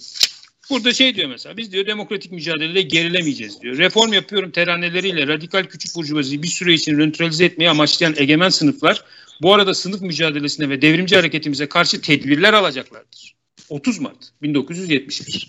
Burada 0.71 0.93
şey 0.93 1.15
diyor 1.15 1.29
mesela 1.29 1.57
biz 1.57 1.73
diyor 1.73 1.87
demokratik 1.87 2.33
mücadeleyle 2.33 2.83
gerilemeyeceğiz 2.83 3.63
diyor. 3.63 3.79
Reform 3.79 4.13
yapıyorum 4.13 4.51
teraneleriyle 4.51 5.27
radikal 5.27 5.65
küçük 5.65 5.97
burjuvaziyi 5.97 6.43
bir 6.43 6.49
süre 6.49 6.75
için 6.75 6.99
röntralize 6.99 7.45
etmeyi 7.45 7.71
amaçlayan 7.71 8.15
egemen 8.17 8.49
sınıflar 8.49 9.05
bu 9.43 9.55
arada 9.55 9.75
sınıf 9.75 10.01
mücadelesine 10.01 10.71
ve 10.71 10.83
devrimci 10.83 11.17
hareketimize 11.17 11.67
karşı 11.67 12.01
tedbirler 12.01 12.53
alacaklardır. 12.53 13.35
30 13.69 13.99
Mart 13.99 14.33
1971 14.43 15.49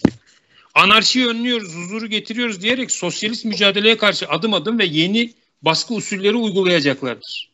anarşiyi 0.78 1.28
önlüyoruz, 1.28 1.76
huzuru 1.76 2.08
getiriyoruz 2.08 2.62
diyerek 2.62 2.92
sosyalist 2.92 3.46
mücadeleye 3.46 3.98
karşı 3.98 4.28
adım 4.28 4.54
adım 4.54 4.80
ve 4.80 4.86
yeni 4.86 5.34
baskı 5.62 5.94
usulleri 5.94 6.36
uygulayacaklardır. 6.36 7.50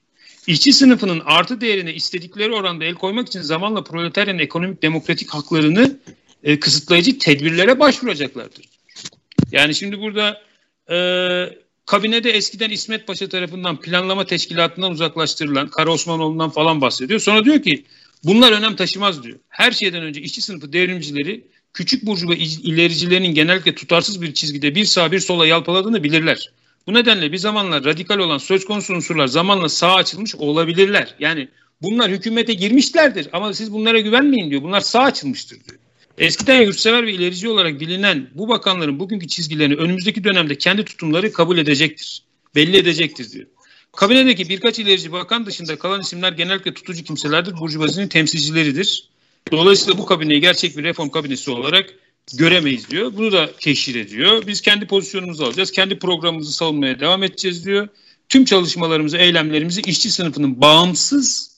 İşçi 0.47 0.73
sınıfının 0.73 1.21
artı 1.25 1.61
değerine 1.61 1.93
istedikleri 1.93 2.53
oranda 2.53 2.85
el 2.85 2.93
koymak 2.93 3.27
için 3.27 3.41
zamanla 3.41 3.83
proletaryanın 3.83 4.39
ekonomik 4.39 4.81
demokratik 4.81 5.29
haklarını 5.29 5.99
e, 6.43 6.59
kısıtlayıcı 6.59 7.19
tedbirlere 7.19 7.79
başvuracaklardır. 7.79 8.65
Yani 9.51 9.75
şimdi 9.75 9.99
burada 9.99 10.41
e, 10.91 10.97
kabinede 11.85 12.31
eskiden 12.31 12.69
İsmet 12.69 13.07
Paşa 13.07 13.29
tarafından 13.29 13.79
planlama 13.79 14.25
teşkilatından 14.25 14.91
uzaklaştırılan 14.91 15.67
Kara 15.67 15.91
Osmanoğlu'ndan 15.91 16.49
falan 16.49 16.81
bahsediyor. 16.81 17.19
Sonra 17.19 17.45
diyor 17.45 17.63
ki 17.63 17.83
bunlar 18.23 18.51
önem 18.51 18.75
taşımaz 18.75 19.23
diyor. 19.23 19.39
Her 19.49 19.71
şeyden 19.71 20.03
önce 20.03 20.21
işçi 20.21 20.41
sınıfı 20.41 20.73
devrimcileri 20.73 21.43
küçük 21.73 22.05
burjuva 22.05 22.35
ilericilerinin 22.35 23.33
genellikle 23.33 23.75
tutarsız 23.75 24.21
bir 24.21 24.33
çizgide 24.33 24.75
bir 24.75 24.85
sağ 24.85 25.11
bir 25.11 25.19
sola 25.19 25.47
yalpaladığını 25.47 26.03
bilirler. 26.03 26.51
Bu 26.87 26.93
nedenle 26.93 27.31
bir 27.31 27.37
zamanlar 27.37 27.83
radikal 27.83 28.17
olan 28.17 28.37
söz 28.37 28.65
konusu 28.65 28.93
unsurlar 28.93 29.27
zamanla 29.27 29.69
sağa 29.69 29.95
açılmış 29.95 30.35
olabilirler. 30.35 31.15
Yani 31.19 31.47
bunlar 31.81 32.11
hükümete 32.11 32.53
girmişlerdir 32.53 33.27
ama 33.33 33.53
siz 33.53 33.71
bunlara 33.71 33.99
güvenmeyin 33.99 34.49
diyor. 34.49 34.63
Bunlar 34.63 34.81
sağ 34.81 35.01
açılmıştır 35.01 35.57
diyor. 35.63 35.79
Eskiden 36.17 36.61
yurtsever 36.61 37.05
ve 37.05 37.13
ilerici 37.13 37.49
olarak 37.49 37.79
bilinen 37.79 38.29
bu 38.35 38.49
bakanların 38.49 38.99
bugünkü 38.99 39.27
çizgilerini 39.27 39.75
önümüzdeki 39.75 40.23
dönemde 40.23 40.57
kendi 40.57 40.85
tutumları 40.85 41.33
kabul 41.33 41.57
edecektir. 41.57 42.23
Belli 42.55 42.77
edecektir 42.77 43.31
diyor. 43.31 43.45
Kabinedeki 43.91 44.49
birkaç 44.49 44.79
ilerici 44.79 45.11
bakan 45.11 45.45
dışında 45.45 45.79
kalan 45.79 46.01
isimler 46.01 46.31
genellikle 46.31 46.73
tutucu 46.73 47.03
kimselerdir. 47.03 47.57
Burjuvazinin 47.57 48.07
temsilcileridir. 48.07 49.09
Dolayısıyla 49.51 49.97
bu 49.97 50.05
kabineyi 50.05 50.41
gerçek 50.41 50.77
bir 50.77 50.83
reform 50.83 51.09
kabinesi 51.09 51.51
olarak 51.51 51.93
göremeyiz 52.33 52.89
diyor. 52.89 53.13
Bunu 53.17 53.31
da 53.31 53.51
teşhir 53.59 53.95
ediyor. 53.95 54.43
Biz 54.47 54.61
kendi 54.61 54.87
pozisyonumuzu 54.87 55.45
alacağız. 55.45 55.71
Kendi 55.71 55.99
programımızı 55.99 56.53
savunmaya 56.53 56.99
devam 56.99 57.23
edeceğiz 57.23 57.65
diyor. 57.65 57.87
Tüm 58.29 58.45
çalışmalarımızı, 58.45 59.17
eylemlerimizi 59.17 59.81
işçi 59.81 60.11
sınıfının 60.11 60.61
bağımsız 60.61 61.53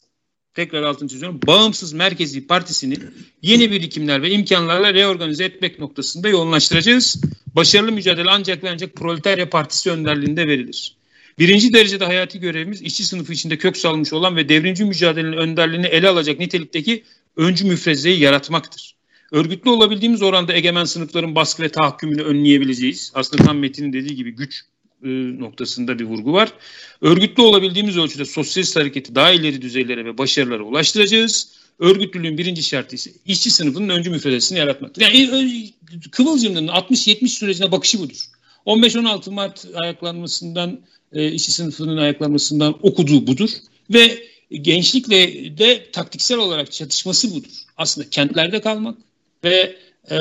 tekrar 0.54 0.84
altını 0.84 1.10
çiziyorum, 1.10 1.40
bağımsız 1.48 1.94
merkezi 1.94 2.48
partisini 2.48 2.98
yeni 3.42 3.72
birikimler 3.72 4.22
ve 4.22 4.32
imkanlarla 4.32 4.94
reorganize 4.94 5.46
etmek 5.46 5.80
noktasında 5.80 6.30
yoğunlaştıracağız. 6.30 7.22
Başarılı 7.56 7.92
mücadele 7.92 8.30
ancak 8.30 8.64
ve 8.64 8.70
ancak 8.70 8.96
Proletarya 8.96 9.50
Partisi 9.50 9.92
önderliğinde 9.92 10.48
verilir. 10.48 10.96
Birinci 11.40 11.74
derecede 11.74 12.06
hayati 12.06 12.40
görevimiz 12.40 12.82
işçi 12.82 13.06
sınıfı 13.06 13.34
içinde 13.34 13.58
kök 13.58 13.78
salmış 13.78 14.14
olan 14.14 14.36
ve 14.36 14.50
devrimci 14.50 14.86
mücadelenin 14.86 15.38
önderliğini 15.38 15.86
ele 15.86 16.10
alacak 16.10 16.40
nitelikteki 16.40 17.04
öncü 17.38 17.66
müfrezeyi 17.66 18.20
yaratmaktır. 18.20 18.96
Örgütlü 19.32 19.70
olabildiğimiz 19.70 20.22
oranda 20.22 20.54
egemen 20.54 20.86
sınıfların 20.86 21.36
baskı 21.36 21.64
ve 21.64 21.70
tahakkümünü 21.70 22.22
önleyebileceğiz. 22.22 23.12
Aslında 23.16 23.44
tam 23.44 23.58
Metin'in 23.58 23.94
dediği 23.94 24.16
gibi 24.16 24.32
güç 24.32 24.62
e, 25.04 25.10
noktasında 25.40 26.00
bir 26.00 26.04
vurgu 26.04 26.34
var. 26.34 26.54
Örgütlü 27.02 27.44
olabildiğimiz 27.44 27.98
ölçüde 27.98 28.26
sosyalist 28.26 28.76
hareketi 28.76 29.16
daha 29.16 29.32
ileri 29.32 29.62
düzeylere 29.62 30.06
ve 30.06 30.18
başarılara 30.18 30.64
ulaştıracağız. 30.64 31.50
Örgütlülüğün 31.80 32.38
birinci 32.38 32.64
şartı 32.64 32.96
ise 32.96 33.12
işçi 33.26 33.52
sınıfının 33.52 33.90
öncü 33.90 34.10
müfredesini 34.10 34.60
yaratmaktır. 34.60 35.02
Yani 35.02 35.18
e, 35.18 36.10
Kıvılcım'ın 36.12 36.68
60-70 36.68 37.28
sürecine 37.28 37.72
bakışı 37.72 38.00
budur. 38.00 38.26
15-16 38.66 39.32
Mart 39.32 39.66
ayaklanmasından, 39.76 40.80
e, 41.14 41.32
işçi 41.32 41.52
sınıfının 41.52 41.98
ayaklanmasından 41.98 42.76
okuduğu 42.82 43.28
budur. 43.28 43.50
Ve 43.94 44.24
gençlikle 44.52 45.18
de 45.58 45.92
taktiksel 45.92 46.38
olarak 46.38 46.72
çatışması 46.72 47.36
budur. 47.36 47.52
Aslında 47.78 48.10
kentlerde 48.10 48.62
kalmak 48.62 48.98
ve 49.44 49.76
e, 50.12 50.18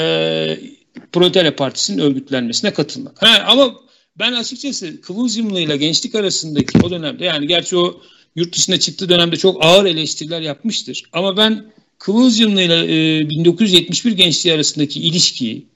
Proletariat 1.12 1.59
Partisi'nin 1.59 1.99
örgütlenmesine 1.99 2.72
katılmak. 2.72 3.22
Ha, 3.22 3.45
ama 3.47 3.75
ben 4.18 4.33
açıkçası 4.33 5.01
Kıvılcımlı 5.01 5.61
ile 5.61 5.77
gençlik 5.77 6.14
arasındaki 6.14 6.79
o 6.83 6.91
dönemde 6.91 7.25
yani 7.25 7.47
gerçi 7.47 7.77
o 7.77 8.03
yurt 8.37 8.55
dışına 8.55 8.81
çıktığı 8.81 9.09
dönemde 9.09 9.37
çok 9.37 9.64
ağır 9.64 9.85
eleştiriler 9.85 10.41
yapmıştır. 10.41 11.03
Ama 11.12 11.37
ben 11.37 11.66
Kıvılcımlı 11.99 12.62
ile 12.62 13.18
e, 13.18 13.29
1971 13.29 14.12
gençliği 14.12 14.55
arasındaki 14.55 15.01
ilişkiyi 15.01 15.66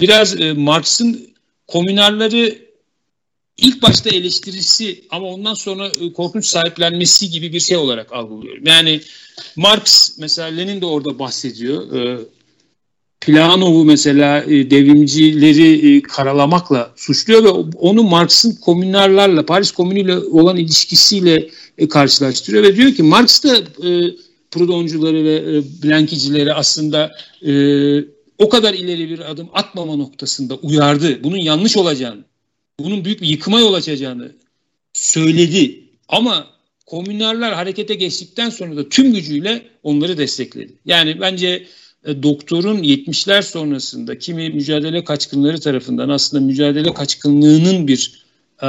biraz 0.00 0.40
e, 0.40 0.52
Marx'ın 0.52 1.34
komünarları 1.66 2.58
ilk 3.58 3.82
başta 3.82 4.10
eleştirisi 4.10 5.04
ama 5.10 5.26
ondan 5.26 5.54
sonra 5.54 5.86
e, 6.00 6.12
korkunç 6.12 6.46
sahiplenmesi 6.46 7.30
gibi 7.30 7.52
bir 7.52 7.60
şey 7.60 7.76
olarak 7.76 8.12
algılıyorum. 8.12 8.66
Yani 8.66 9.00
Marx 9.56 10.10
mesela 10.18 10.48
Lenin 10.48 10.80
de 10.80 10.86
orada 10.86 11.18
bahsediyor. 11.18 11.96
E, 11.96 12.18
Planov'u 13.20 13.84
mesela 13.84 14.42
e, 14.42 14.70
devrimcileri 14.70 16.02
karalamakla 16.02 16.92
suçluyor 16.96 17.44
ve 17.44 17.48
onu 17.78 18.02
Marx'ın 18.02 18.54
komünarlarla, 18.54 19.46
Paris 19.46 19.70
Komünü'yle 19.72 20.18
olan 20.18 20.56
ilişkisiyle 20.56 21.48
karşılaştırıyor 21.90 22.62
ve 22.62 22.76
diyor 22.76 22.94
ki 22.94 23.02
Marx 23.02 23.44
da 23.44 23.64
Proudhoncuları 24.50 25.24
ve 25.24 25.62
Blankicileri 25.82 26.54
aslında 26.54 27.12
o 28.38 28.48
kadar 28.48 28.74
ileri 28.74 29.10
bir 29.10 29.30
adım 29.30 29.48
atmama 29.52 29.96
noktasında 29.96 30.54
uyardı. 30.54 31.24
Bunun 31.24 31.36
yanlış 31.36 31.76
olacağını 31.76 32.24
bunun 32.80 33.04
büyük 33.04 33.22
bir 33.22 33.28
yıkıma 33.28 33.60
yol 33.60 33.74
açacağını 33.74 34.32
söyledi. 34.92 35.80
Ama 36.08 36.46
komünarlar 36.86 37.54
harekete 37.54 37.94
geçtikten 37.94 38.50
sonra 38.50 38.76
da 38.76 38.88
tüm 38.88 39.14
gücüyle 39.14 39.62
onları 39.82 40.18
destekledi. 40.18 40.72
Yani 40.84 41.20
bence 41.20 41.66
e, 42.04 42.22
doktorun 42.22 42.82
70'ler 42.82 43.42
sonrasında 43.42 44.18
kimi 44.18 44.50
mücadele 44.50 45.04
kaçkınları 45.04 45.60
tarafından 45.60 46.08
aslında 46.08 46.44
mücadele 46.44 46.94
kaçkınlığının 46.94 47.88
bir 47.88 48.24
e, 48.62 48.68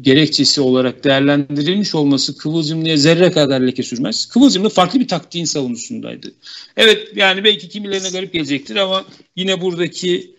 gerekçesi 0.00 0.60
olarak 0.60 1.04
değerlendirilmiş 1.04 1.94
olması 1.94 2.36
Kıvılcımlı'ya 2.36 2.96
zerre 2.96 3.30
kadar 3.30 3.60
leke 3.60 3.82
sürmez. 3.82 4.26
Kıvılcımlı 4.26 4.68
farklı 4.68 5.00
bir 5.00 5.08
taktiğin 5.08 5.44
savunusundaydı. 5.44 6.32
Evet 6.76 7.08
yani 7.16 7.44
belki 7.44 7.68
kimilerine 7.68 8.10
garip 8.10 8.32
gelecektir 8.32 8.76
ama 8.76 9.04
yine 9.36 9.60
buradaki 9.60 10.34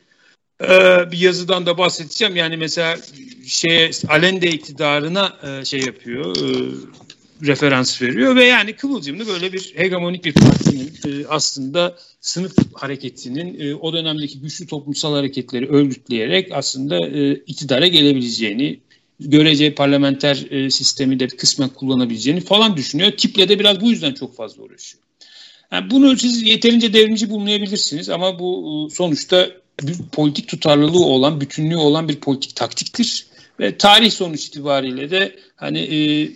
ee, 0.61 1.11
bir 1.11 1.19
yazıdan 1.19 1.65
da 1.65 1.77
bahsedeceğim. 1.77 2.35
Yani 2.35 2.57
mesela 2.57 2.97
şey 3.47 3.91
Allende 4.07 4.49
iktidarına 4.51 5.33
e, 5.43 5.65
şey 5.65 5.79
yapıyor, 5.79 6.35
e, 6.37 6.71
referans 7.45 8.01
veriyor 8.01 8.35
ve 8.35 8.43
yani 8.43 8.75
Kıvılcımlı 8.75 9.27
böyle 9.27 9.53
bir 9.53 9.73
hegemonik 9.75 10.25
bir 10.25 10.33
partinin 10.33 10.93
e, 11.07 11.27
aslında 11.27 11.97
sınıf 12.21 12.53
hareketinin 12.73 13.59
e, 13.59 13.75
o 13.75 13.93
dönemdeki 13.93 14.39
güçlü 14.39 14.67
toplumsal 14.67 15.13
hareketleri 15.15 15.69
örgütleyerek 15.69 16.51
aslında 16.51 17.07
e, 17.07 17.33
iktidara 17.33 17.87
gelebileceğini, 17.87 18.79
görece 19.19 19.75
parlamenter 19.75 20.45
e, 20.51 20.69
sistemi 20.69 21.19
de 21.19 21.27
kısmen 21.27 21.69
kullanabileceğini 21.69 22.41
falan 22.41 22.77
düşünüyor. 22.77 23.11
Tiple 23.11 23.49
de 23.49 23.59
biraz 23.59 23.81
bu 23.81 23.89
yüzden 23.89 24.13
çok 24.13 24.35
fazla 24.35 24.63
uğraşıyor. 24.63 25.03
Yani 25.71 25.91
bunu 25.91 26.17
siz 26.17 26.43
yeterince 26.43 26.93
devrimci 26.93 27.29
bulmayabilirsiniz 27.29 28.09
ama 28.09 28.39
bu 28.39 28.87
e, 28.91 28.95
sonuçta 28.95 29.62
bir 29.81 29.97
politik 30.11 30.47
tutarlılığı 30.47 31.05
olan, 31.05 31.41
bütünlüğü 31.41 31.77
olan 31.77 32.09
bir 32.09 32.19
politik 32.19 32.55
taktiktir. 32.55 33.27
Ve 33.59 33.77
tarih 33.77 34.11
sonuç 34.11 34.45
itibariyle 34.45 35.11
de 35.11 35.35
hani 35.55 35.79
e, 35.79 36.29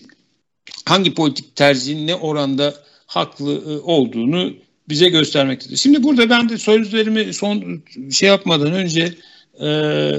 hangi 0.85 1.13
politik 1.13 1.55
tercihin 1.55 2.07
ne 2.07 2.15
oranda 2.15 2.73
haklı 3.05 3.53
e, 3.53 3.79
olduğunu 3.79 4.53
bize 4.89 5.09
göstermektedir. 5.09 5.77
Şimdi 5.77 6.03
burada 6.03 6.29
ben 6.29 6.49
de 6.49 6.57
sözlerimi 6.57 7.33
son 7.33 7.83
şey 8.11 8.29
yapmadan 8.29 8.71
önce 8.71 9.13
e, 9.61 10.11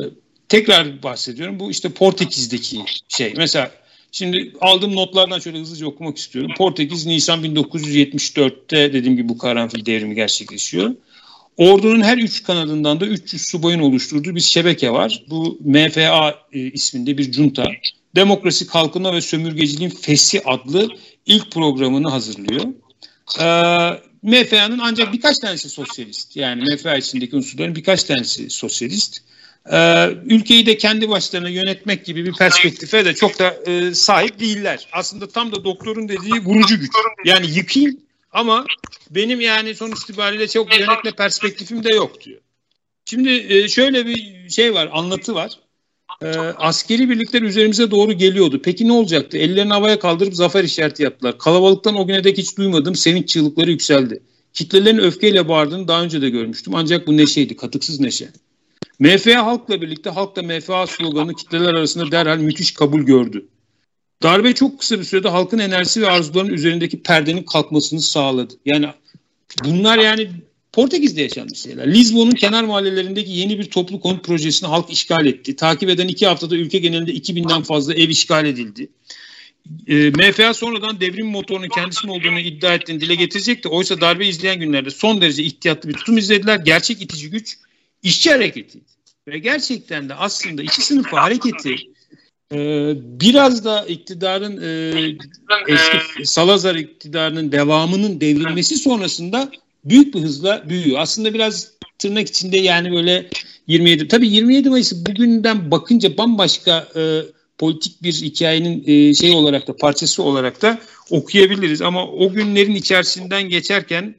tekrar 0.48 1.02
bahsediyorum. 1.02 1.60
Bu 1.60 1.70
işte 1.70 1.88
Portekiz'deki 1.88 2.78
şey. 3.08 3.34
Mesela 3.36 3.70
şimdi 4.12 4.52
aldığım 4.60 4.96
notlardan 4.96 5.38
şöyle 5.38 5.58
hızlıca 5.58 5.86
okumak 5.86 6.18
istiyorum. 6.18 6.50
Portekiz 6.58 7.06
Nisan 7.06 7.44
1974'te 7.44 8.92
dediğim 8.92 9.16
gibi 9.16 9.28
bu 9.28 9.38
karanfil 9.38 9.86
devrimi 9.86 10.14
gerçekleşiyor. 10.14 10.94
Ordunun 11.58 12.02
her 12.02 12.18
üç 12.18 12.42
kanadından 12.42 13.00
da 13.00 13.06
300 13.06 13.42
subayın 13.42 13.80
oluşturduğu 13.80 14.34
bir 14.34 14.40
şebeke 14.40 14.90
var. 14.90 15.24
Bu 15.30 15.58
MFA 15.64 16.34
e, 16.52 16.58
isminde 16.58 17.18
bir 17.18 17.32
junta. 17.32 17.64
Demokrasi, 18.14 18.66
Kalkınma 18.66 19.14
ve 19.14 19.20
Sömürgeciliğin 19.20 19.90
Fesi 19.90 20.42
adlı 20.44 20.88
ilk 21.26 21.52
programını 21.52 22.10
hazırlıyor. 22.10 22.64
Ee, 23.40 24.00
MFA'nın 24.22 24.78
ancak 24.78 25.12
birkaç 25.12 25.38
tanesi 25.38 25.68
sosyalist. 25.68 26.36
Yani 26.36 26.62
MFA 26.74 26.96
içindeki 26.96 27.36
unsurların 27.36 27.74
birkaç 27.74 28.04
tanesi 28.04 28.50
sosyalist. 28.50 29.18
Ee, 29.72 30.10
ülkeyi 30.24 30.66
de 30.66 30.76
kendi 30.76 31.08
başlarına 31.08 31.48
yönetmek 31.48 32.04
gibi 32.04 32.26
bir 32.26 32.32
perspektife 32.32 33.04
de 33.04 33.14
çok 33.14 33.38
da 33.38 33.56
e, 33.66 33.94
sahip 33.94 34.40
değiller. 34.40 34.88
Aslında 34.92 35.28
tam 35.28 35.52
da 35.52 35.64
doktorun 35.64 36.08
dediği 36.08 36.44
vurucu 36.44 36.80
güç. 36.80 36.90
Yani 37.24 37.50
yıkayım 37.50 38.00
ama 38.32 38.64
benim 39.10 39.40
yani 39.40 39.74
sonuç 39.74 40.02
itibariyle 40.02 40.48
çok 40.48 40.78
yönetme 40.78 41.12
perspektifim 41.12 41.84
de 41.84 41.94
yok 41.94 42.20
diyor. 42.24 42.40
Şimdi 43.04 43.30
e, 43.30 43.68
şöyle 43.68 44.06
bir 44.06 44.48
şey 44.50 44.74
var, 44.74 44.88
anlatı 44.92 45.34
var. 45.34 45.58
E, 46.22 46.28
askeri 46.56 47.10
birlikler 47.10 47.42
üzerimize 47.42 47.90
doğru 47.90 48.12
geliyordu. 48.12 48.60
Peki 48.64 48.88
ne 48.88 48.92
olacaktı? 48.92 49.38
Ellerini 49.38 49.72
havaya 49.72 49.98
kaldırıp 49.98 50.34
zafer 50.34 50.64
işareti 50.64 51.02
yaptılar. 51.02 51.38
Kalabalıktan 51.38 51.96
o 51.96 52.06
güne 52.06 52.24
dek 52.24 52.38
hiç 52.38 52.56
duymadığım 52.56 52.94
sevinç 52.94 53.28
çığlıkları 53.28 53.70
yükseldi. 53.70 54.22
Kitlelerin 54.52 54.98
öfkeyle 54.98 55.48
bağırdığını 55.48 55.88
daha 55.88 56.02
önce 56.02 56.22
de 56.22 56.30
görmüştüm. 56.30 56.74
Ancak 56.74 57.06
bu 57.06 57.16
neşeydi, 57.16 57.56
katıksız 57.56 58.00
neşe. 58.00 58.28
MFA 58.98 59.46
halkla 59.46 59.80
birlikte 59.80 60.10
halk 60.10 60.36
da 60.36 60.42
MFA 60.42 60.86
sloganı 60.86 61.34
kitleler 61.34 61.74
arasında 61.74 62.12
derhal 62.12 62.38
müthiş 62.38 62.72
kabul 62.72 63.00
gördü. 63.00 63.46
Darbe 64.22 64.54
çok 64.54 64.80
kısa 64.80 64.98
bir 64.98 65.04
sürede 65.04 65.28
halkın 65.28 65.58
enerjisi 65.58 66.02
ve 66.02 66.10
arzularının 66.10 66.52
üzerindeki 66.52 67.02
perdenin 67.02 67.42
kalkmasını 67.42 68.00
sağladı. 68.00 68.54
Yani 68.64 68.86
bunlar 69.64 69.98
yani 69.98 70.30
Portekiz'de 70.72 71.22
yaşanmış 71.22 71.58
şeyler. 71.58 71.94
Lizbon'un 71.94 72.30
kenar 72.30 72.64
mahallelerindeki 72.64 73.30
yeni 73.30 73.58
bir 73.58 73.70
toplu 73.70 74.00
konut 74.00 74.24
projesini 74.24 74.68
halk 74.68 74.90
işgal 74.90 75.26
etti. 75.26 75.56
Takip 75.56 75.90
eden 75.90 76.08
iki 76.08 76.26
haftada 76.26 76.56
ülke 76.56 76.78
genelinde 76.78 77.12
2000'den 77.12 77.62
fazla 77.62 77.94
ev 77.94 78.08
işgal 78.08 78.46
edildi. 78.46 78.88
E, 79.86 79.96
ee, 79.96 80.10
MFA 80.10 80.54
sonradan 80.54 81.00
devrim 81.00 81.26
motorunun 81.26 81.68
kendisinin 81.68 82.12
olduğunu 82.12 82.38
iddia 82.38 82.74
ettiğini 82.74 83.00
dile 83.00 83.14
getirecekti. 83.14 83.68
Oysa 83.68 84.00
darbe 84.00 84.26
izleyen 84.26 84.60
günlerde 84.60 84.90
son 84.90 85.20
derece 85.20 85.42
ihtiyatlı 85.42 85.88
bir 85.88 85.94
tutum 85.94 86.18
izlediler. 86.18 86.58
Gerçek 86.58 87.02
itici 87.02 87.30
güç 87.30 87.58
işçi 88.02 88.30
hareketi. 88.30 88.78
Ve 89.28 89.38
gerçekten 89.38 90.08
de 90.08 90.14
aslında 90.14 90.62
iki 90.62 90.82
sınıfı 90.82 91.16
hareketi 91.16 91.76
ee, 92.52 92.94
biraz 93.20 93.64
da 93.64 93.86
iktidarın 93.86 94.62
e, 94.62 94.98
eski 95.68 96.26
Salazar 96.26 96.74
iktidarının 96.74 97.52
devamının 97.52 98.20
devrilmesi 98.20 98.76
sonrasında 98.76 99.50
büyük 99.84 100.14
bir 100.14 100.20
hızla 100.20 100.64
büyüyor. 100.68 100.98
Aslında 101.00 101.34
biraz 101.34 101.70
tırnak 101.98 102.28
içinde 102.28 102.56
yani 102.56 102.92
böyle 102.92 103.30
27 103.66 104.08
tabii 104.08 104.28
27 104.28 104.70
Mayıs 104.70 105.06
bugünden 105.06 105.70
bakınca 105.70 106.18
bambaşka 106.18 106.88
e, 106.96 107.20
politik 107.58 108.02
bir 108.02 108.12
hikayenin 108.12 108.84
e, 108.86 109.14
şey 109.14 109.32
olarak 109.32 109.68
da 109.68 109.76
parçası 109.76 110.22
olarak 110.22 110.62
da 110.62 110.78
okuyabiliriz 111.10 111.82
ama 111.82 112.06
o 112.06 112.32
günlerin 112.32 112.74
içerisinden 112.74 113.48
geçerken 113.48 114.14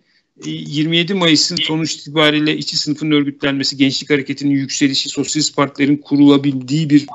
27 0.45 1.13
Mayıs'ın 1.13 1.55
sonuç 1.55 1.95
itibariyle 1.95 2.57
işçi 2.57 2.77
sınıfın 2.77 3.11
örgütlenmesi, 3.11 3.77
gençlik 3.77 4.09
hareketinin 4.09 4.51
yükselişi, 4.51 5.09
sosyalist 5.09 5.55
partilerin 5.55 5.97
kurulabildiği 5.97 6.89
bir 6.89 7.05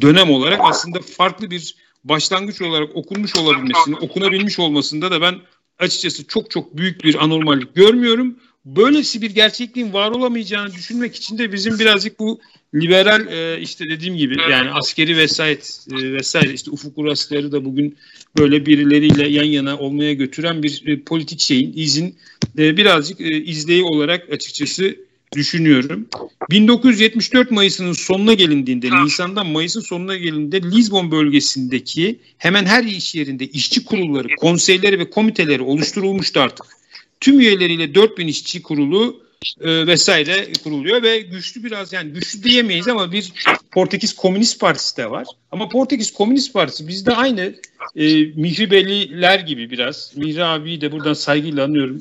dönem 0.00 0.30
olarak 0.30 0.60
aslında 0.62 1.00
farklı 1.00 1.50
bir 1.50 1.74
başlangıç 2.04 2.62
olarak 2.62 2.96
okunmuş 2.96 3.36
olabilmesini, 3.36 3.96
okunabilmiş 3.96 4.58
olmasında 4.58 5.10
da 5.10 5.20
ben 5.20 5.34
açıkçası 5.78 6.26
çok 6.26 6.50
çok 6.50 6.76
büyük 6.76 7.04
bir 7.04 7.24
anormallik 7.24 7.74
görmüyorum. 7.74 8.36
Böylesi 8.64 9.22
bir 9.22 9.30
gerçekliğin 9.30 9.92
var 9.92 10.10
olamayacağını 10.10 10.72
düşünmek 10.72 11.16
için 11.16 11.38
de 11.38 11.52
bizim 11.52 11.78
birazcık 11.78 12.18
bu 12.18 12.40
liberal 12.74 13.26
e, 13.26 13.60
işte 13.60 13.88
dediğim 13.88 14.16
gibi 14.16 14.36
yani 14.50 14.70
askeri 14.70 15.16
vesayet 15.16 15.86
e, 15.92 16.12
vesaire 16.12 16.52
işte 16.52 16.70
ufuk 16.70 16.98
urasları 16.98 17.52
da 17.52 17.64
bugün 17.64 17.96
böyle 18.38 18.66
birileriyle 18.66 19.28
yan 19.28 19.44
yana 19.44 19.78
olmaya 19.78 20.12
götüren 20.12 20.62
bir 20.62 20.82
e, 20.86 21.00
politik 21.00 21.40
şeyin 21.40 21.72
izin 21.76 22.16
e, 22.58 22.76
birazcık 22.76 23.20
e, 23.20 23.42
izleyi 23.42 23.82
olarak 23.82 24.32
açıkçası 24.32 24.96
düşünüyorum. 25.36 26.08
1974 26.50 27.50
Mayıs'ının 27.50 27.92
sonuna 27.92 28.34
gelindiğinde, 28.34 29.04
Nisan'dan 29.04 29.46
Mayıs'ın 29.46 29.80
sonuna 29.80 30.16
gelindiğinde 30.16 30.62
Lisbon 30.62 31.10
bölgesindeki 31.10 32.18
hemen 32.38 32.64
her 32.64 32.84
iş 32.84 33.14
yerinde 33.14 33.46
işçi 33.46 33.84
kurulları, 33.84 34.28
konseyleri 34.36 34.98
ve 34.98 35.10
komiteleri 35.10 35.62
oluşturulmuştu 35.62 36.40
artık. 36.40 36.81
Tüm 37.22 37.40
üyeleriyle 37.40 37.94
4000 37.94 38.26
işçi 38.26 38.62
kurulu 38.62 39.22
e, 39.60 39.86
vesaire 39.86 40.46
kuruluyor 40.64 41.02
ve 41.02 41.20
güçlü 41.20 41.64
biraz 41.64 41.92
yani 41.92 42.12
güçlü 42.12 42.42
diyemeyiz 42.42 42.88
ama 42.88 43.12
bir 43.12 43.32
Portekiz 43.70 44.14
Komünist 44.16 44.60
Partisi 44.60 44.96
de 44.96 45.10
var. 45.10 45.26
Ama 45.52 45.68
Portekiz 45.68 46.12
Komünist 46.12 46.52
Partisi 46.52 46.88
bizde 46.88 47.12
aynı 47.12 47.54
e, 47.96 48.06
Mihribeliler 48.24 49.38
gibi 49.38 49.70
biraz. 49.70 50.12
Mihri 50.16 50.44
abiyi 50.44 50.80
de 50.80 50.92
buradan 50.92 51.14
saygıyla 51.14 51.64
anıyorum. 51.64 51.98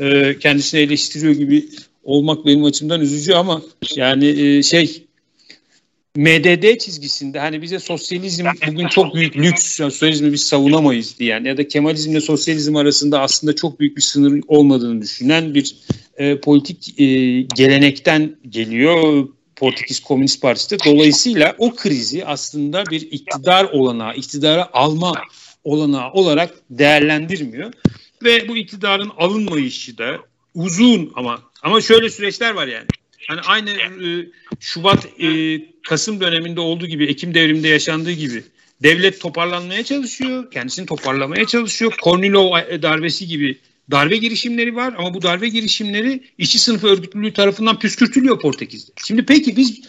E, 0.00 0.38
kendisini 0.38 0.80
eleştiriyor 0.80 1.32
gibi 1.32 1.68
olmak 2.04 2.46
benim 2.46 2.64
açımdan 2.64 3.00
üzücü 3.00 3.32
ama 3.32 3.62
yani 3.96 4.26
e, 4.26 4.62
şey 4.62 5.05
MDD 6.16 6.78
çizgisinde 6.78 7.38
hani 7.38 7.62
bize 7.62 7.78
sosyalizm 7.78 8.46
bugün 8.66 8.88
çok 8.88 9.14
büyük 9.14 9.36
lüks, 9.36 9.76
sosyalizmi 9.76 10.32
biz 10.32 10.42
savunamayız 10.42 11.18
diyen 11.18 11.44
ya 11.44 11.56
da 11.56 11.68
Kemalizmle 11.68 12.20
sosyalizm 12.20 12.76
arasında 12.76 13.20
aslında 13.20 13.54
çok 13.56 13.80
büyük 13.80 13.96
bir 13.96 14.02
sınır 14.02 14.42
olmadığını 14.48 15.02
düşünen 15.02 15.54
bir 15.54 15.76
e, 16.16 16.40
politik 16.40 17.00
e, 17.00 17.04
gelenekten 17.40 18.36
geliyor 18.48 19.28
Portekiz 19.56 20.00
Komünist 20.00 20.42
Partisi 20.42 20.70
de. 20.70 20.84
Dolayısıyla 20.84 21.54
o 21.58 21.74
krizi 21.74 22.26
aslında 22.26 22.84
bir 22.86 23.00
iktidar 23.00 23.64
olanağı, 23.64 24.14
iktidara 24.14 24.68
alma 24.72 25.14
olanağı 25.64 26.12
olarak 26.12 26.54
değerlendirmiyor. 26.70 27.72
Ve 28.24 28.48
bu 28.48 28.56
iktidarın 28.56 29.10
alınmayışı 29.18 29.98
da 29.98 30.16
uzun 30.54 31.12
ama 31.14 31.42
ama 31.62 31.80
şöyle 31.80 32.10
süreçler 32.10 32.50
var 32.50 32.66
yani. 32.66 32.86
Hani 33.28 33.40
aynı 33.40 33.70
e, 33.70 34.28
Şubat 34.60 35.06
e, 35.20 35.60
Kasım 35.82 36.20
döneminde 36.20 36.60
olduğu 36.60 36.86
gibi 36.86 37.06
Ekim 37.06 37.34
devriminde 37.34 37.68
yaşandığı 37.68 38.12
gibi 38.12 38.44
devlet 38.82 39.20
toparlanmaya 39.20 39.84
çalışıyor. 39.84 40.50
Kendisini 40.50 40.86
toparlamaya 40.86 41.46
çalışıyor. 41.46 41.94
Kornilov 42.02 42.52
darbesi 42.82 43.26
gibi 43.26 43.58
darbe 43.90 44.16
girişimleri 44.16 44.76
var 44.76 44.94
ama 44.98 45.14
bu 45.14 45.22
darbe 45.22 45.48
girişimleri 45.48 46.24
işçi 46.38 46.58
sınıfı 46.58 46.86
örgütlülüğü 46.86 47.32
tarafından 47.32 47.78
püskürtülüyor 47.78 48.40
Portekiz'de. 48.40 48.92
Şimdi 49.06 49.26
peki 49.26 49.56
biz 49.56 49.80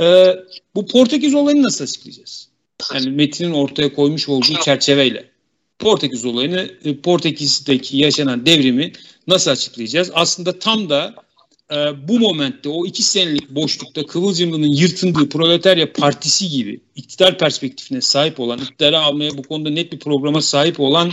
e, 0.00 0.36
bu 0.74 0.86
Portekiz 0.86 1.34
olayını 1.34 1.62
nasıl 1.62 1.84
açıklayacağız? 1.84 2.48
Yani 2.94 3.10
Metin'in 3.10 3.52
ortaya 3.52 3.94
koymuş 3.94 4.28
olduğu 4.28 4.60
çerçeveyle. 4.64 5.24
Portekiz 5.78 6.24
olayını, 6.24 6.70
e, 6.84 6.96
Portekiz'deki 6.96 7.96
yaşanan 7.96 8.46
devrimi 8.46 8.92
nasıl 9.26 9.50
açıklayacağız? 9.50 10.10
Aslında 10.14 10.58
tam 10.58 10.90
da 10.90 11.14
e, 11.72 12.08
bu 12.08 12.20
momentte 12.20 12.68
o 12.68 12.86
iki 12.86 13.02
senelik 13.02 13.50
boşlukta 13.50 14.06
Kıvılcımlı'nın 14.06 14.66
yırtındığı 14.66 15.28
Proletarya 15.28 15.92
Partisi 15.92 16.48
gibi 16.48 16.80
iktidar 16.96 17.38
perspektifine 17.38 18.00
sahip 18.00 18.40
olan, 18.40 18.58
iktidara 18.58 19.00
almaya 19.00 19.38
bu 19.38 19.42
konuda 19.42 19.70
net 19.70 19.92
bir 19.92 19.98
programa 19.98 20.42
sahip 20.42 20.80
olan 20.80 21.12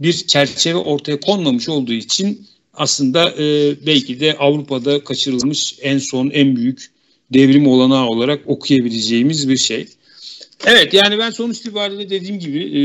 bir 0.00 0.12
çerçeve 0.12 0.78
ortaya 0.78 1.20
konmamış 1.20 1.68
olduğu 1.68 1.92
için 1.92 2.46
aslında 2.74 3.30
e, 3.30 3.74
belki 3.86 4.20
de 4.20 4.36
Avrupa'da 4.38 5.04
kaçırılmış 5.04 5.74
en 5.80 5.98
son 5.98 6.30
en 6.30 6.56
büyük 6.56 6.90
devrim 7.32 7.66
olanağı 7.66 8.06
olarak 8.06 8.40
okuyabileceğimiz 8.46 9.48
bir 9.48 9.56
şey. 9.56 9.86
Evet 10.66 10.94
yani 10.94 11.18
ben 11.18 11.30
sonuç 11.30 11.58
itibariyle 11.58 12.10
dediğim 12.10 12.38
gibi 12.38 12.58
e, 12.58 12.80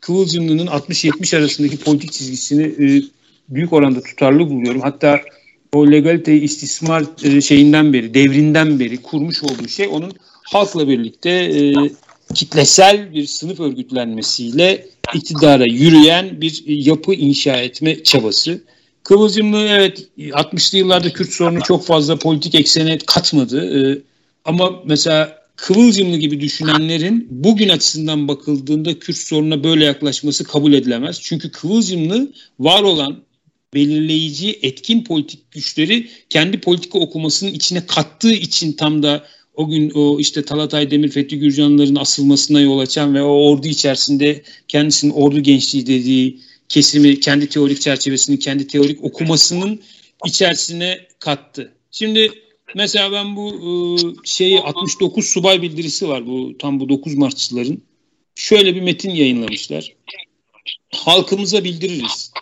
Kıvılcımlı'nın 0.00 0.66
60-70 0.66 1.36
arasındaki 1.36 1.76
politik 1.76 2.12
çizgisini 2.12 2.62
e, 2.62 3.02
büyük 3.48 3.72
oranda 3.72 4.02
tutarlı 4.02 4.50
buluyorum. 4.50 4.80
Hatta 4.80 5.20
o 5.74 5.90
legalite 5.90 6.36
istismar 6.36 7.04
e, 7.24 7.40
şeyinden 7.40 7.92
beri, 7.92 8.14
devrinden 8.14 8.80
beri 8.80 9.02
kurmuş 9.02 9.42
olduğu 9.42 9.68
şey 9.68 9.88
onun 9.88 10.12
halkla 10.42 10.88
birlikte 10.88 11.30
e, 11.30 11.74
kitlesel 12.34 13.14
bir 13.14 13.26
sınıf 13.26 13.60
örgütlenmesiyle 13.60 14.86
iktidara 15.14 15.64
yürüyen 15.64 16.40
bir 16.40 16.64
yapı 16.66 17.14
inşa 17.14 17.56
etme 17.56 18.02
çabası. 18.02 18.64
Kıvılcımlı 19.02 19.58
evet 19.58 20.08
60'lı 20.18 20.78
yıllarda 20.78 21.12
Kürt 21.12 21.30
sorunu 21.30 21.60
çok 21.62 21.86
fazla 21.86 22.18
politik 22.18 22.54
eksene 22.54 22.98
katmadı. 22.98 23.78
Ee, 23.78 23.98
ama 24.44 24.82
mesela 24.86 25.42
Kıvılcımlı 25.56 26.16
gibi 26.16 26.40
düşünenlerin 26.40 27.28
bugün 27.30 27.68
açısından 27.68 28.28
bakıldığında 28.28 28.98
Kürt 28.98 29.16
sorununa 29.16 29.64
böyle 29.64 29.84
yaklaşması 29.84 30.44
kabul 30.44 30.72
edilemez. 30.72 31.20
Çünkü 31.22 31.50
Kıvılcımlı 31.50 32.32
var 32.58 32.82
olan 32.82 33.16
belirleyici 33.74 34.58
etkin 34.62 35.04
politik 35.04 35.50
güçleri 35.50 36.08
kendi 36.30 36.60
politika 36.60 36.98
okumasının 36.98 37.52
içine 37.52 37.86
kattığı 37.86 38.32
için 38.32 38.72
tam 38.72 39.02
da 39.02 39.26
o 39.54 39.68
gün 39.68 39.90
o 39.90 40.20
işte 40.20 40.44
Talatay 40.44 40.90
Demir 40.90 41.08
Fethi 41.08 41.38
Gürcanların 41.38 41.96
asılmasına 41.96 42.60
yol 42.60 42.78
açan 42.78 43.14
ve 43.14 43.22
o 43.22 43.50
ordu 43.50 43.66
içerisinde 43.66 44.42
kendisinin 44.68 45.12
ordu 45.12 45.40
gençliği 45.40 45.86
dediği 45.86 46.40
kesimi 46.68 47.20
kendi 47.20 47.48
teorik 47.48 47.80
çerçevesini 47.80 48.38
kendi 48.38 48.66
teorik 48.66 49.04
okumasının 49.04 49.80
içerisine 50.26 51.00
kattı. 51.18 51.72
Şimdi 51.90 52.30
mesela 52.74 53.12
ben 53.12 53.36
bu 53.36 53.48
e, 53.54 53.70
şeyi 54.24 54.60
69 54.60 55.26
subay 55.26 55.62
bildirisi 55.62 56.08
var 56.08 56.26
bu 56.26 56.58
tam 56.58 56.80
bu 56.80 56.88
9 56.88 57.14
Martçıların. 57.14 57.82
Şöyle 58.34 58.74
bir 58.74 58.80
metin 58.80 59.10
yayınlamışlar. 59.10 59.94
Halkımıza 60.94 61.64
bildiririz. 61.64 62.32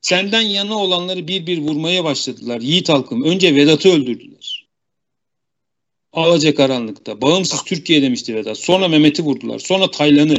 Senden 0.00 0.40
yana 0.40 0.78
olanları 0.78 1.28
bir 1.28 1.46
bir 1.46 1.58
vurmaya 1.58 2.04
başladılar. 2.04 2.60
Yiğit 2.60 2.88
halkım 2.88 3.22
önce 3.24 3.54
Vedat'ı 3.54 3.88
öldürdüler. 3.88 4.66
Alacakaranlık'ta. 6.12 7.20
Bağımsız 7.20 7.64
Türkiye 7.64 8.02
demişti 8.02 8.34
Vedat. 8.34 8.58
Sonra 8.58 8.88
Mehmet'i 8.88 9.22
vurdular. 9.22 9.58
Sonra 9.58 9.90
Taylan'ı. 9.90 10.36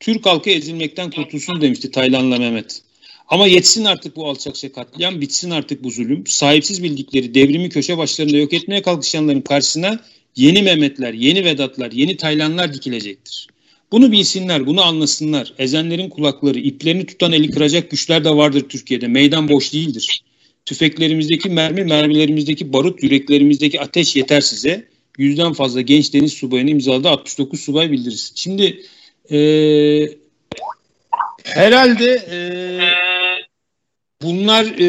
Türk 0.00 0.26
halkı 0.26 0.50
ezilmekten 0.50 1.10
kurtulsun 1.10 1.60
demişti 1.60 1.90
Taylan'la 1.90 2.38
Mehmet. 2.38 2.82
Ama 3.28 3.46
yetsin 3.46 3.84
artık 3.84 4.16
bu 4.16 4.28
alçakça 4.28 4.72
katliam, 4.72 5.20
bitsin 5.20 5.50
artık 5.50 5.84
bu 5.84 5.90
zulüm. 5.90 6.26
Sahipsiz 6.26 6.82
bildikleri 6.82 7.34
devrimi 7.34 7.68
köşe 7.68 7.98
başlarında 7.98 8.36
yok 8.36 8.52
etmeye 8.52 8.82
kalkışanların 8.82 9.40
karşısına 9.40 10.00
yeni 10.36 10.62
Mehmetler, 10.62 11.12
yeni 11.12 11.44
Vedatlar, 11.44 11.92
yeni 11.92 12.16
Taylanlar 12.16 12.74
dikilecektir. 12.74 13.48
Bunu 13.92 14.12
bilsinler, 14.12 14.66
bunu 14.66 14.82
anlasınlar. 14.82 15.52
Ezenlerin 15.58 16.08
kulakları, 16.08 16.58
iplerini 16.58 17.06
tutan 17.06 17.32
eli 17.32 17.50
kıracak 17.50 17.90
güçler 17.90 18.24
de 18.24 18.30
vardır 18.30 18.68
Türkiye'de. 18.68 19.08
Meydan 19.08 19.48
boş 19.48 19.72
değildir. 19.72 20.24
Tüfeklerimizdeki 20.64 21.50
mermi, 21.50 21.84
mermilerimizdeki 21.84 22.72
barut, 22.72 23.02
yüreklerimizdeki 23.02 23.80
ateş 23.80 24.16
yeter 24.16 24.40
size 24.40 24.88
yüzden 25.18 25.52
fazla 25.52 25.80
genç 25.80 26.14
deniz 26.14 26.32
subayını 26.32 26.70
imzaladı 26.70 27.08
69 27.08 27.60
subay 27.60 27.90
bildirisi. 27.90 28.32
Şimdi 28.34 28.82
e, 29.30 29.38
herhalde 31.44 32.10
e, 32.30 32.38
bunları 34.22 34.80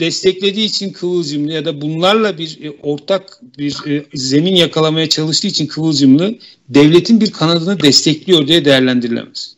desteklediği 0.00 0.66
için 0.66 0.92
Kıvılcımlı 0.92 1.52
ya 1.52 1.64
da 1.64 1.80
bunlarla 1.80 2.38
bir 2.38 2.64
e, 2.64 2.70
ortak 2.82 3.40
bir 3.58 3.86
e, 3.86 4.04
zemin 4.14 4.54
yakalamaya 4.54 5.08
çalıştığı 5.08 5.46
için 5.46 5.66
Kıvılcımlı 5.66 6.34
devletin 6.68 7.20
bir 7.20 7.32
kanadını 7.32 7.80
destekliyor 7.80 8.46
diye 8.46 8.64
değerlendirilemez. 8.64 9.56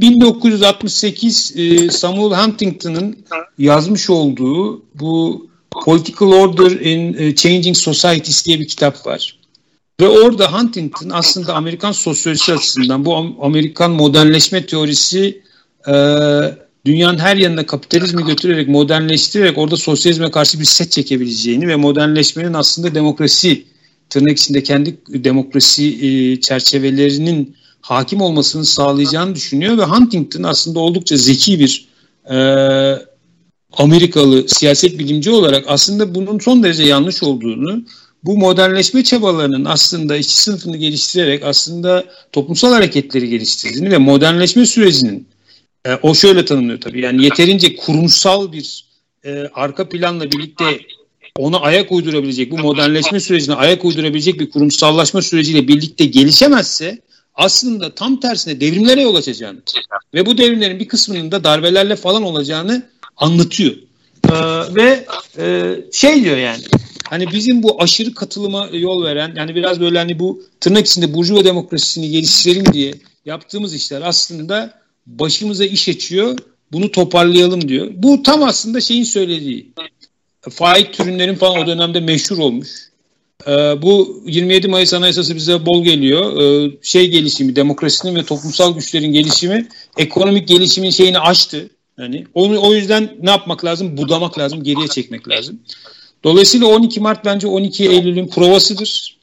1968 0.00 1.52
e, 1.56 1.90
Samuel 1.90 2.38
Huntington'ın 2.38 3.18
yazmış 3.58 4.10
olduğu 4.10 4.82
bu 4.94 5.46
Political 5.70 6.28
Order 6.28 6.70
in 6.70 7.14
e, 7.18 7.34
Changing 7.34 7.76
Societies 7.76 8.46
diye 8.46 8.60
bir 8.60 8.68
kitap 8.68 9.06
var. 9.06 9.40
Ve 10.00 10.08
orada 10.08 10.52
Huntington 10.52 11.10
aslında 11.10 11.54
Amerikan 11.54 11.92
sosyolojisi 11.92 12.52
açısından 12.52 13.04
bu 13.04 13.16
Amerikan 13.42 13.90
modernleşme 13.90 14.66
teorisi 14.66 15.42
e, 15.88 15.94
dünyanın 16.86 17.18
her 17.18 17.36
yanına 17.36 17.66
kapitalizmi 17.66 18.24
götürerek 18.24 18.68
modernleştirerek 18.68 19.58
orada 19.58 19.76
sosyalizme 19.76 20.30
karşı 20.30 20.60
bir 20.60 20.64
set 20.64 20.92
çekebileceğini 20.92 21.68
ve 21.68 21.76
modernleşmenin 21.76 22.54
aslında 22.54 22.94
demokrasi 22.94 23.64
tırnak 24.10 24.38
içinde 24.38 24.62
kendi 24.62 24.96
demokrasi 25.08 26.06
e, 26.06 26.40
çerçevelerinin 26.40 27.56
hakim 27.80 28.20
olmasını 28.20 28.64
sağlayacağını 28.64 29.34
düşünüyor 29.34 29.78
ve 29.78 29.84
Huntington 29.84 30.42
aslında 30.42 30.80
oldukça 30.80 31.16
zeki 31.16 31.60
bir 31.60 31.88
e, 32.30 32.36
Amerikalı 33.72 34.48
siyaset 34.48 34.98
bilimci 34.98 35.30
olarak 35.30 35.64
aslında 35.66 36.14
bunun 36.14 36.38
son 36.38 36.62
derece 36.62 36.84
yanlış 36.84 37.22
olduğunu, 37.22 37.82
bu 38.24 38.36
modernleşme 38.36 39.04
çabalarının 39.04 39.64
aslında 39.64 40.16
işçi 40.16 40.36
sınıfını 40.36 40.76
geliştirerek 40.76 41.44
aslında 41.44 42.04
toplumsal 42.32 42.72
hareketleri 42.72 43.28
geliştirdiğini 43.28 43.90
ve 43.90 43.98
modernleşme 43.98 44.66
sürecinin 44.66 45.26
E, 45.86 45.94
o 46.02 46.14
şöyle 46.14 46.44
tanımlıyor 46.44 46.80
tabii. 46.80 47.00
Yani 47.00 47.24
yeterince 47.24 47.76
kurumsal 47.76 48.52
bir 48.52 48.84
e, 49.24 49.50
arka 49.54 49.88
planla 49.88 50.32
birlikte 50.32 50.80
ona 51.38 51.60
ayak 51.60 51.92
uydurabilecek, 51.92 52.50
bu 52.50 52.58
modernleşme 52.58 53.20
sürecine 53.20 53.54
ayak 53.54 53.84
uydurabilecek 53.84 54.40
bir 54.40 54.50
kurumsallaşma 54.50 55.22
süreciyle 55.22 55.68
birlikte 55.68 56.04
gelişemezse 56.04 56.98
aslında 57.34 57.94
tam 57.94 58.20
tersine 58.20 58.60
devrimlere 58.60 59.02
yol 59.02 59.14
açacağını 59.14 59.58
ve 60.14 60.26
bu 60.26 60.38
devrimlerin 60.38 60.78
bir 60.78 60.88
kısmının 60.88 61.32
da 61.32 61.44
darbelerle 61.44 61.96
falan 61.96 62.22
olacağını 62.22 62.82
anlatıyor. 63.16 63.74
Ee, 64.28 64.34
ve 64.74 65.06
e, 65.38 65.76
şey 65.92 66.24
diyor 66.24 66.36
yani 66.36 66.62
hani 67.08 67.32
bizim 67.32 67.62
bu 67.62 67.82
aşırı 67.82 68.14
katılıma 68.14 68.68
yol 68.72 69.04
veren 69.04 69.32
yani 69.36 69.54
biraz 69.54 69.80
böyle 69.80 69.98
hani 69.98 70.18
bu 70.18 70.42
tırnak 70.60 70.86
içinde 70.86 71.14
burjuva 71.14 71.44
demokrasisini 71.44 72.10
geliştirelim 72.10 72.72
diye 72.72 72.94
yaptığımız 73.24 73.74
işler 73.74 74.02
aslında 74.02 74.79
başımıza 75.18 75.64
iş 75.64 75.88
açıyor 75.88 76.38
bunu 76.72 76.90
toparlayalım 76.90 77.68
diyor. 77.68 77.90
Bu 77.94 78.22
tam 78.22 78.42
aslında 78.42 78.80
şeyin 78.80 79.04
söylediği 79.04 79.72
faik 80.50 80.92
türünlerin 80.92 81.34
falan 81.34 81.58
o 81.58 81.66
dönemde 81.66 82.00
meşhur 82.00 82.38
olmuş. 82.38 82.68
Ee, 83.46 83.82
bu 83.82 84.22
27 84.26 84.68
Mayıs 84.68 84.94
Anayasası 84.94 85.36
bize 85.36 85.66
bol 85.66 85.84
geliyor. 85.84 86.42
Ee, 86.42 86.72
şey 86.82 87.10
gelişimi, 87.10 87.56
demokrasinin 87.56 88.14
ve 88.14 88.24
toplumsal 88.24 88.74
güçlerin 88.74 89.12
gelişimi, 89.12 89.68
ekonomik 89.96 90.48
gelişimin 90.48 90.90
şeyini 90.90 91.18
aştı. 91.18 91.70
Yani 91.98 92.24
onu, 92.34 92.60
o 92.60 92.74
yüzden 92.74 93.16
ne 93.22 93.30
yapmak 93.30 93.64
lazım? 93.64 93.96
Budamak 93.96 94.38
lazım, 94.38 94.62
geriye 94.64 94.88
çekmek 94.88 95.28
lazım. 95.28 95.60
Dolayısıyla 96.24 96.66
12 96.66 97.00
Mart 97.00 97.24
bence 97.24 97.46
12 97.46 97.88
Eylül'ün 97.88 98.28
provasıdır. 98.28 99.19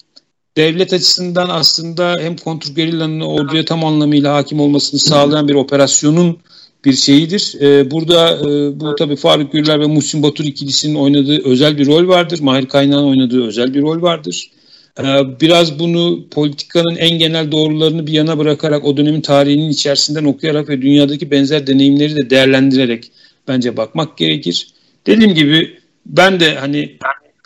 Devlet 0.57 0.93
açısından 0.93 1.49
aslında 1.49 2.15
hem 2.19 2.37
kontrgerillanın 2.37 3.19
orduya 3.19 3.65
tam 3.65 3.85
anlamıyla 3.85 4.33
hakim 4.33 4.59
olmasını 4.59 4.99
sağlayan 4.99 5.47
bir 5.47 5.55
operasyonun 5.55 6.37
bir 6.85 6.93
şeyidir. 6.93 7.55
Ee, 7.61 7.91
burada 7.91 8.37
e, 8.37 8.79
bu 8.79 8.95
tabii 8.95 9.15
Faruk 9.15 9.51
Gürler 9.51 9.79
ve 9.79 9.85
Muhsin 9.85 10.23
Batur 10.23 10.45
ikilisinin 10.45 10.95
oynadığı 10.95 11.49
özel 11.49 11.77
bir 11.77 11.87
rol 11.87 12.07
vardır. 12.07 12.39
Mahir 12.41 12.65
Kaynağ'ın 12.65 13.07
oynadığı 13.07 13.47
özel 13.47 13.73
bir 13.73 13.81
rol 13.81 14.01
vardır. 14.01 14.51
Ee, 14.99 15.03
biraz 15.41 15.79
bunu 15.79 16.29
politikanın 16.31 16.95
en 16.95 17.19
genel 17.19 17.51
doğrularını 17.51 18.07
bir 18.07 18.13
yana 18.13 18.37
bırakarak 18.37 18.85
o 18.85 18.97
dönemin 18.97 19.21
tarihinin 19.21 19.69
içerisinden 19.69 20.25
okuyarak 20.25 20.69
ve 20.69 20.81
dünyadaki 20.81 21.31
benzer 21.31 21.67
deneyimleri 21.67 22.15
de 22.15 22.29
değerlendirerek 22.29 23.11
bence 23.47 23.77
bakmak 23.77 24.17
gerekir. 24.17 24.67
Dediğim 25.07 25.33
gibi 25.33 25.79
ben 26.05 26.39
de 26.39 26.55
hani 26.55 26.97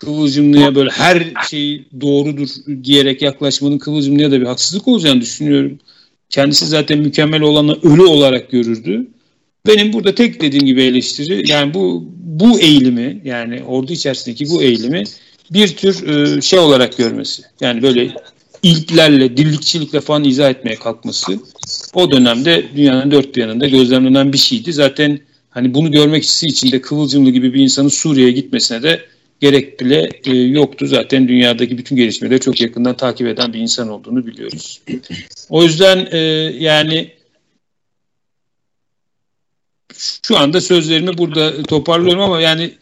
Kıvılcımlı'ya 0.04 0.74
böyle 0.74 0.90
her 0.90 1.26
şey 1.50 1.84
doğrudur 2.00 2.48
diyerek 2.84 3.22
yaklaşmanın 3.22 3.78
Kıvılcımlı'ya 3.78 4.30
da 4.30 4.40
bir 4.40 4.46
haksızlık 4.46 4.88
olacağını 4.88 5.20
düşünüyorum. 5.20 5.78
Kendisi 6.30 6.66
zaten 6.66 6.98
mükemmel 6.98 7.42
olanı 7.42 7.78
ölü 7.82 8.02
olarak 8.02 8.50
görürdü. 8.50 9.06
Benim 9.66 9.92
burada 9.92 10.14
tek 10.14 10.40
dediğim 10.40 10.66
gibi 10.66 10.82
eleştiri 10.82 11.50
yani 11.50 11.74
bu 11.74 12.08
bu 12.18 12.60
eğilimi 12.60 13.20
yani 13.24 13.62
ordu 13.62 13.92
içerisindeki 13.92 14.50
bu 14.50 14.62
eğilimi 14.62 15.04
bir 15.50 15.68
tür 15.68 16.08
e, 16.08 16.40
şey 16.40 16.58
olarak 16.58 16.96
görmesi. 16.96 17.42
Yani 17.60 17.82
böyle 17.82 18.10
ilklerle, 18.62 19.36
dillikçilikle 19.36 20.00
falan 20.00 20.24
izah 20.24 20.50
etmeye 20.50 20.76
kalkması 20.76 21.38
o 21.94 22.10
dönemde 22.10 22.64
dünyanın 22.76 23.10
dört 23.10 23.36
bir 23.36 23.40
yanında 23.40 23.68
gözlemlenen 23.68 24.32
bir 24.32 24.38
şeydi. 24.38 24.72
Zaten 24.72 25.18
hani 25.50 25.74
bunu 25.74 25.92
görmek 25.92 26.24
için 26.24 26.72
de 26.72 26.80
Kıvılcımlı 26.80 27.30
gibi 27.30 27.54
bir 27.54 27.62
insanın 27.62 27.88
Suriye'ye 27.88 28.32
gitmesine 28.32 28.82
de 28.82 29.00
gerek 29.42 29.80
bile 29.80 30.10
e, 30.24 30.30
yoktu. 30.30 30.86
Zaten 30.86 31.28
dünyadaki 31.28 31.78
bütün 31.78 31.96
gelişmeleri 31.96 32.40
çok 32.40 32.60
yakından 32.60 32.96
takip 32.96 33.26
eden 33.26 33.52
bir 33.52 33.58
insan 33.58 33.88
olduğunu 33.88 34.26
biliyoruz. 34.26 34.80
O 35.50 35.62
yüzden 35.62 36.08
e, 36.12 36.18
yani 36.58 37.10
şu 40.26 40.38
anda 40.38 40.60
sözlerimi 40.60 41.18
burada 41.18 41.62
toparlıyorum 41.62 42.22
ama 42.22 42.40
yani 42.40 42.72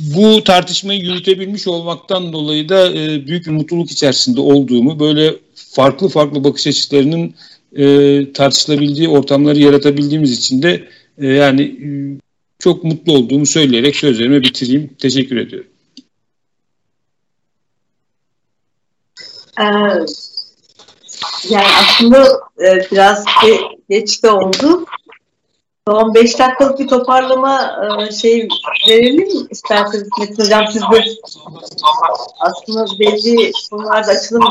bu 0.00 0.44
tartışmayı 0.44 1.00
yürütebilmiş 1.00 1.68
olmaktan 1.68 2.32
dolayı 2.32 2.68
da 2.68 2.92
e, 2.94 3.26
büyük 3.26 3.46
bir 3.46 3.50
mutluluk 3.50 3.90
içerisinde 3.90 4.40
olduğumu, 4.40 5.00
böyle 5.00 5.34
farklı 5.54 6.08
farklı 6.08 6.44
bakış 6.44 6.66
açılarının 6.66 7.34
e, 7.76 8.32
tartışılabildiği 8.32 9.08
ortamları 9.08 9.60
yaratabildiğimiz 9.60 10.38
için 10.38 10.62
de 10.62 10.88
e, 11.18 11.26
yani 11.26 11.62
e, 11.62 11.88
çok 12.58 12.84
mutlu 12.84 13.12
olduğumu 13.12 13.46
söyleyerek 13.46 13.96
sözlerimi 13.96 14.42
bitireyim. 14.42 14.90
Teşekkür 14.98 15.36
ediyorum. 15.36 15.70
Yani 21.48 21.66
aslında 21.80 22.40
e, 22.60 22.90
biraz 22.92 23.24
geç 23.88 24.22
de 24.22 24.30
oldu. 24.30 24.84
Son 25.88 26.14
5 26.14 26.38
dakikalık 26.38 26.78
bir 26.78 26.88
toparlama 26.88 27.78
e, 28.08 28.12
şey 28.12 28.48
verelim 28.88 29.48
isterseniz 29.50 30.08
Metin 30.20 30.44
Hocam 30.44 30.66
siz 30.72 30.82
de 30.82 31.04
aslında 32.40 32.86
belli 33.00 33.52
konularda 33.70 34.10
açılım 34.12 34.44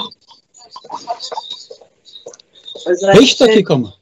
5 3.16 3.42
dakika 3.42 3.76
mı? 3.76 3.94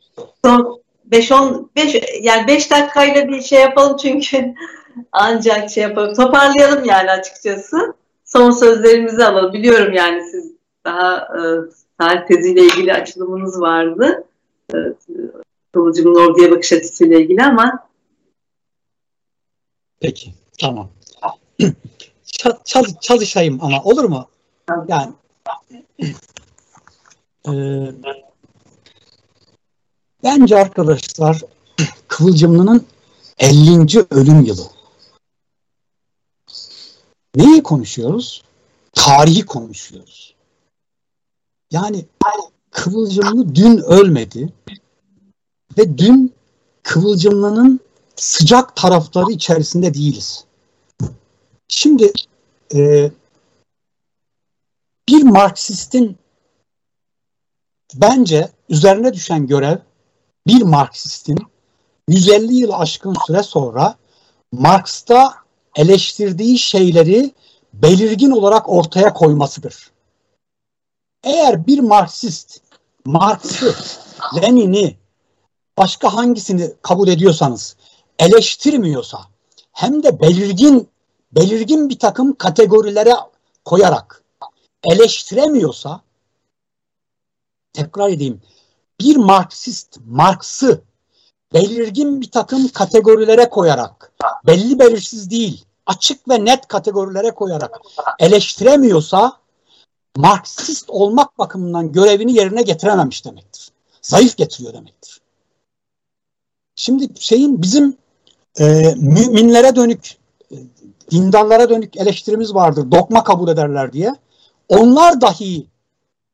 Son 0.45 0.81
5 1.05 1.31
10 1.31 1.69
5 1.75 1.95
yani 2.21 2.47
5 2.47 2.71
dakikayla 2.71 3.27
bir 3.27 3.41
şey 3.41 3.61
yapalım 3.61 3.97
çünkü 3.97 4.53
ancak 5.11 5.71
şey 5.71 5.83
yapalım. 5.83 6.15
Toparlayalım 6.15 6.85
yani 6.85 7.11
açıkçası. 7.11 7.93
Son 8.25 8.51
sözlerimizi 8.51 9.25
alalım. 9.25 9.53
Biliyorum 9.53 9.93
yani 9.93 10.23
siz 10.31 10.54
daha 10.85 11.17
e, 11.17 11.41
tarih 11.97 12.27
teziyle 12.27 12.61
ilgili 12.61 12.93
açılımınız 12.93 13.61
vardı. 13.61 14.23
E, 14.73 14.77
Kıvılcım'ın 15.73 16.15
orduya 16.15 16.51
bakış 16.51 16.73
açısıyla 16.73 17.19
ilgili 17.19 17.43
ama 17.43 17.87
Peki, 19.99 20.33
tamam. 20.59 20.89
Çal, 22.63 22.85
çalışayım 23.01 23.59
ama 23.61 23.83
olur 23.83 24.03
mu? 24.03 24.27
Yani 24.87 25.13
e, 27.47 27.53
bence 30.23 30.57
arkadaşlar 30.57 31.41
Kıvılcımlı'nın 32.07 32.85
50. 33.37 34.05
ölüm 34.11 34.41
yılı. 34.45 34.67
Neyi 37.35 37.63
konuşuyoruz? 37.63 38.43
Tarihi 38.93 39.45
konuşuyoruz. 39.45 40.34
Yani 41.75 42.05
Kıvılcımlı 42.71 43.55
dün 43.55 43.77
ölmedi 43.77 44.53
ve 45.77 45.97
dün 45.97 46.33
Kıvılcımlı'nın 46.83 47.79
sıcak 48.15 48.75
tarafları 48.75 49.31
içerisinde 49.31 49.93
değiliz. 49.93 50.45
Şimdi 51.67 52.13
e, 52.73 53.11
bir 55.09 55.23
Marksistin 55.23 56.17
bence 57.93 58.49
üzerine 58.69 59.13
düşen 59.13 59.47
görev 59.47 59.77
bir 60.47 60.61
Marksistin 60.61 61.37
150 62.09 62.53
yıl 62.53 62.71
aşkın 62.71 63.15
süre 63.27 63.43
sonra 63.43 63.95
Marx'ta 64.51 65.33
eleştirdiği 65.75 66.57
şeyleri 66.57 67.31
belirgin 67.73 68.31
olarak 68.31 68.69
ortaya 68.69 69.13
koymasıdır. 69.13 69.94
Eğer 71.25 71.67
bir 71.67 71.79
Marksist 71.79 72.61
Marx'ı, 73.05 73.75
Lenin'i, 74.35 74.97
başka 75.77 76.13
hangisini 76.13 76.73
kabul 76.81 77.07
ediyorsanız 77.07 77.75
eleştirmiyorsa 78.19 79.19
hem 79.71 80.03
de 80.03 80.19
belirgin 80.19 80.89
belirgin 81.31 81.89
bir 81.89 81.99
takım 81.99 82.35
kategorilere 82.35 83.15
koyarak 83.65 84.23
eleştiremiyorsa 84.83 86.01
tekrar 87.73 88.09
edeyim 88.09 88.41
bir 88.99 89.15
Marksist 89.15 89.99
Marx'ı 90.05 90.81
belirgin 91.53 92.21
bir 92.21 92.31
takım 92.31 92.67
kategorilere 92.67 93.49
koyarak 93.49 94.11
belli 94.47 94.79
belirsiz 94.79 95.29
değil 95.29 95.65
açık 95.85 96.29
ve 96.29 96.45
net 96.45 96.67
kategorilere 96.67 97.31
koyarak 97.31 97.79
eleştiremiyorsa 98.19 99.44
Marksist 100.17 100.89
olmak 100.89 101.39
bakımından 101.39 101.91
görevini 101.91 102.33
yerine 102.33 102.61
getirememiş 102.61 103.25
demektir. 103.25 103.71
Zayıf 104.01 104.37
getiriyor 104.37 104.73
demektir. 104.73 105.21
Şimdi 106.75 107.07
şeyin 107.19 107.61
bizim 107.61 107.97
e, 108.59 108.93
müminlere 108.97 109.75
dönük, 109.75 110.17
e, 110.51 110.55
dindarlara 111.11 111.69
dönük 111.69 111.97
eleştirimiz 111.97 112.53
vardır. 112.53 112.91
Dokma 112.91 113.23
kabul 113.23 113.47
ederler 113.49 113.93
diye. 113.93 114.15
Onlar 114.69 115.21
dahi 115.21 115.67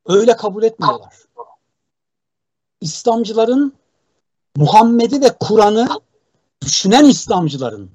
öyle 0.05 0.35
kabul 0.35 0.63
etmiyorlar. 0.63 1.15
İslamcıların 2.81 3.73
Muhammed'i 4.55 5.21
ve 5.21 5.37
Kur'an'ı 5.39 5.87
düşünen 6.61 7.05
İslamcıların, 7.05 7.91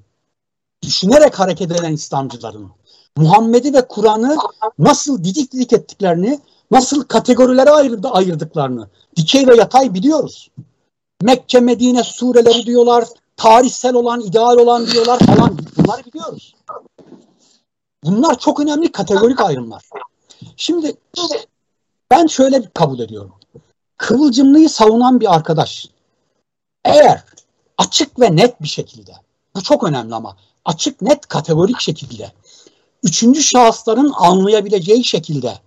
düşünerek 0.82 1.40
hareket 1.40 1.70
eden 1.70 1.92
İslamcıların, 1.92 2.72
Muhammed'i 3.16 3.74
ve 3.74 3.88
Kur'an'ı 3.88 4.36
nasıl 4.78 5.24
didik 5.24 5.52
didik 5.52 5.72
ettiklerini, 5.72 6.40
nasıl 6.70 7.04
kategorilere 7.04 7.70
ayırdı, 7.70 8.08
ayırdıklarını, 8.08 8.88
dikey 9.16 9.46
ve 9.46 9.56
yatay 9.56 9.94
biliyoruz. 9.94 10.50
Mekke 11.22 11.60
Medine 11.60 12.04
sureleri 12.04 12.66
diyorlar. 12.66 13.04
Tarihsel 13.36 13.94
olan, 13.94 14.20
ideal 14.20 14.56
olan 14.56 14.86
diyorlar 14.86 15.18
falan. 15.18 15.58
Bunları 15.76 16.04
biliyoruz. 16.04 16.54
Bunlar 18.04 18.38
çok 18.38 18.60
önemli 18.60 18.92
kategorik 18.92 19.40
ayrımlar. 19.40 19.82
Şimdi 20.56 20.96
ben 22.10 22.26
şöyle 22.26 22.70
kabul 22.74 22.98
ediyorum. 22.98 23.32
Kıvılcımlıyı 23.96 24.68
savunan 24.68 25.20
bir 25.20 25.34
arkadaş 25.34 25.88
eğer 26.84 27.24
açık 27.78 28.20
ve 28.20 28.36
net 28.36 28.62
bir 28.62 28.68
şekilde 28.68 29.12
bu 29.54 29.62
çok 29.62 29.84
önemli 29.84 30.14
ama 30.14 30.36
açık 30.64 31.02
net 31.02 31.26
kategorik 31.26 31.80
şekilde 31.80 32.32
üçüncü 33.06 33.42
şahısların 33.42 34.12
anlayabileceği 34.16 35.04
şekilde 35.04 35.58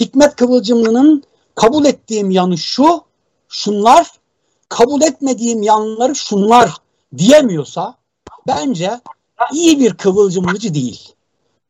Hikmet 0.00 0.36
Kıvılcımlı'nın 0.36 1.22
kabul 1.54 1.84
ettiğim 1.84 2.30
yanı 2.30 2.58
şu, 2.58 3.00
şunlar, 3.48 4.10
kabul 4.68 5.02
etmediğim 5.02 5.62
yanları 5.62 6.14
şunlar 6.14 6.70
diyemiyorsa 7.18 7.94
bence 8.46 9.00
iyi 9.52 9.80
bir 9.80 9.94
kıvılcımlıcı 9.94 10.74
değil. 10.74 11.12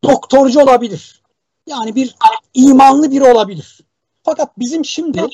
Doktorcu 0.02 0.60
olabilir. 0.60 1.22
Yani 1.66 1.94
bir 1.94 2.16
imanlı 2.54 3.10
biri 3.10 3.24
olabilir. 3.24 3.80
Fakat 4.22 4.58
bizim 4.58 4.84
şimdi 4.84 5.26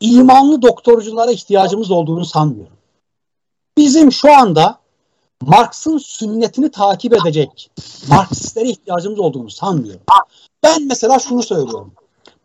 imanlı 0.00 0.62
doktorculara 0.62 1.30
ihtiyacımız 1.30 1.90
olduğunu 1.90 2.24
sanmıyorum. 2.24 2.76
Bizim 3.76 4.12
şu 4.12 4.32
anda 4.32 4.78
Marx'ın 5.42 5.98
sünnetini 5.98 6.70
takip 6.70 7.12
edecek 7.12 7.70
Marksistlere 8.08 8.68
ihtiyacımız 8.68 9.18
olduğunu 9.18 9.50
sanmıyorum. 9.50 10.02
Ben 10.62 10.86
mesela 10.86 11.18
şunu 11.18 11.42
söylüyorum. 11.42 11.92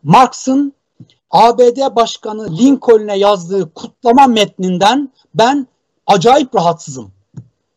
Marx'ın 0.03 0.73
ABD 1.31 1.95
Başkanı 1.95 2.57
Lincoln'e 2.57 3.17
yazdığı 3.17 3.73
kutlama 3.73 4.27
metninden 4.27 5.09
ben 5.35 5.67
acayip 6.07 6.55
rahatsızım. 6.55 7.11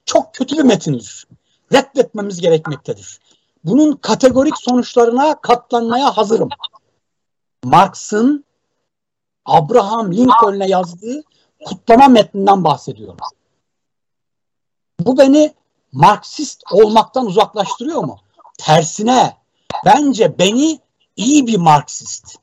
Çok 0.04 0.34
kötü 0.34 0.58
bir 0.58 0.62
metindir. 0.62 1.26
Reddetmemiz 1.72 2.40
gerekmektedir. 2.40 3.20
Bunun 3.64 3.96
kategorik 3.96 4.58
sonuçlarına 4.58 5.40
katlanmaya 5.40 6.16
hazırım. 6.16 6.48
Marx'ın 7.64 8.44
Abraham 9.46 10.12
Lincoln'e 10.12 10.68
yazdığı 10.68 11.22
kutlama 11.64 12.08
metninden 12.08 12.64
bahsediyorum. 12.64 13.16
Bu 15.04 15.18
beni 15.18 15.54
Marksist 15.92 16.62
olmaktan 16.72 17.26
uzaklaştırıyor 17.26 18.04
mu? 18.04 18.18
Tersine 18.58 19.36
bence 19.84 20.38
beni 20.38 20.80
iyi 21.16 21.46
bir 21.46 21.56
Marksist, 21.56 22.36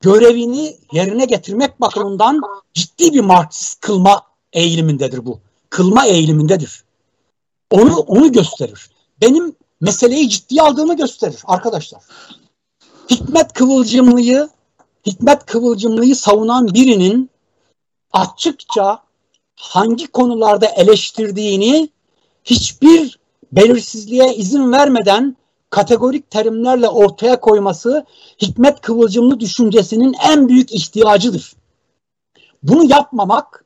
görevini 0.00 0.76
yerine 0.92 1.24
getirmek 1.24 1.80
bakımından 1.80 2.40
ciddi 2.74 3.12
bir 3.14 3.20
Marksist 3.20 3.80
kılma 3.80 4.22
eğilimindedir 4.52 5.26
bu. 5.26 5.40
Kılma 5.70 6.06
eğilimindedir. 6.06 6.84
Onu 7.70 7.96
onu 7.96 8.32
gösterir. 8.32 8.90
Benim 9.20 9.56
meseleyi 9.80 10.28
ciddiye 10.28 10.62
aldığımı 10.62 10.96
gösterir 10.96 11.42
arkadaşlar. 11.44 12.02
Hikmet 13.10 13.52
Kıvılcımlı'yı 13.52 14.48
Hikmet 15.06 15.46
Kıvılcımlı'yı 15.46 16.16
savunan 16.16 16.74
birinin 16.74 17.30
açıkça 18.12 19.02
hangi 19.56 20.06
konularda 20.06 20.66
eleştirdiğini 20.66 21.88
hiçbir 22.50 23.18
belirsizliğe 23.52 24.34
izin 24.34 24.72
vermeden 24.72 25.36
kategorik 25.70 26.30
terimlerle 26.30 26.88
ortaya 26.88 27.40
koyması 27.40 28.06
Hikmet 28.42 28.80
Kıvılcımlı 28.80 29.40
düşüncesinin 29.40 30.14
en 30.30 30.48
büyük 30.48 30.72
ihtiyacıdır. 30.72 31.52
Bunu 32.62 32.90
yapmamak 32.90 33.64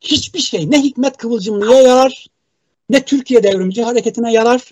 hiçbir 0.00 0.40
şey 0.40 0.70
ne 0.70 0.82
Hikmet 0.82 1.16
Kıvılcımlı'ya 1.16 1.82
yarar, 1.82 2.26
ne 2.90 3.04
Türkiye 3.04 3.42
devrimci 3.42 3.82
hareketine 3.82 4.32
yarar, 4.32 4.70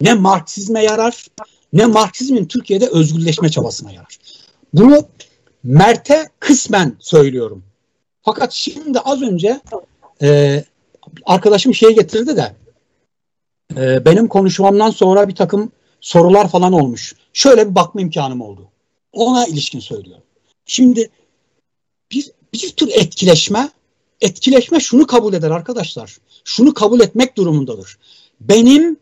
ne 0.00 0.14
Marksizme 0.14 0.84
yarar, 0.84 1.26
ne 1.72 1.86
Marksizmin 1.86 2.44
Türkiye'de 2.44 2.88
özgürleşme 2.88 3.48
çabasına 3.48 3.92
yarar. 3.92 4.18
Bunu 4.72 5.08
Mert'e 5.62 6.28
kısmen 6.40 6.96
söylüyorum. 6.98 7.64
Fakat 8.22 8.52
şimdi 8.52 9.00
az 9.00 9.22
önce 9.22 9.60
e, 10.22 10.64
arkadaşım 11.24 11.74
şey 11.74 11.94
getirdi 11.94 12.36
de 12.36 12.56
e, 13.76 14.04
benim 14.04 14.28
konuşmamdan 14.28 14.90
sonra 14.90 15.28
bir 15.28 15.34
takım 15.34 15.72
sorular 16.00 16.48
falan 16.48 16.72
olmuş. 16.72 17.14
Şöyle 17.32 17.70
bir 17.70 17.74
bakma 17.74 18.00
imkanım 18.00 18.40
oldu. 18.40 18.68
Ona 19.12 19.46
ilişkin 19.46 19.80
söylüyorum. 19.80 20.24
Şimdi 20.66 21.10
bir, 22.12 22.30
bir 22.52 22.70
tür 22.70 22.88
etkileşme 22.88 23.70
etkileşme 24.20 24.80
şunu 24.80 25.06
kabul 25.06 25.34
eder 25.34 25.50
arkadaşlar. 25.50 26.16
Şunu 26.44 26.74
kabul 26.74 27.00
etmek 27.00 27.36
durumundadır. 27.36 27.98
Benim 28.40 28.96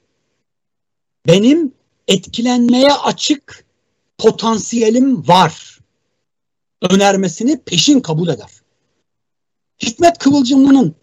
benim 1.26 1.72
etkilenmeye 2.08 2.92
açık 2.92 3.64
potansiyelim 4.18 5.28
var 5.28 5.78
önermesini 6.90 7.60
peşin 7.60 8.00
kabul 8.00 8.28
eder. 8.28 8.50
Hikmet 9.82 10.18
Kıvılcımlı'nın 10.18 10.94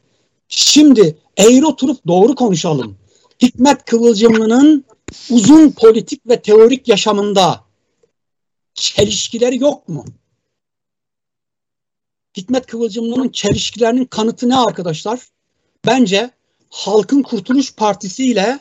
şimdi 0.56 1.18
eğri 1.38 1.66
oturup 1.66 2.08
doğru 2.08 2.36
konuşalım. 2.36 2.98
Hikmet 3.42 3.86
Kıvılcımlı'nın 3.86 4.86
uzun 5.30 5.72
politik 5.72 6.28
ve 6.28 6.42
teorik 6.42 6.88
yaşamında 6.88 7.64
çelişkileri 8.74 9.62
yok 9.62 9.90
mu? 9.90 10.06
Hikmet 12.38 12.66
Kıvılcımlı'nın 12.66 13.30
çelişkilerinin 13.30 14.06
kanıtı 14.06 14.50
ne 14.50 14.58
arkadaşlar? 14.58 15.20
Bence 15.86 16.32
Halkın 16.70 17.22
Kurtuluş 17.22 17.76
Partisi 17.76 18.26
ile 18.26 18.60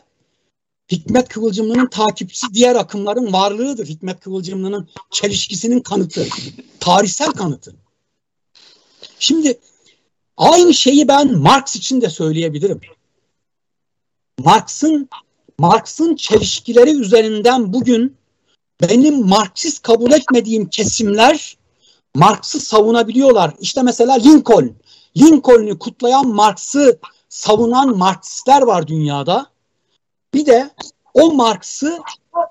Hikmet 0.92 1.28
Kıvılcımlı'nın 1.28 1.86
takipçisi 1.86 2.54
diğer 2.54 2.76
akımların 2.76 3.32
varlığıdır. 3.32 3.86
Hikmet 3.86 4.20
Kıvılcımlı'nın 4.20 4.88
çelişkisinin 5.10 5.80
kanıtı. 5.80 6.26
Tarihsel 6.80 7.30
kanıtı. 7.30 7.74
Şimdi 9.18 9.58
aynı 10.36 10.74
şeyi 10.74 11.08
ben 11.08 11.38
Marx 11.38 11.76
için 11.76 12.00
de 12.00 12.10
söyleyebilirim. 12.10 12.80
Marx'ın 14.38 15.08
Marx'ın 15.58 16.16
çelişkileri 16.16 16.90
üzerinden 16.90 17.72
bugün 17.72 18.16
benim 18.80 19.28
Marksist 19.28 19.82
kabul 19.82 20.12
etmediğim 20.12 20.68
kesimler 20.68 21.56
Marx'ı 22.14 22.60
savunabiliyorlar. 22.60 23.54
İşte 23.60 23.82
mesela 23.82 24.14
Lincoln. 24.14 24.74
Lincoln'u 25.16 25.78
kutlayan 25.78 26.28
Marx'ı 26.28 26.98
savunan 27.28 27.96
Marksistler 27.96 28.62
var 28.62 28.86
dünyada. 28.86 29.46
Bir 30.34 30.46
de 30.46 30.70
o 31.14 31.32
Marx'ı 31.32 31.98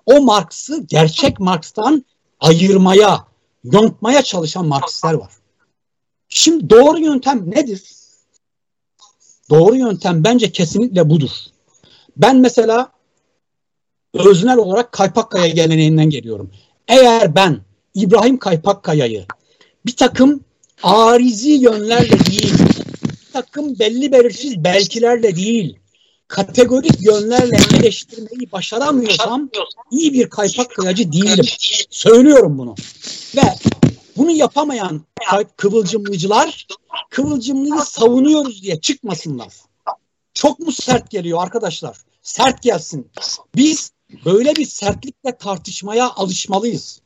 o 0.05 0.21
Marx'ı 0.21 0.83
gerçek 0.83 1.39
Marx'tan 1.39 2.05
ayırmaya, 2.39 3.25
yontmaya 3.63 4.21
çalışan 4.23 4.65
Marksistler 4.65 5.13
var. 5.13 5.31
Şimdi 6.33 6.69
doğru 6.69 6.99
yöntem 6.99 7.51
nedir? 7.51 7.83
Doğru 9.49 9.75
yöntem 9.75 10.23
bence 10.23 10.51
kesinlikle 10.51 11.09
budur. 11.09 11.29
Ben 12.17 12.37
mesela 12.37 12.91
öznel 14.13 14.57
olarak 14.57 14.91
Kaypakkaya 14.91 15.47
geleneğinden 15.47 16.09
geliyorum. 16.09 16.51
Eğer 16.87 17.35
ben 17.35 17.61
İbrahim 17.93 18.37
Kaypakkaya'yı 18.37 19.25
bir 19.85 19.95
takım 19.95 20.43
arizi 20.83 21.51
yönlerle 21.51 22.25
değil, 22.25 22.53
bir 23.03 23.33
takım 23.33 23.79
belli 23.79 24.11
belirsiz 24.11 24.63
belkilerle 24.63 25.35
değil, 25.35 25.79
kategorik 26.27 27.05
yönlerle 27.05 27.57
eleştirmeyi 27.77 28.51
başaramıyorsam 28.51 29.49
iyi 29.91 30.13
bir 30.13 30.29
kaypak 30.29 30.69
kıyacı 30.69 31.11
değilim. 31.11 31.45
Söylüyorum 31.89 32.57
bunu. 32.57 32.75
Ve 33.35 33.41
bunu 34.17 34.31
yapamayan 34.31 35.01
kıvılcımlıcılar 35.57 36.67
kıvılcımlıyı 37.09 37.81
savunuyoruz 37.81 38.63
diye 38.63 38.81
çıkmasınlar. 38.81 39.53
Çok 40.33 40.59
mu 40.59 40.71
sert 40.71 41.09
geliyor 41.09 41.43
arkadaşlar? 41.43 41.97
Sert 42.21 42.63
gelsin. 42.63 43.11
Biz 43.55 43.91
böyle 44.25 44.55
bir 44.55 44.65
sertlikle 44.65 45.37
tartışmaya 45.37 46.11
alışmalıyız. 46.11 47.01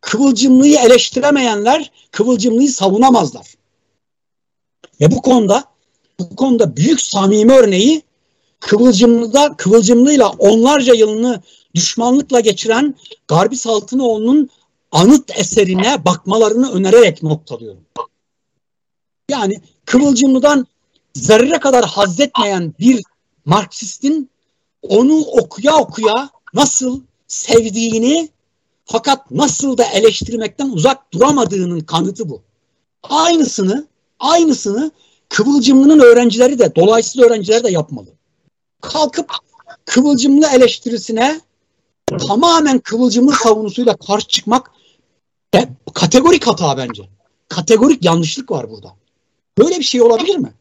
Kıvılcımlıyı 0.00 0.78
eleştiremeyenler 0.78 1.90
kıvılcımlıyı 2.10 2.72
savunamazlar. 2.72 3.54
Ve 5.00 5.10
bu 5.10 5.22
konuda 5.22 5.64
bu 6.18 6.36
konuda 6.36 6.76
büyük 6.76 7.00
samimi 7.00 7.52
örneği 7.52 8.02
Kıvılcımlı'da 8.60 9.56
Kıvılcımlı'yla 9.56 10.28
onlarca 10.28 10.94
yılını 10.94 11.42
düşmanlıkla 11.74 12.40
geçiren 12.40 12.94
Garbi 13.28 13.56
Saltınoğlu'nun 13.56 14.50
anıt 14.92 15.38
eserine 15.38 16.04
bakmalarını 16.04 16.72
önererek 16.72 17.22
noktalıyorum. 17.22 17.84
Yani 19.30 19.60
Kıvılcımlı'dan 19.84 20.66
zerre 21.14 21.58
kadar 21.58 21.84
hazzetmeyen 21.84 22.74
bir 22.78 23.02
Marksistin 23.44 24.30
onu 24.82 25.20
okuya 25.20 25.76
okuya 25.76 26.30
nasıl 26.54 27.00
sevdiğini 27.26 28.28
fakat 28.84 29.30
nasıl 29.30 29.78
da 29.78 29.84
eleştirmekten 29.84 30.70
uzak 30.70 31.12
duramadığının 31.12 31.80
kanıtı 31.80 32.28
bu. 32.28 32.42
Aynısını 33.02 33.86
Aynısını 34.20 34.90
Kıvılcımlı'nın 35.28 36.00
öğrencileri 36.00 36.58
de, 36.58 36.74
dolayısıyla 36.76 37.26
öğrenciler 37.26 37.64
de 37.64 37.70
yapmalı. 37.70 38.08
Kalkıp 38.80 39.32
Kıvılcımlı 39.84 40.46
eleştirisine 40.46 41.40
tamamen 42.28 42.78
Kıvılcımlı 42.78 43.32
savunusuyla 43.32 43.96
karşı 43.96 44.28
çıkmak 44.28 44.70
e, 45.54 45.68
kategorik 45.94 46.46
hata 46.46 46.76
bence. 46.76 47.08
Kategorik 47.48 48.04
yanlışlık 48.04 48.50
var 48.50 48.70
burada. 48.70 48.94
Böyle 49.58 49.78
bir 49.78 49.84
şey 49.84 50.02
olabilir 50.02 50.36
mi? 50.36 50.52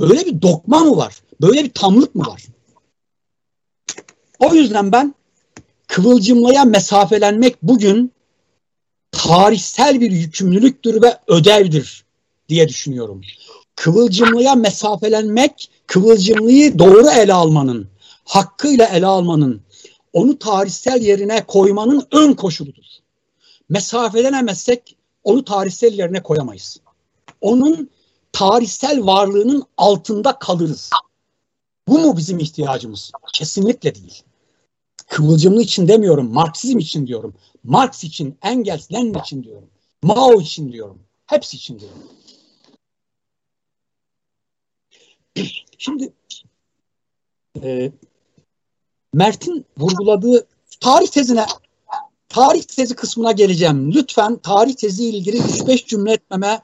Böyle 0.00 0.26
bir 0.26 0.42
dokma 0.42 0.78
mı 0.78 0.96
var? 0.96 1.22
Böyle 1.40 1.64
bir 1.64 1.70
tamlık 1.70 2.14
mı 2.14 2.26
var? 2.26 2.44
O 4.38 4.54
yüzden 4.54 4.92
ben 4.92 5.14
Kıvılcımlı'ya 5.88 6.64
mesafelenmek 6.64 7.62
bugün 7.62 8.12
tarihsel 9.12 10.00
bir 10.00 10.10
yükümlülüktür 10.10 11.02
ve 11.02 11.18
ödevdir 11.26 12.04
diye 12.48 12.68
düşünüyorum. 12.68 13.20
Kıvılcımlıya 13.76 14.54
mesafelenmek, 14.54 15.70
kıvılcımlıyı 15.86 16.78
doğru 16.78 17.10
ele 17.10 17.32
almanın, 17.32 17.88
hakkıyla 18.24 18.86
ele 18.86 19.06
almanın, 19.06 19.62
onu 20.12 20.38
tarihsel 20.38 21.02
yerine 21.02 21.46
koymanın 21.46 22.06
ön 22.12 22.34
koşuludur. 22.34 22.84
Mesafelenemezsek 23.68 24.96
onu 25.24 25.44
tarihsel 25.44 25.92
yerine 25.92 26.22
koyamayız. 26.22 26.80
Onun 27.40 27.90
tarihsel 28.32 29.06
varlığının 29.06 29.64
altında 29.76 30.38
kalırız. 30.38 30.90
Bu 31.88 31.98
mu 31.98 32.16
bizim 32.16 32.38
ihtiyacımız? 32.38 33.12
Kesinlikle 33.32 33.94
değil. 33.94 34.22
Kıvılcımlı 35.08 35.62
için 35.62 35.88
demiyorum, 35.88 36.32
Marksizm 36.32 36.78
için 36.78 37.06
diyorum. 37.06 37.34
Marx 37.64 38.04
için, 38.04 38.38
Engels, 38.42 38.92
Lenin 38.92 39.14
için 39.14 39.42
diyorum. 39.42 39.70
Mao 40.02 40.40
için 40.40 40.72
diyorum. 40.72 40.98
Hepsi 41.26 41.56
için 41.56 41.78
diyorum. 41.78 42.02
Şimdi 45.78 46.12
e, 47.62 47.92
Mert'in 49.14 49.66
vurguladığı 49.78 50.46
tarih 50.80 51.06
tezine 51.06 51.46
tarih 52.28 52.62
tezi 52.62 52.94
kısmına 52.94 53.32
geleceğim. 53.32 53.92
Lütfen 53.94 54.36
tarih 54.36 54.74
tezi 54.74 55.08
ilgili 55.08 55.36
3-5 55.36 55.86
cümle 55.86 56.12
etmeme 56.12 56.60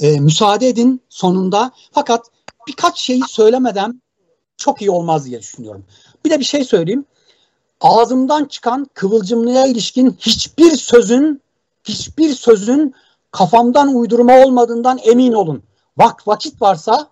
e, 0.00 0.20
müsaade 0.20 0.68
edin 0.68 1.00
sonunda. 1.08 1.72
Fakat 1.92 2.26
birkaç 2.68 2.98
şeyi 2.98 3.22
söylemeden 3.28 4.02
çok 4.56 4.82
iyi 4.82 4.90
olmaz 4.90 5.26
diye 5.26 5.40
düşünüyorum. 5.40 5.84
Bir 6.24 6.30
de 6.30 6.40
bir 6.40 6.44
şey 6.44 6.64
söyleyeyim. 6.64 7.04
Ağzımdan 7.80 8.44
çıkan 8.44 8.86
kıvılcımlığa 8.94 9.66
ilişkin 9.66 10.16
hiçbir 10.20 10.76
sözün 10.76 11.42
hiçbir 11.84 12.34
sözün 12.34 12.94
kafamdan 13.30 13.94
uydurma 13.94 14.44
olmadığından 14.44 14.98
emin 15.04 15.32
olun. 15.32 15.62
Vak 15.96 16.28
vakit 16.28 16.62
varsa 16.62 17.08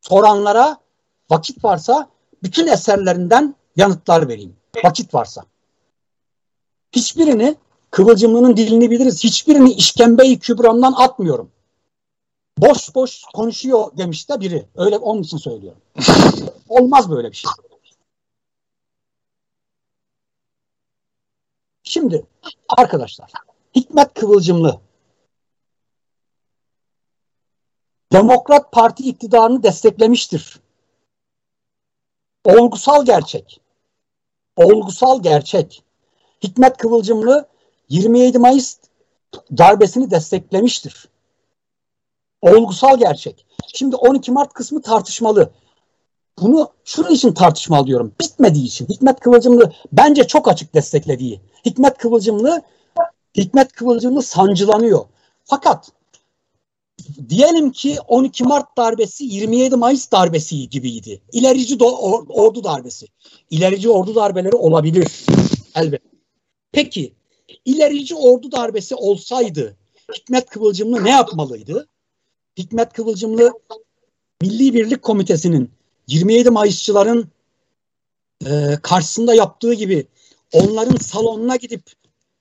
soranlara 0.00 0.76
vakit 1.30 1.64
varsa 1.64 2.08
bütün 2.42 2.66
eserlerinden 2.66 3.54
yanıtlar 3.76 4.28
vereyim. 4.28 4.56
Vakit 4.84 5.14
varsa. 5.14 5.44
Hiçbirini 6.92 7.56
Kıvılcımlı'nın 7.90 8.56
dilini 8.56 8.90
biliriz. 8.90 9.24
Hiçbirini 9.24 9.72
işkembeyi 9.72 10.38
kübramdan 10.38 10.92
atmıyorum. 10.92 11.50
Boş 12.58 12.94
boş 12.94 13.22
konuşuyor 13.34 13.96
demiş 13.96 14.28
de 14.28 14.40
biri. 14.40 14.66
Öyle 14.74 14.98
onun 14.98 15.22
için 15.22 15.36
söylüyorum. 15.36 15.80
Olmaz 16.68 17.10
böyle 17.10 17.30
bir 17.30 17.36
şey. 17.36 17.50
Şimdi 21.82 22.26
arkadaşlar 22.68 23.32
Hikmet 23.74 24.14
Kıvılcımlı 24.14 24.80
Demokrat 28.12 28.72
Parti 28.72 29.02
iktidarını 29.02 29.62
desteklemiştir. 29.62 30.60
Olgusal 32.44 33.04
gerçek. 33.04 33.60
Olgusal 34.56 35.22
gerçek. 35.22 35.82
Hikmet 36.42 36.76
Kıvılcımlı 36.76 37.46
27 37.88 38.38
Mayıs 38.38 38.76
darbesini 39.58 40.10
desteklemiştir. 40.10 41.08
Olgusal 42.42 42.98
gerçek. 42.98 43.46
Şimdi 43.74 43.96
12 43.96 44.32
Mart 44.32 44.52
kısmı 44.52 44.82
tartışmalı. 44.82 45.50
Bunu 46.40 46.72
şunun 46.84 47.10
için 47.10 47.32
tartışmalı 47.32 47.86
diyorum. 47.86 48.12
Bitmediği 48.20 48.64
için. 48.64 48.86
Hikmet 48.86 49.20
Kıvılcımlı 49.20 49.72
bence 49.92 50.26
çok 50.26 50.48
açık 50.48 50.74
desteklediği. 50.74 51.40
Hikmet 51.66 51.98
Kıvılcımlı 51.98 52.62
Hikmet 53.36 53.72
Kıvılcımlı 53.72 54.22
sancılanıyor. 54.22 55.04
Fakat 55.44 55.92
diyelim 57.28 57.72
ki 57.72 57.98
12 58.08 58.44
Mart 58.44 58.76
darbesi 58.76 59.24
27 59.24 59.76
Mayıs 59.76 60.12
darbesi 60.12 60.68
gibiydi. 60.68 61.20
İlerici 61.32 61.74
do- 61.74 62.26
ordu 62.32 62.64
darbesi. 62.64 63.06
İlerici 63.50 63.90
ordu 63.90 64.14
darbeleri 64.14 64.56
olabilir 64.56 65.24
elbette. 65.74 66.10
Peki 66.72 67.12
ilerici 67.64 68.14
ordu 68.14 68.52
darbesi 68.52 68.94
olsaydı 68.94 69.76
Hikmet 70.16 70.50
Kıvılcımlı 70.50 71.04
ne 71.04 71.10
yapmalıydı? 71.10 71.88
Hikmet 72.58 72.92
Kıvılcımlı 72.92 73.52
Milli 74.42 74.74
Birlik 74.74 75.02
Komitesi'nin 75.02 75.70
27 76.06 76.50
Mayısçıların 76.50 77.28
e, 78.46 78.78
karşısında 78.82 79.34
yaptığı 79.34 79.74
gibi 79.74 80.06
onların 80.52 80.96
salonuna 80.96 81.56
gidip 81.56 81.82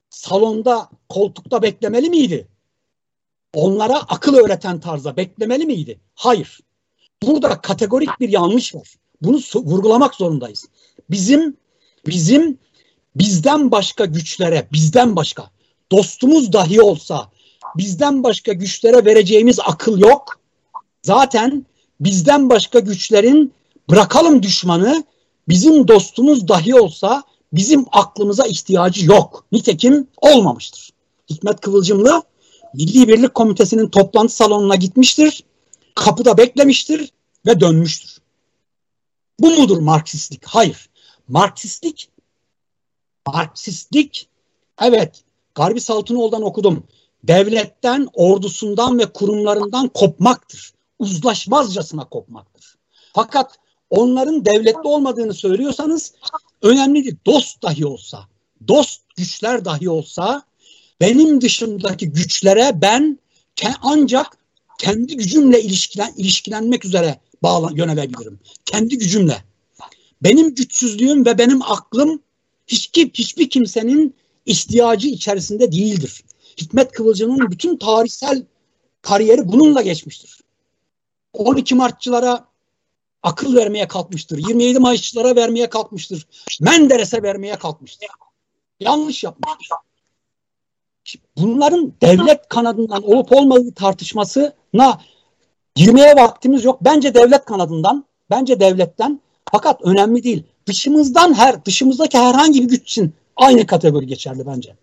salonda 0.10 0.90
koltukta 1.10 1.62
beklemeli 1.62 2.10
miydi? 2.10 2.48
Onlara 3.54 3.98
akıl 3.98 4.34
öğreten 4.34 4.80
tarzda 4.80 5.18
beklemeli 5.18 5.66
miydi? 5.66 6.00
Hayır. 6.16 6.60
Burada 7.24 7.62
kategorik 7.62 8.10
bir 8.20 8.30
yanlış 8.30 8.76
var. 8.76 8.96
Bunu 9.22 9.40
vurgulamak 9.56 10.16
zorundayız. 10.16 10.66
Bizim 11.10 11.58
bizim 12.06 12.58
bizden 13.16 13.72
başka 13.72 14.06
güçlere, 14.06 14.68
bizden 14.74 15.16
başka 15.16 15.50
dostumuz 15.92 16.54
dahi 16.54 16.82
olsa 16.82 17.32
bizden 17.78 18.24
başka 18.24 18.54
güçlere 18.54 19.06
vereceğimiz 19.06 19.60
akıl 19.66 20.00
yok. 20.00 20.40
Zaten 21.04 21.66
bizden 22.00 22.50
başka 22.50 22.80
güçlerin 22.80 23.54
bırakalım 23.90 24.44
düşmanı 24.44 25.04
bizim 25.48 25.88
dostumuz 25.88 26.48
dahi 26.48 26.76
olsa 26.76 27.24
bizim 27.54 27.86
aklımıza 27.92 28.46
ihtiyacı 28.46 29.06
yok. 29.06 29.46
Nitekim 29.52 30.08
olmamıştır. 30.18 30.90
Hikmet 31.30 31.62
Kıvılcımlı 31.62 32.24
Milli 32.74 33.08
Birlik 33.08 33.34
Komitesi'nin 33.36 33.90
toplantı 33.90 34.36
salonuna 34.36 34.76
gitmiştir. 34.76 35.44
Kapıda 35.96 36.38
beklemiştir 36.38 37.12
ve 37.46 37.60
dönmüştür. 37.60 38.18
Bu 39.40 39.50
mudur 39.50 39.78
Marksistlik? 39.78 40.46
Hayır. 40.46 40.90
Marksistlik 41.28 42.10
Marksistlik 43.28 44.30
evet 44.82 45.24
Garbi 45.56 45.82
Saltınoğlu'dan 45.82 46.42
okudum. 46.42 46.84
Devletten, 47.24 48.08
ordusundan 48.14 49.00
ve 49.00 49.06
kurumlarından 49.06 49.88
kopmaktır. 49.88 50.74
Uzlaşmazcasına 51.00 52.10
kopmaktır. 52.10 52.76
Fakat 53.14 53.56
onların 53.90 54.46
devletli 54.46 54.82
olmadığını 54.84 55.34
söylüyorsanız 55.34 56.14
önemlidir. 56.62 57.18
Dost 57.26 57.64
dahi 57.64 57.86
olsa, 57.86 58.20
dost 58.68 59.02
güçler 59.16 59.66
dahi 59.66 59.90
olsa 59.90 60.44
benim 61.02 61.42
dışındaki 61.42 62.12
güçlere 62.12 62.82
ben 62.82 63.20
ancak 63.82 64.38
kendi 64.80 65.18
gücümle 65.18 65.62
ilişkilen, 65.62 66.14
ilişkilenmek 66.18 66.86
üzere 66.86 67.20
bağlan, 67.44 67.76
yönelebilirim. 67.76 68.40
Kendi 68.66 68.98
gücümle. 68.98 69.44
Benim 70.24 70.56
güçsüzlüğüm 70.56 71.26
ve 71.26 71.38
benim 71.38 71.62
aklım 71.62 72.22
hiç, 72.68 72.92
hiçbir 72.98 73.50
kimsenin 73.50 74.16
ihtiyacı 74.46 75.08
içerisinde 75.08 75.72
değildir. 75.72 76.24
Hikmet 76.62 76.92
Kıvılcım'ın 76.92 77.52
bütün 77.52 77.78
tarihsel 77.78 78.46
kariyeri 79.02 79.48
bununla 79.48 79.82
geçmiştir. 79.82 80.40
12 81.34 81.76
Martçılara 81.76 82.48
akıl 83.24 83.56
vermeye 83.56 83.88
kalkmıştır. 83.88 84.38
27 84.38 84.80
Mayısçılara 84.80 85.36
vermeye 85.36 85.70
kalkmıştır. 85.70 86.28
Menderes'e 86.62 87.24
vermeye 87.24 87.56
kalkmıştır. 87.56 88.10
Yanlış 88.80 89.24
yapmıştır 89.24 89.78
bunların 91.38 91.94
devlet 92.02 92.50
kanadından 92.50 93.04
olup 93.04 93.32
olmadığı 93.32 93.74
tartışmasına 93.74 95.00
girmeye 95.76 96.16
vaktimiz 96.16 96.66
yok. 96.66 96.80
Bence 96.82 97.14
devlet 97.14 97.46
kanadından, 97.46 98.06
bence 98.30 98.60
devletten 98.60 99.22
fakat 99.52 99.82
önemli 99.82 100.24
değil. 100.24 100.44
Dışımızdan 100.66 101.34
her, 101.34 101.66
dışımızdaki 101.66 102.18
herhangi 102.18 102.62
bir 102.62 102.68
güç 102.68 102.82
için 102.82 103.14
aynı 103.36 103.66
kategori 103.66 104.08
geçerli 104.08 104.48
bence. 104.48 104.76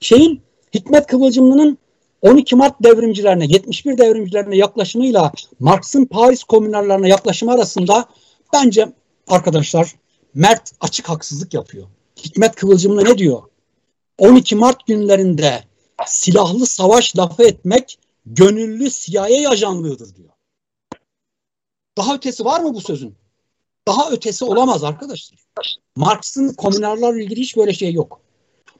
Şeyin 0.00 0.42
Hikmet 0.74 1.06
Kıvılcımlı'nın 1.06 1.78
12 2.22 2.56
Mart 2.56 2.82
devrimcilerine, 2.82 3.46
71 3.46 3.98
devrimcilerine 3.98 4.56
yaklaşımıyla 4.56 5.32
Marx'ın 5.60 6.04
Paris 6.04 6.44
komünarlarına 6.44 7.08
yaklaşımı 7.08 7.52
arasında 7.52 8.04
bence 8.52 8.92
arkadaşlar 9.28 9.94
Mert 10.34 10.72
açık 10.80 11.08
haksızlık 11.08 11.54
yapıyor. 11.54 11.86
Hikmet 12.24 12.54
Kıvılcımlı 12.54 13.04
ne 13.04 13.18
diyor? 13.18 13.42
12 14.20 14.56
Mart 14.56 14.86
günlerinde 14.86 15.64
silahlı 16.06 16.66
savaş 16.66 17.16
lafı 17.16 17.42
etmek 17.42 17.98
gönüllü 18.26 18.90
CIA 18.90 19.50
ajanlığıdır 19.50 20.14
diyor. 20.14 20.30
Daha 21.98 22.14
ötesi 22.14 22.44
var 22.44 22.60
mı 22.60 22.74
bu 22.74 22.80
sözün? 22.80 23.16
Daha 23.88 24.10
ötesi 24.10 24.44
olamaz 24.44 24.84
arkadaşlar. 24.84 25.38
Marx'ın 25.96 26.54
komünarlarla 26.54 27.22
ilgili 27.22 27.40
hiç 27.40 27.56
böyle 27.56 27.72
şey 27.72 27.92
yok. 27.92 28.20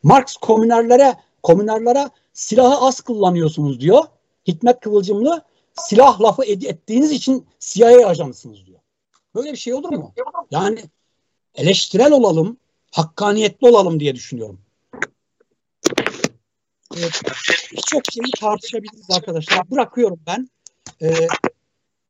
Marx 0.03 0.37
komünarlara 0.37 1.21
komünarlara 1.43 2.11
silahı 2.33 2.87
az 2.87 3.01
kullanıyorsunuz 3.01 3.81
diyor. 3.81 4.05
Hikmet 4.49 4.81
Kıvılcımlı 4.81 5.43
silah 5.75 6.21
lafı 6.21 6.43
ed- 6.43 6.69
ettiğiniz 6.69 7.13
için 7.13 7.47
CIA 7.61 8.09
ajanısınız 8.09 8.67
diyor. 8.67 8.81
Böyle 9.35 9.53
bir 9.53 9.57
şey 9.57 9.75
olur 9.75 9.89
mu? 9.93 10.15
Yani 10.51 10.85
eleştirel 11.55 12.13
olalım, 12.13 12.57
hakkaniyetli 12.91 13.69
olalım 13.69 14.01
diye 14.01 14.15
düşünüyorum. 14.15 14.61
Evet, 16.97 17.23
Birçok 17.73 18.03
şeyi 18.13 18.31
tartışabiliriz 18.41 19.11
arkadaşlar. 19.11 19.71
Bırakıyorum 19.71 20.21
ben. 20.27 20.49
Ee, 21.03 21.27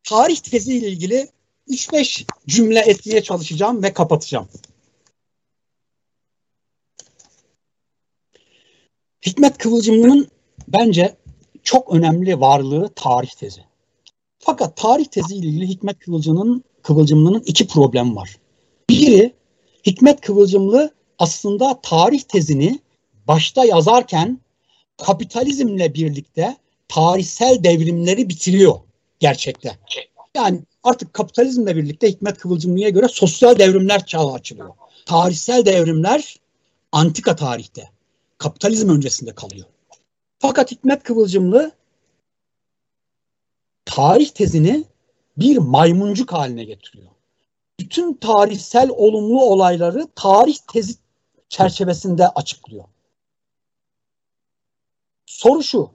tarih 0.03 0.37
teziyle 0.37 0.89
ilgili 0.89 1.29
3-5 1.69 2.25
cümle 2.47 2.81
etmeye 2.81 3.23
çalışacağım 3.23 3.83
ve 3.83 3.93
kapatacağım. 3.93 4.49
Hikmet 9.27 9.59
Kıvılcımlı'nın 9.59 10.29
bence 10.69 11.17
çok 11.63 11.95
önemli 11.95 12.41
varlığı 12.41 12.93
tarih 12.95 13.31
tezi. 13.31 13.61
Fakat 14.39 14.77
tarih 14.77 15.05
tezi 15.05 15.35
ile 15.35 15.47
ilgili 15.47 15.69
Hikmet 15.69 15.99
Kıvılcımlı'nın 15.99 16.65
Kıvılcımlı'nın 16.83 17.43
iki 17.47 17.69
problem 17.69 18.17
var. 18.17 18.37
Biri 18.91 19.35
Hikmet 19.87 20.21
Kıvılcımlı 20.21 20.95
aslında 21.19 21.81
tarih 21.83 22.21
tezini 22.21 22.81
başta 23.29 23.65
yazarken 23.65 24.41
kapitalizmle 25.07 25.95
birlikte 25.95 26.57
tarihsel 26.89 27.65
devrimleri 27.65 28.29
bitiriyor 28.29 28.81
gerçekte. 29.21 29.79
Yani 30.35 30.61
artık 30.83 31.15
kapitalizmle 31.15 31.77
birlikte 31.77 32.09
Hikmet 32.09 32.39
Kıvılcımlı'ya 32.39 32.89
göre 32.89 33.09
sosyal 33.09 33.59
devrimler 33.59 34.07
çağı 34.07 34.33
açılıyor. 34.33 34.71
Tarihsel 35.07 35.65
devrimler 35.67 36.37
antika 36.93 37.37
tarihte, 37.37 37.91
kapitalizm 38.39 38.89
öncesinde 38.89 39.35
kalıyor. 39.35 39.67
Fakat 40.39 40.71
Hikmet 40.71 41.03
Kıvılcımlı 41.03 41.73
tarih 43.85 44.29
tezini 44.29 44.85
bir 45.37 45.57
maymuncuk 45.57 46.33
haline 46.33 46.65
getiriyor. 46.65 47.09
Bütün 47.81 48.15
tarihsel 48.15 48.91
olumlu 48.91 49.43
olayları 49.43 50.07
tarih 50.15 50.57
tezi 50.73 50.95
çerçevesinde 51.49 52.29
açıklıyor. 52.29 52.85
Soru 55.31 55.63
şu. 55.63 55.91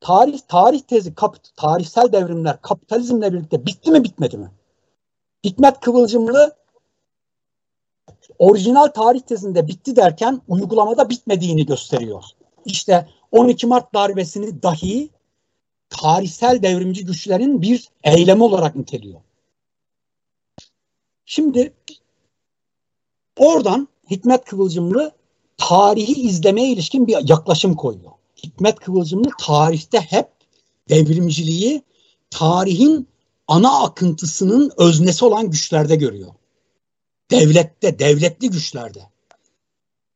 Tarih 0.00 0.40
tarih 0.48 0.80
tezi 0.80 1.14
kap, 1.14 1.36
tarihsel 1.56 2.12
devrimler 2.12 2.62
kapitalizmle 2.62 3.32
birlikte 3.32 3.66
bitti 3.66 3.90
mi 3.90 4.04
bitmedi 4.04 4.36
mi? 4.36 4.50
Hikmet 5.44 5.80
Kıvılcımlı 5.80 6.56
orijinal 8.38 8.86
tarih 8.86 9.20
tezinde 9.20 9.68
bitti 9.68 9.96
derken 9.96 10.42
uygulamada 10.48 11.10
bitmediğini 11.10 11.66
gösteriyor. 11.66 12.24
İşte 12.64 13.08
12 13.32 13.66
Mart 13.66 13.94
darbesini 13.94 14.62
dahi 14.62 15.10
tarihsel 15.88 16.62
devrimci 16.62 17.04
güçlerin 17.04 17.62
bir 17.62 17.88
eylemi 18.04 18.42
olarak 18.42 18.76
niteliyor. 18.76 19.20
Şimdi 21.24 21.74
oradan 23.38 23.88
Hikmet 24.10 24.44
Kıvılcımlı 24.44 25.12
tarihi 25.56 26.20
izlemeye 26.20 26.68
ilişkin 26.68 27.06
bir 27.06 27.28
yaklaşım 27.28 27.74
koyuyor. 27.74 28.15
Hikmet 28.46 28.80
Kıvılcımlı 28.80 29.30
tarihte 29.40 30.00
hep 30.00 30.28
devrimciliği 30.88 31.82
tarihin 32.30 33.08
ana 33.48 33.82
akıntısının 33.82 34.72
öznesi 34.76 35.24
olan 35.24 35.50
güçlerde 35.50 35.96
görüyor. 35.96 36.32
Devlette, 37.30 37.98
devletli 37.98 38.50
güçlerde. 38.50 39.02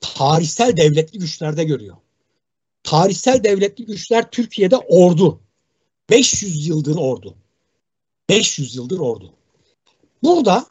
Tarihsel 0.00 0.76
devletli 0.76 1.18
güçlerde 1.18 1.64
görüyor. 1.64 1.96
Tarihsel 2.82 3.44
devletli 3.44 3.86
güçler 3.86 4.30
Türkiye'de 4.30 4.76
ordu. 4.76 5.40
500 6.10 6.66
yıldır 6.66 6.96
ordu. 6.96 7.34
500 8.28 8.76
yıldır 8.76 8.98
ordu. 8.98 9.32
Burada 10.22 10.66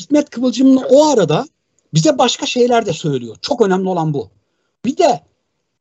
Hikmet 0.00 0.30
Kıvılcımlı 0.30 0.86
o 0.90 1.06
arada 1.06 1.46
bize 1.94 2.18
başka 2.18 2.46
şeyler 2.46 2.86
de 2.86 2.92
söylüyor. 2.92 3.36
Çok 3.42 3.60
önemli 3.60 3.88
olan 3.88 4.14
bu. 4.14 4.30
Bir 4.84 4.96
de 4.96 5.31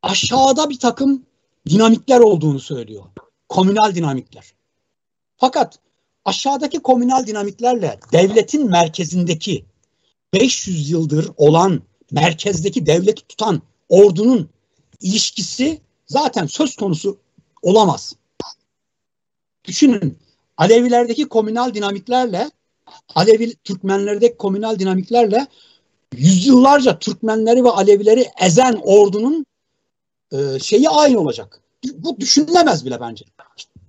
aşağıda 0.02 0.69
bir 0.69 0.80
takım 0.80 1.26
dinamikler 1.69 2.19
olduğunu 2.19 2.60
söylüyor. 2.60 3.03
Komünal 3.49 3.95
dinamikler. 3.95 4.53
Fakat 5.38 5.80
aşağıdaki 6.26 6.80
komünal 6.80 7.28
dinamiklerle 7.28 7.99
devletin 8.11 8.69
merkezindeki 8.69 9.65
500 10.34 10.90
yıldır 10.90 11.32
olan 11.38 11.82
merkezdeki 12.11 12.86
devleti 12.86 13.28
tutan 13.28 13.61
ordunun 13.90 14.49
ilişkisi 15.02 15.82
zaten 16.07 16.45
söz 16.45 16.76
konusu 16.76 17.18
olamaz. 17.61 18.14
Düşünün 19.65 20.18
Alevilerdeki 20.57 21.30
komünal 21.30 21.73
dinamiklerle 21.73 22.52
Alevi 23.15 23.56
Türkmenlerdeki 23.56 24.38
komünal 24.38 24.80
dinamiklerle 24.80 25.48
yüzyıllarca 26.15 26.99
Türkmenleri 26.99 27.64
ve 27.64 27.69
Alevileri 27.69 28.26
ezen 28.41 28.80
ordunun 28.84 29.45
e, 30.32 30.60
şeyi 30.60 30.90
aynı 30.90 31.20
olacak. 31.20 31.62
Bu 31.94 32.20
düşünülemez 32.20 32.86
bile 32.86 33.02
bence. 33.02 33.26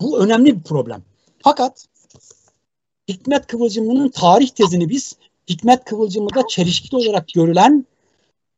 Bu 0.01 0.19
önemli 0.19 0.57
bir 0.57 0.63
problem. 0.63 1.03
Fakat 1.43 1.87
Hikmet 3.09 3.47
Kıvılcımlı'nın 3.47 4.09
tarih 4.09 4.49
tezini 4.49 4.89
biz 4.89 5.17
Hikmet 5.49 5.85
Kıvılcımlı'da 5.85 6.47
çelişkili 6.49 6.97
olarak 6.97 7.29
görülen 7.29 7.87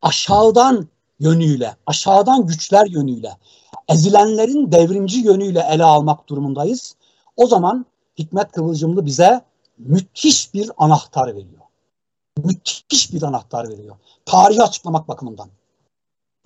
aşağıdan 0.03 0.89
yönüyle, 1.21 1.77
aşağıdan 1.87 2.47
güçler 2.47 2.87
yönüyle, 2.87 3.37
ezilenlerin 3.89 4.73
devrimci 4.73 5.19
yönüyle 5.19 5.67
ele 5.71 5.85
almak 5.85 6.29
durumundayız. 6.29 6.97
O 7.37 7.47
zaman 7.47 7.87
Hikmet 8.19 8.53
Kıvılcımlı 8.53 9.07
bize 9.07 9.41
müthiş 9.79 10.55
bir 10.55 10.71
anahtar 10.77 11.27
veriyor. 11.27 11.63
Müthiş 12.45 13.13
bir 13.13 13.23
anahtar 13.23 13.69
veriyor. 13.69 13.97
Tarihi 14.27 14.63
açıklamak 14.63 15.09
bakımından. 15.09 15.49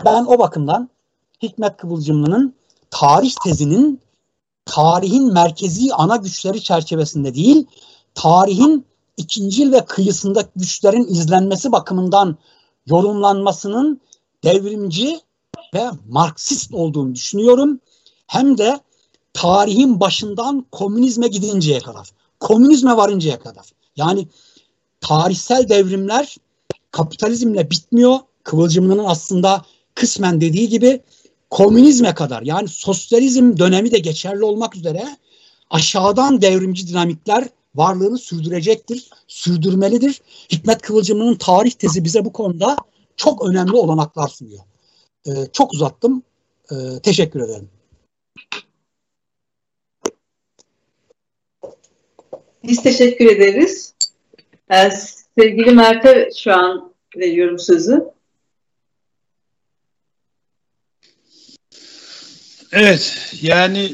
Ben 0.04 0.24
o 0.24 0.38
bakımdan 0.38 0.90
Hikmet 1.42 1.76
Kıvılcımlı'nın 1.76 2.54
tarih 2.90 3.34
tezinin 3.44 4.00
tarihin 4.64 5.32
merkezi 5.32 5.94
ana 5.94 6.16
güçleri 6.16 6.62
çerçevesinde 6.62 7.34
değil, 7.34 7.66
tarihin 8.14 8.86
ikincil 9.16 9.72
ve 9.72 9.84
kıyısında 9.84 10.48
güçlerin 10.56 11.04
izlenmesi 11.04 11.72
bakımından 11.72 12.36
yorumlanmasının 12.86 14.00
devrimci 14.44 15.20
ve 15.74 15.90
Marksist 16.08 16.74
olduğunu 16.74 17.14
düşünüyorum. 17.14 17.80
Hem 18.26 18.58
de 18.58 18.80
tarihin 19.32 20.00
başından 20.00 20.66
komünizme 20.72 21.28
gidinceye 21.28 21.80
kadar, 21.80 22.10
komünizme 22.40 22.96
varıncaya 22.96 23.38
kadar. 23.40 23.66
Yani 23.96 24.28
tarihsel 25.00 25.68
devrimler 25.68 26.36
kapitalizmle 26.90 27.70
bitmiyor. 27.70 28.18
Kıvılcımlı'nın 28.42 29.04
aslında 29.04 29.64
kısmen 29.94 30.40
dediği 30.40 30.68
gibi 30.68 31.02
komünizme 31.50 32.14
kadar 32.14 32.42
yani 32.42 32.68
sosyalizm 32.68 33.56
dönemi 33.58 33.90
de 33.90 33.98
geçerli 33.98 34.44
olmak 34.44 34.76
üzere 34.76 35.16
aşağıdan 35.70 36.42
devrimci 36.42 36.88
dinamikler 36.88 37.48
varlığını 37.74 38.18
sürdürecektir, 38.18 39.10
sürdürmelidir. 39.26 40.20
Hikmet 40.52 40.82
Kıvılcımlı'nın 40.82 41.34
tarih 41.34 41.70
tezi 41.70 42.04
bize 42.04 42.24
bu 42.24 42.32
konuda 42.32 42.76
çok 43.16 43.48
önemli 43.48 43.76
olanaklar 43.76 44.28
sunuyor. 44.28 44.60
Ee, 45.26 45.30
çok 45.52 45.72
uzattım. 45.72 46.22
Ee, 46.70 46.74
teşekkür 47.02 47.40
ederim. 47.40 47.68
Biz 52.64 52.82
teşekkür 52.82 53.26
ederiz. 53.26 53.94
Ee, 54.70 54.90
sevgili 55.38 55.70
Mert'e 55.70 56.30
şu 56.36 56.52
an 56.52 56.92
veriyorum 57.16 57.58
sözü. 57.58 58.17
Evet, 62.72 63.34
yani 63.42 63.92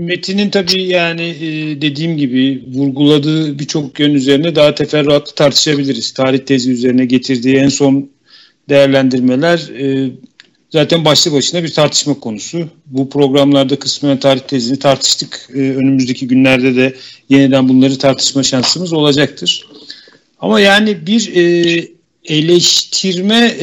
Metin'in 0.00 0.50
tabii 0.50 0.82
yani 0.82 1.22
e, 1.22 1.80
dediğim 1.80 2.16
gibi 2.16 2.64
vurguladığı 2.74 3.58
birçok 3.58 4.00
yön 4.00 4.14
üzerine 4.14 4.54
daha 4.54 4.74
teferruatlı 4.74 5.34
tartışabiliriz. 5.34 6.10
Tarih 6.10 6.38
tezi 6.38 6.70
üzerine 6.70 7.04
getirdiği 7.04 7.56
en 7.56 7.68
son 7.68 8.10
değerlendirmeler 8.68 9.58
e, 9.58 10.10
zaten 10.70 11.04
başlı 11.04 11.32
başına 11.32 11.62
bir 11.62 11.72
tartışma 11.72 12.20
konusu. 12.20 12.68
Bu 12.86 13.10
programlarda 13.10 13.78
kısmen 13.78 14.18
tarih 14.18 14.40
tezini 14.40 14.78
tartıştık. 14.78 15.48
E, 15.54 15.58
önümüzdeki 15.58 16.28
günlerde 16.28 16.76
de 16.76 16.94
yeniden 17.28 17.68
bunları 17.68 17.98
tartışma 17.98 18.42
şansımız 18.42 18.92
olacaktır. 18.92 19.66
Ama 20.38 20.60
yani 20.60 21.06
bir 21.06 21.32
eleştirme 22.24 23.56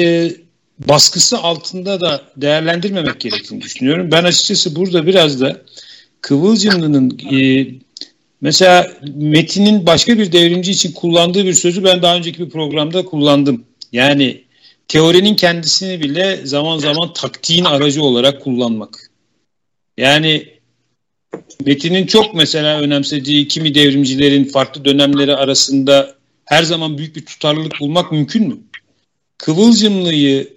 baskısı 0.88 1.38
altında 1.38 2.02
da 2.02 2.22
değerlendirmemek 2.38 3.20
gerektiğini 3.20 3.62
düşünüyorum. 3.62 4.12
Ben 4.12 4.24
açıkçası 4.24 4.76
burada 4.76 5.08
biraz 5.08 5.42
da 5.42 5.62
Kıvılcımlı'nın 6.22 7.20
e, 7.32 7.68
mesela 8.42 8.92
Metin'in 9.16 9.86
başka 9.86 10.18
bir 10.18 10.32
devrimci 10.32 10.72
için 10.72 10.92
kullandığı 10.92 11.46
bir 11.46 11.54
sözü 11.54 11.84
ben 11.84 12.02
daha 12.02 12.16
önceki 12.16 12.40
bir 12.46 12.50
programda 12.50 13.06
kullandım. 13.06 13.66
Yani 13.92 14.44
teorinin 14.88 15.36
kendisini 15.36 16.02
bile 16.02 16.40
zaman 16.44 16.78
zaman 16.78 17.14
taktiğin 17.14 17.66
aracı 17.66 18.04
olarak 18.04 18.42
kullanmak. 18.42 19.10
Yani 19.98 20.54
Metin'in 21.66 22.06
çok 22.06 22.34
mesela 22.34 22.80
önemsediği 22.80 23.48
kimi 23.48 23.76
devrimcilerin 23.76 24.46
farklı 24.46 24.86
dönemleri 24.86 25.36
arasında 25.36 26.16
her 26.46 26.64
zaman 26.64 26.98
büyük 26.98 27.16
bir 27.16 27.26
tutarlılık 27.26 27.80
bulmak 27.80 28.12
mümkün 28.12 28.48
mü? 28.48 28.58
Kıvılcımlıyı 29.38 30.53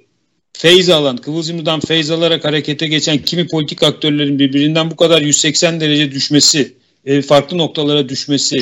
feyz 0.58 0.90
alan, 0.90 1.16
Kıvılcımlı'dan 1.16 1.80
feyz 1.80 2.10
alarak 2.10 2.44
harekete 2.44 2.86
geçen 2.86 3.18
kimi 3.18 3.46
politik 3.48 3.82
aktörlerin 3.82 4.38
birbirinden 4.38 4.90
bu 4.90 4.96
kadar 4.96 5.22
180 5.22 5.80
derece 5.80 6.12
düşmesi, 6.12 6.74
e, 7.04 7.22
farklı 7.22 7.58
noktalara 7.58 8.08
düşmesi 8.08 8.60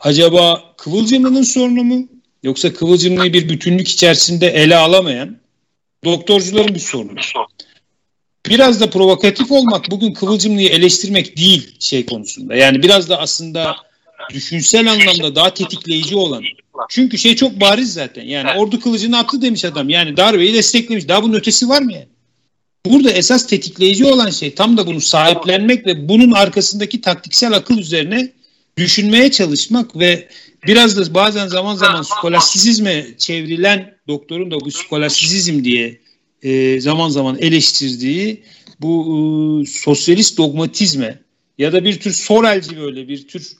acaba 0.00 0.74
Kıvılcımlı'nın 0.76 1.42
sorunu 1.42 1.84
mu? 1.84 2.08
Yoksa 2.42 2.72
Kıvılcımlı'yı 2.72 3.32
bir 3.32 3.48
bütünlük 3.48 3.88
içerisinde 3.88 4.48
ele 4.48 4.76
alamayan 4.76 5.36
doktorcuların 6.04 6.74
bir 6.74 6.80
sorunu. 6.80 7.20
Biraz 8.46 8.80
da 8.80 8.90
provokatif 8.90 9.52
olmak 9.52 9.90
bugün 9.90 10.12
Kıvılcımlı'yı 10.12 10.68
eleştirmek 10.68 11.36
değil 11.36 11.76
şey 11.78 12.06
konusunda. 12.06 12.54
Yani 12.54 12.82
biraz 12.82 13.08
da 13.08 13.18
aslında 13.18 13.76
düşünsel 14.30 14.92
anlamda 14.92 15.34
daha 15.34 15.54
tetikleyici 15.54 16.16
olan. 16.16 16.42
Çünkü 16.88 17.18
şey 17.18 17.36
çok 17.36 17.60
bariz 17.60 17.92
zaten. 17.92 18.24
Yani 18.24 18.50
ordu 18.58 18.80
kılıcını 18.80 19.18
attı 19.18 19.42
demiş 19.42 19.64
adam. 19.64 19.88
Yani 19.88 20.16
darbeyi 20.16 20.54
desteklemiş. 20.54 21.08
Daha 21.08 21.22
bunun 21.22 21.34
ötesi 21.34 21.68
var 21.68 21.82
mı 21.82 21.92
yani? 21.92 22.08
Burada 22.86 23.10
esas 23.10 23.46
tetikleyici 23.46 24.04
olan 24.04 24.30
şey 24.30 24.54
tam 24.54 24.76
da 24.76 24.86
bunu 24.86 25.00
sahiplenmek 25.00 25.86
ve 25.86 26.08
bunun 26.08 26.30
arkasındaki 26.30 27.00
taktiksel 27.00 27.52
akıl 27.52 27.78
üzerine 27.78 28.32
düşünmeye 28.76 29.30
çalışmak 29.30 29.98
ve 29.98 30.28
biraz 30.66 30.96
da 30.96 31.14
bazen 31.14 31.46
zaman 31.46 31.74
zaman 31.74 32.02
skolastisizme 32.02 33.06
çevrilen 33.18 33.94
doktorun 34.08 34.50
da 34.50 34.60
bu 34.60 34.70
skolastisizm 34.70 35.64
diye 35.64 36.00
e, 36.42 36.80
zaman 36.80 37.08
zaman 37.08 37.38
eleştirdiği 37.38 38.42
bu 38.80 39.62
e, 39.62 39.66
sosyalist 39.66 40.38
dogmatizme 40.38 41.18
ya 41.58 41.72
da 41.72 41.84
bir 41.84 42.00
tür 42.00 42.12
Sorelci 42.12 42.80
böyle 42.80 43.08
bir 43.08 43.28
tür 43.28 43.52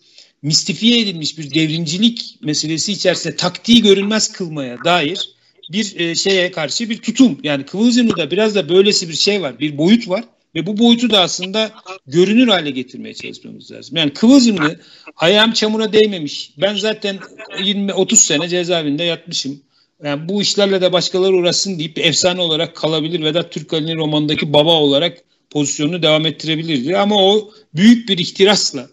mistifiye 0.42 1.00
edilmiş 1.00 1.38
bir 1.38 1.54
devrimcilik 1.54 2.38
meselesi 2.40 2.92
içerisinde 2.92 3.36
taktiği 3.36 3.82
görünmez 3.82 4.32
kılmaya 4.32 4.84
dair 4.84 5.28
bir 5.72 6.00
e, 6.00 6.14
şeye 6.14 6.50
karşı 6.50 6.90
bir 6.90 6.98
tutum. 7.02 7.38
Yani 7.42 7.66
Kıvılcım'da 7.66 8.30
biraz 8.30 8.54
da 8.54 8.68
böylesi 8.68 9.08
bir 9.08 9.14
şey 9.14 9.42
var, 9.42 9.58
bir 9.58 9.78
boyut 9.78 10.08
var 10.08 10.24
ve 10.54 10.66
bu 10.66 10.78
boyutu 10.78 11.10
da 11.10 11.20
aslında 11.20 11.70
görünür 12.06 12.48
hale 12.48 12.70
getirmeye 12.70 13.14
çalışmamız 13.14 13.72
lazım. 13.72 13.96
Yani 13.96 14.12
Kıvılcım'ı 14.12 14.76
ayağım 15.16 15.52
çamura 15.52 15.92
değmemiş. 15.92 16.52
Ben 16.58 16.76
zaten 16.76 17.18
20-30 17.58 18.16
sene 18.16 18.48
cezaevinde 18.48 19.04
yatmışım. 19.04 19.62
Yani 20.04 20.28
bu 20.28 20.42
işlerle 20.42 20.80
de 20.80 20.92
başkaları 20.92 21.36
uğraşsın 21.36 21.78
deyip 21.78 21.96
bir 21.96 22.04
efsane 22.04 22.40
olarak 22.40 22.76
kalabilir. 22.76 23.24
Vedat 23.24 23.52
Türkali'nin 23.52 23.96
romandaki 23.96 24.52
baba 24.52 24.74
olarak 24.74 25.18
pozisyonunu 25.50 26.02
devam 26.02 26.26
ettirebilirdi. 26.26 26.96
Ama 26.96 27.16
o 27.16 27.50
büyük 27.74 28.08
bir 28.08 28.18
ihtirasla 28.18 28.88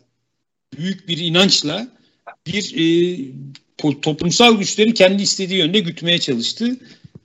büyük 0.78 1.08
bir 1.08 1.18
inançla 1.18 1.88
bir 2.48 2.76
e, 2.78 3.18
toplumsal 4.02 4.58
güçleri 4.58 4.94
kendi 4.94 5.24
istediği 5.24 5.60
yönde 5.60 5.80
gütmeye 5.80 6.20
çalıştı. 6.20 6.78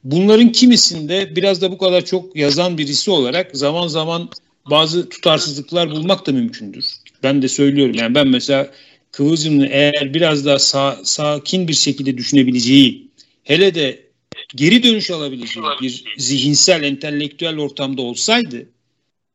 Bunların 0.04 0.52
kimisinde 0.52 1.36
biraz 1.36 1.62
da 1.62 1.70
bu 1.70 1.78
kadar 1.78 2.04
çok 2.04 2.36
yazan 2.36 2.78
birisi 2.78 3.10
olarak 3.10 3.56
zaman 3.56 3.86
zaman 3.86 4.30
bazı 4.70 5.08
tutarsızlıklar 5.08 5.90
bulmak 5.90 6.26
da 6.26 6.32
mümkündür. 6.32 6.86
Ben 7.22 7.42
de 7.42 7.48
söylüyorum 7.48 7.94
yani 7.94 8.14
ben 8.14 8.28
mesela 8.28 8.70
Kıvılcım'ın 9.12 9.68
eğer 9.70 10.14
biraz 10.14 10.46
daha 10.46 10.58
sa 10.58 11.00
sakin 11.04 11.68
bir 11.68 11.74
şekilde 11.74 12.18
düşünebileceği 12.18 13.08
hele 13.42 13.74
de 13.74 14.04
geri 14.54 14.82
dönüş 14.82 15.10
alabileceği 15.10 15.66
bir 15.82 16.04
zihinsel, 16.18 16.82
entelektüel 16.82 17.58
ortamda 17.58 18.02
olsaydı 18.02 18.66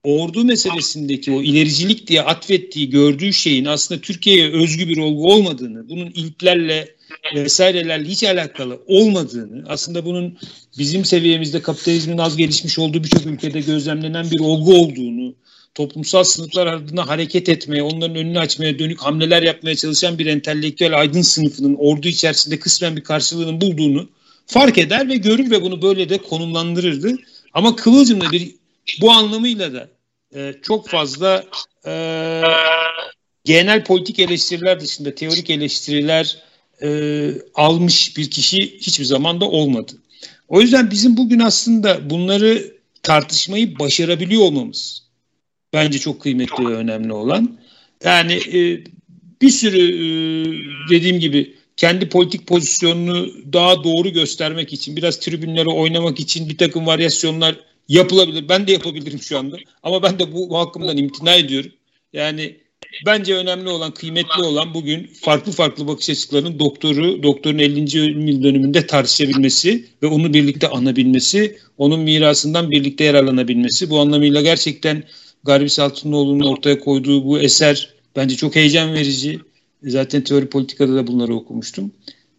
ordu 0.04 0.44
meselesindeki 0.44 1.32
o 1.32 1.42
ilericilik 1.42 2.08
diye 2.08 2.22
atfettiği, 2.22 2.90
gördüğü 2.90 3.34
şeyin 3.34 3.66
aslında 3.66 4.02
Türkiye'ye 4.02 4.52
özgü 4.52 4.90
bir 4.90 4.98
olgu 4.98 5.34
olmadığını, 5.34 5.90
bunun 5.90 6.08
ilklerle 6.10 6.96
vesairelerle 7.36 8.10
hiç 8.10 8.24
alakalı 8.24 8.80
olmadığını, 8.88 9.64
aslında 9.68 10.06
bunun 10.06 10.38
bizim 10.78 11.06
seviyemizde 11.06 11.62
kapitalizmin 11.62 12.18
az 12.18 12.38
gelişmiş 12.38 12.80
olduğu 12.80 13.04
birçok 13.04 13.26
ülkede 13.26 13.60
gözlemlenen 13.60 14.32
bir 14.32 14.40
olgu 14.40 14.74
olduğunu, 14.74 15.36
toplumsal 15.76 16.24
sınıflar 16.24 16.68
adına 16.68 17.08
hareket 17.08 17.50
etmeye, 17.50 17.84
onların 17.84 18.16
önünü 18.16 18.40
açmaya 18.40 18.80
dönük 18.80 19.02
hamleler 19.02 19.44
yapmaya 19.44 19.76
çalışan 19.76 20.20
bir 20.20 20.26
entelektüel 20.26 21.00
aydın 21.00 21.22
sınıfının 21.22 21.76
ordu 21.76 22.08
içerisinde 22.08 22.60
kısmen 22.60 22.96
bir 22.96 23.04
karşılığını 23.04 23.62
bulduğunu 23.62 24.10
fark 24.48 24.78
eder 24.78 25.10
ve 25.10 25.16
görür 25.16 25.52
ve 25.52 25.62
bunu 25.62 25.82
böyle 25.82 26.10
de 26.10 26.18
konumlandırırdı. 26.18 27.16
Ama 27.54 27.76
Kıvılcım'da 27.76 28.32
bir 28.32 28.59
bu 29.02 29.12
anlamıyla 29.12 29.74
da 29.74 29.90
e, 30.36 30.54
çok 30.62 30.90
fazla 30.90 31.46
e, 31.86 31.94
genel 33.46 33.84
politik 33.84 34.20
eleştiriler 34.20 34.80
dışında 34.80 35.16
teorik 35.16 35.50
eleştiriler 35.50 36.38
e, 36.82 37.32
almış 37.56 38.18
bir 38.18 38.30
kişi 38.30 38.58
hiçbir 38.58 39.06
zaman 39.06 39.42
da 39.42 39.46
olmadı. 39.46 39.92
O 40.48 40.62
yüzden 40.62 40.92
bizim 40.92 41.18
bugün 41.18 41.40
aslında 41.40 42.10
bunları 42.10 42.74
tartışmayı 43.04 43.80
başarabiliyor 43.80 44.42
olmamız 44.42 45.10
bence 45.74 46.00
çok 46.00 46.22
kıymetli 46.22 46.66
ve 46.66 46.74
önemli 46.74 47.14
olan. 47.14 47.60
Yani 48.04 48.34
e, 48.34 48.84
bir 49.42 49.50
sürü 49.50 49.80
e, 49.80 50.06
dediğim 50.90 51.20
gibi 51.20 51.56
kendi 51.78 52.10
politik 52.10 52.48
pozisyonunu 52.48 53.30
daha 53.54 53.84
doğru 53.84 54.10
göstermek 54.10 54.74
için, 54.74 54.96
biraz 54.96 55.20
tribünlere 55.20 55.70
oynamak 55.70 56.20
için 56.20 56.50
bir 56.50 56.58
takım 56.58 56.86
varyasyonlar 56.86 57.56
yapılabilir. 57.90 58.50
Ben 58.50 58.68
de 58.68 58.72
yapabilirim 58.72 59.20
şu 59.20 59.40
anda. 59.40 59.58
Ama 59.84 60.04
ben 60.04 60.20
de 60.20 60.34
bu, 60.34 60.60
hakkımdan 60.60 60.98
imtina 60.98 61.36
ediyorum. 61.36 61.72
Yani 62.14 62.58
bence 63.06 63.36
önemli 63.36 63.70
olan, 63.70 63.94
kıymetli 63.94 64.44
olan 64.44 64.74
bugün 64.74 65.10
farklı 65.22 65.52
farklı 65.52 65.88
bakış 65.88 66.10
açılarının 66.10 66.60
doktoru, 66.60 67.24
doktorun 67.24 67.60
50. 67.60 67.98
yıl 67.98 68.44
dönümünde 68.44 68.88
tartışabilmesi 68.88 69.86
ve 70.04 70.08
onu 70.08 70.34
birlikte 70.34 70.68
anabilmesi, 70.68 71.58
onun 71.78 72.00
mirasından 72.00 72.72
birlikte 72.72 73.04
yararlanabilmesi. 73.04 73.90
Bu 73.90 74.00
anlamıyla 74.00 74.42
gerçekten 74.42 75.04
Garbis 75.44 75.80
Altınoğlu'nun 75.80 76.48
ortaya 76.48 76.80
koyduğu 76.80 77.26
bu 77.26 77.40
eser 77.40 77.94
bence 78.16 78.36
çok 78.36 78.56
heyecan 78.56 78.94
verici. 78.94 79.40
Zaten 79.84 80.22
teori 80.22 80.50
politikada 80.50 80.96
da 80.96 81.08
bunları 81.08 81.36
okumuştum. 81.36 81.92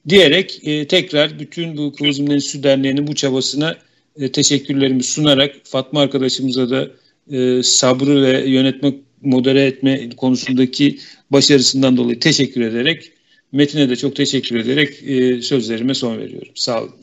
Diyerek 0.09 0.61
e, 0.63 0.87
tekrar 0.87 1.39
bütün 1.39 1.77
bu 1.77 1.93
Kıvılcım 1.93 2.31
Enstitü 2.31 2.63
Derneği'nin 2.63 3.07
bu 3.07 3.15
çabasına 3.15 3.77
e, 4.16 4.32
teşekkürlerimi 4.32 5.03
sunarak 5.03 5.55
Fatma 5.65 6.01
arkadaşımıza 6.01 6.70
da 6.70 6.89
e, 7.31 7.62
sabrı 7.62 8.23
ve 8.23 8.49
yönetme, 8.51 8.95
modere 9.23 9.65
etme 9.65 10.11
konusundaki 10.16 10.99
başarısından 11.31 11.97
dolayı 11.97 12.20
teşekkür 12.20 12.61
ederek 12.61 13.12
Metin'e 13.53 13.89
de 13.89 13.97
çok 13.97 14.16
teşekkür 14.16 14.57
ederek 14.57 15.03
e, 15.03 15.43
sözlerime 15.43 15.95
son 15.95 16.19
veriyorum. 16.19 16.53
Sağ 16.55 16.81
olun. 16.81 16.95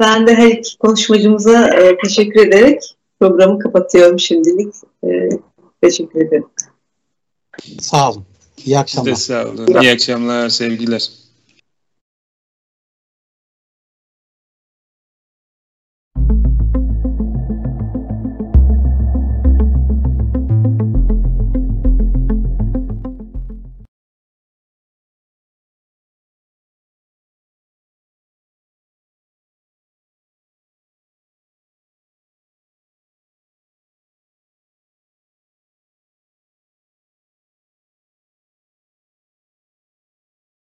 Ben 0.00 0.26
de 0.26 0.34
her 0.34 0.50
iki 0.50 0.78
konuşmacımıza 0.78 1.68
e, 1.68 1.98
teşekkür 2.04 2.46
ederek 2.46 2.80
programı 3.20 3.58
kapatıyorum 3.58 4.18
şimdilik. 4.18 4.74
E, 5.04 5.08
teşekkür 5.82 6.20
ederim. 6.20 6.46
Sağ 7.80 8.10
olun. 8.10 8.24
İyi 8.64 8.78
akşamlar. 8.78 9.14
Size 9.14 9.26
sağ 9.26 9.48
olun. 9.48 9.82
İyi 9.82 9.90
akşamlar, 9.90 10.48
sevgiler. 10.48 11.10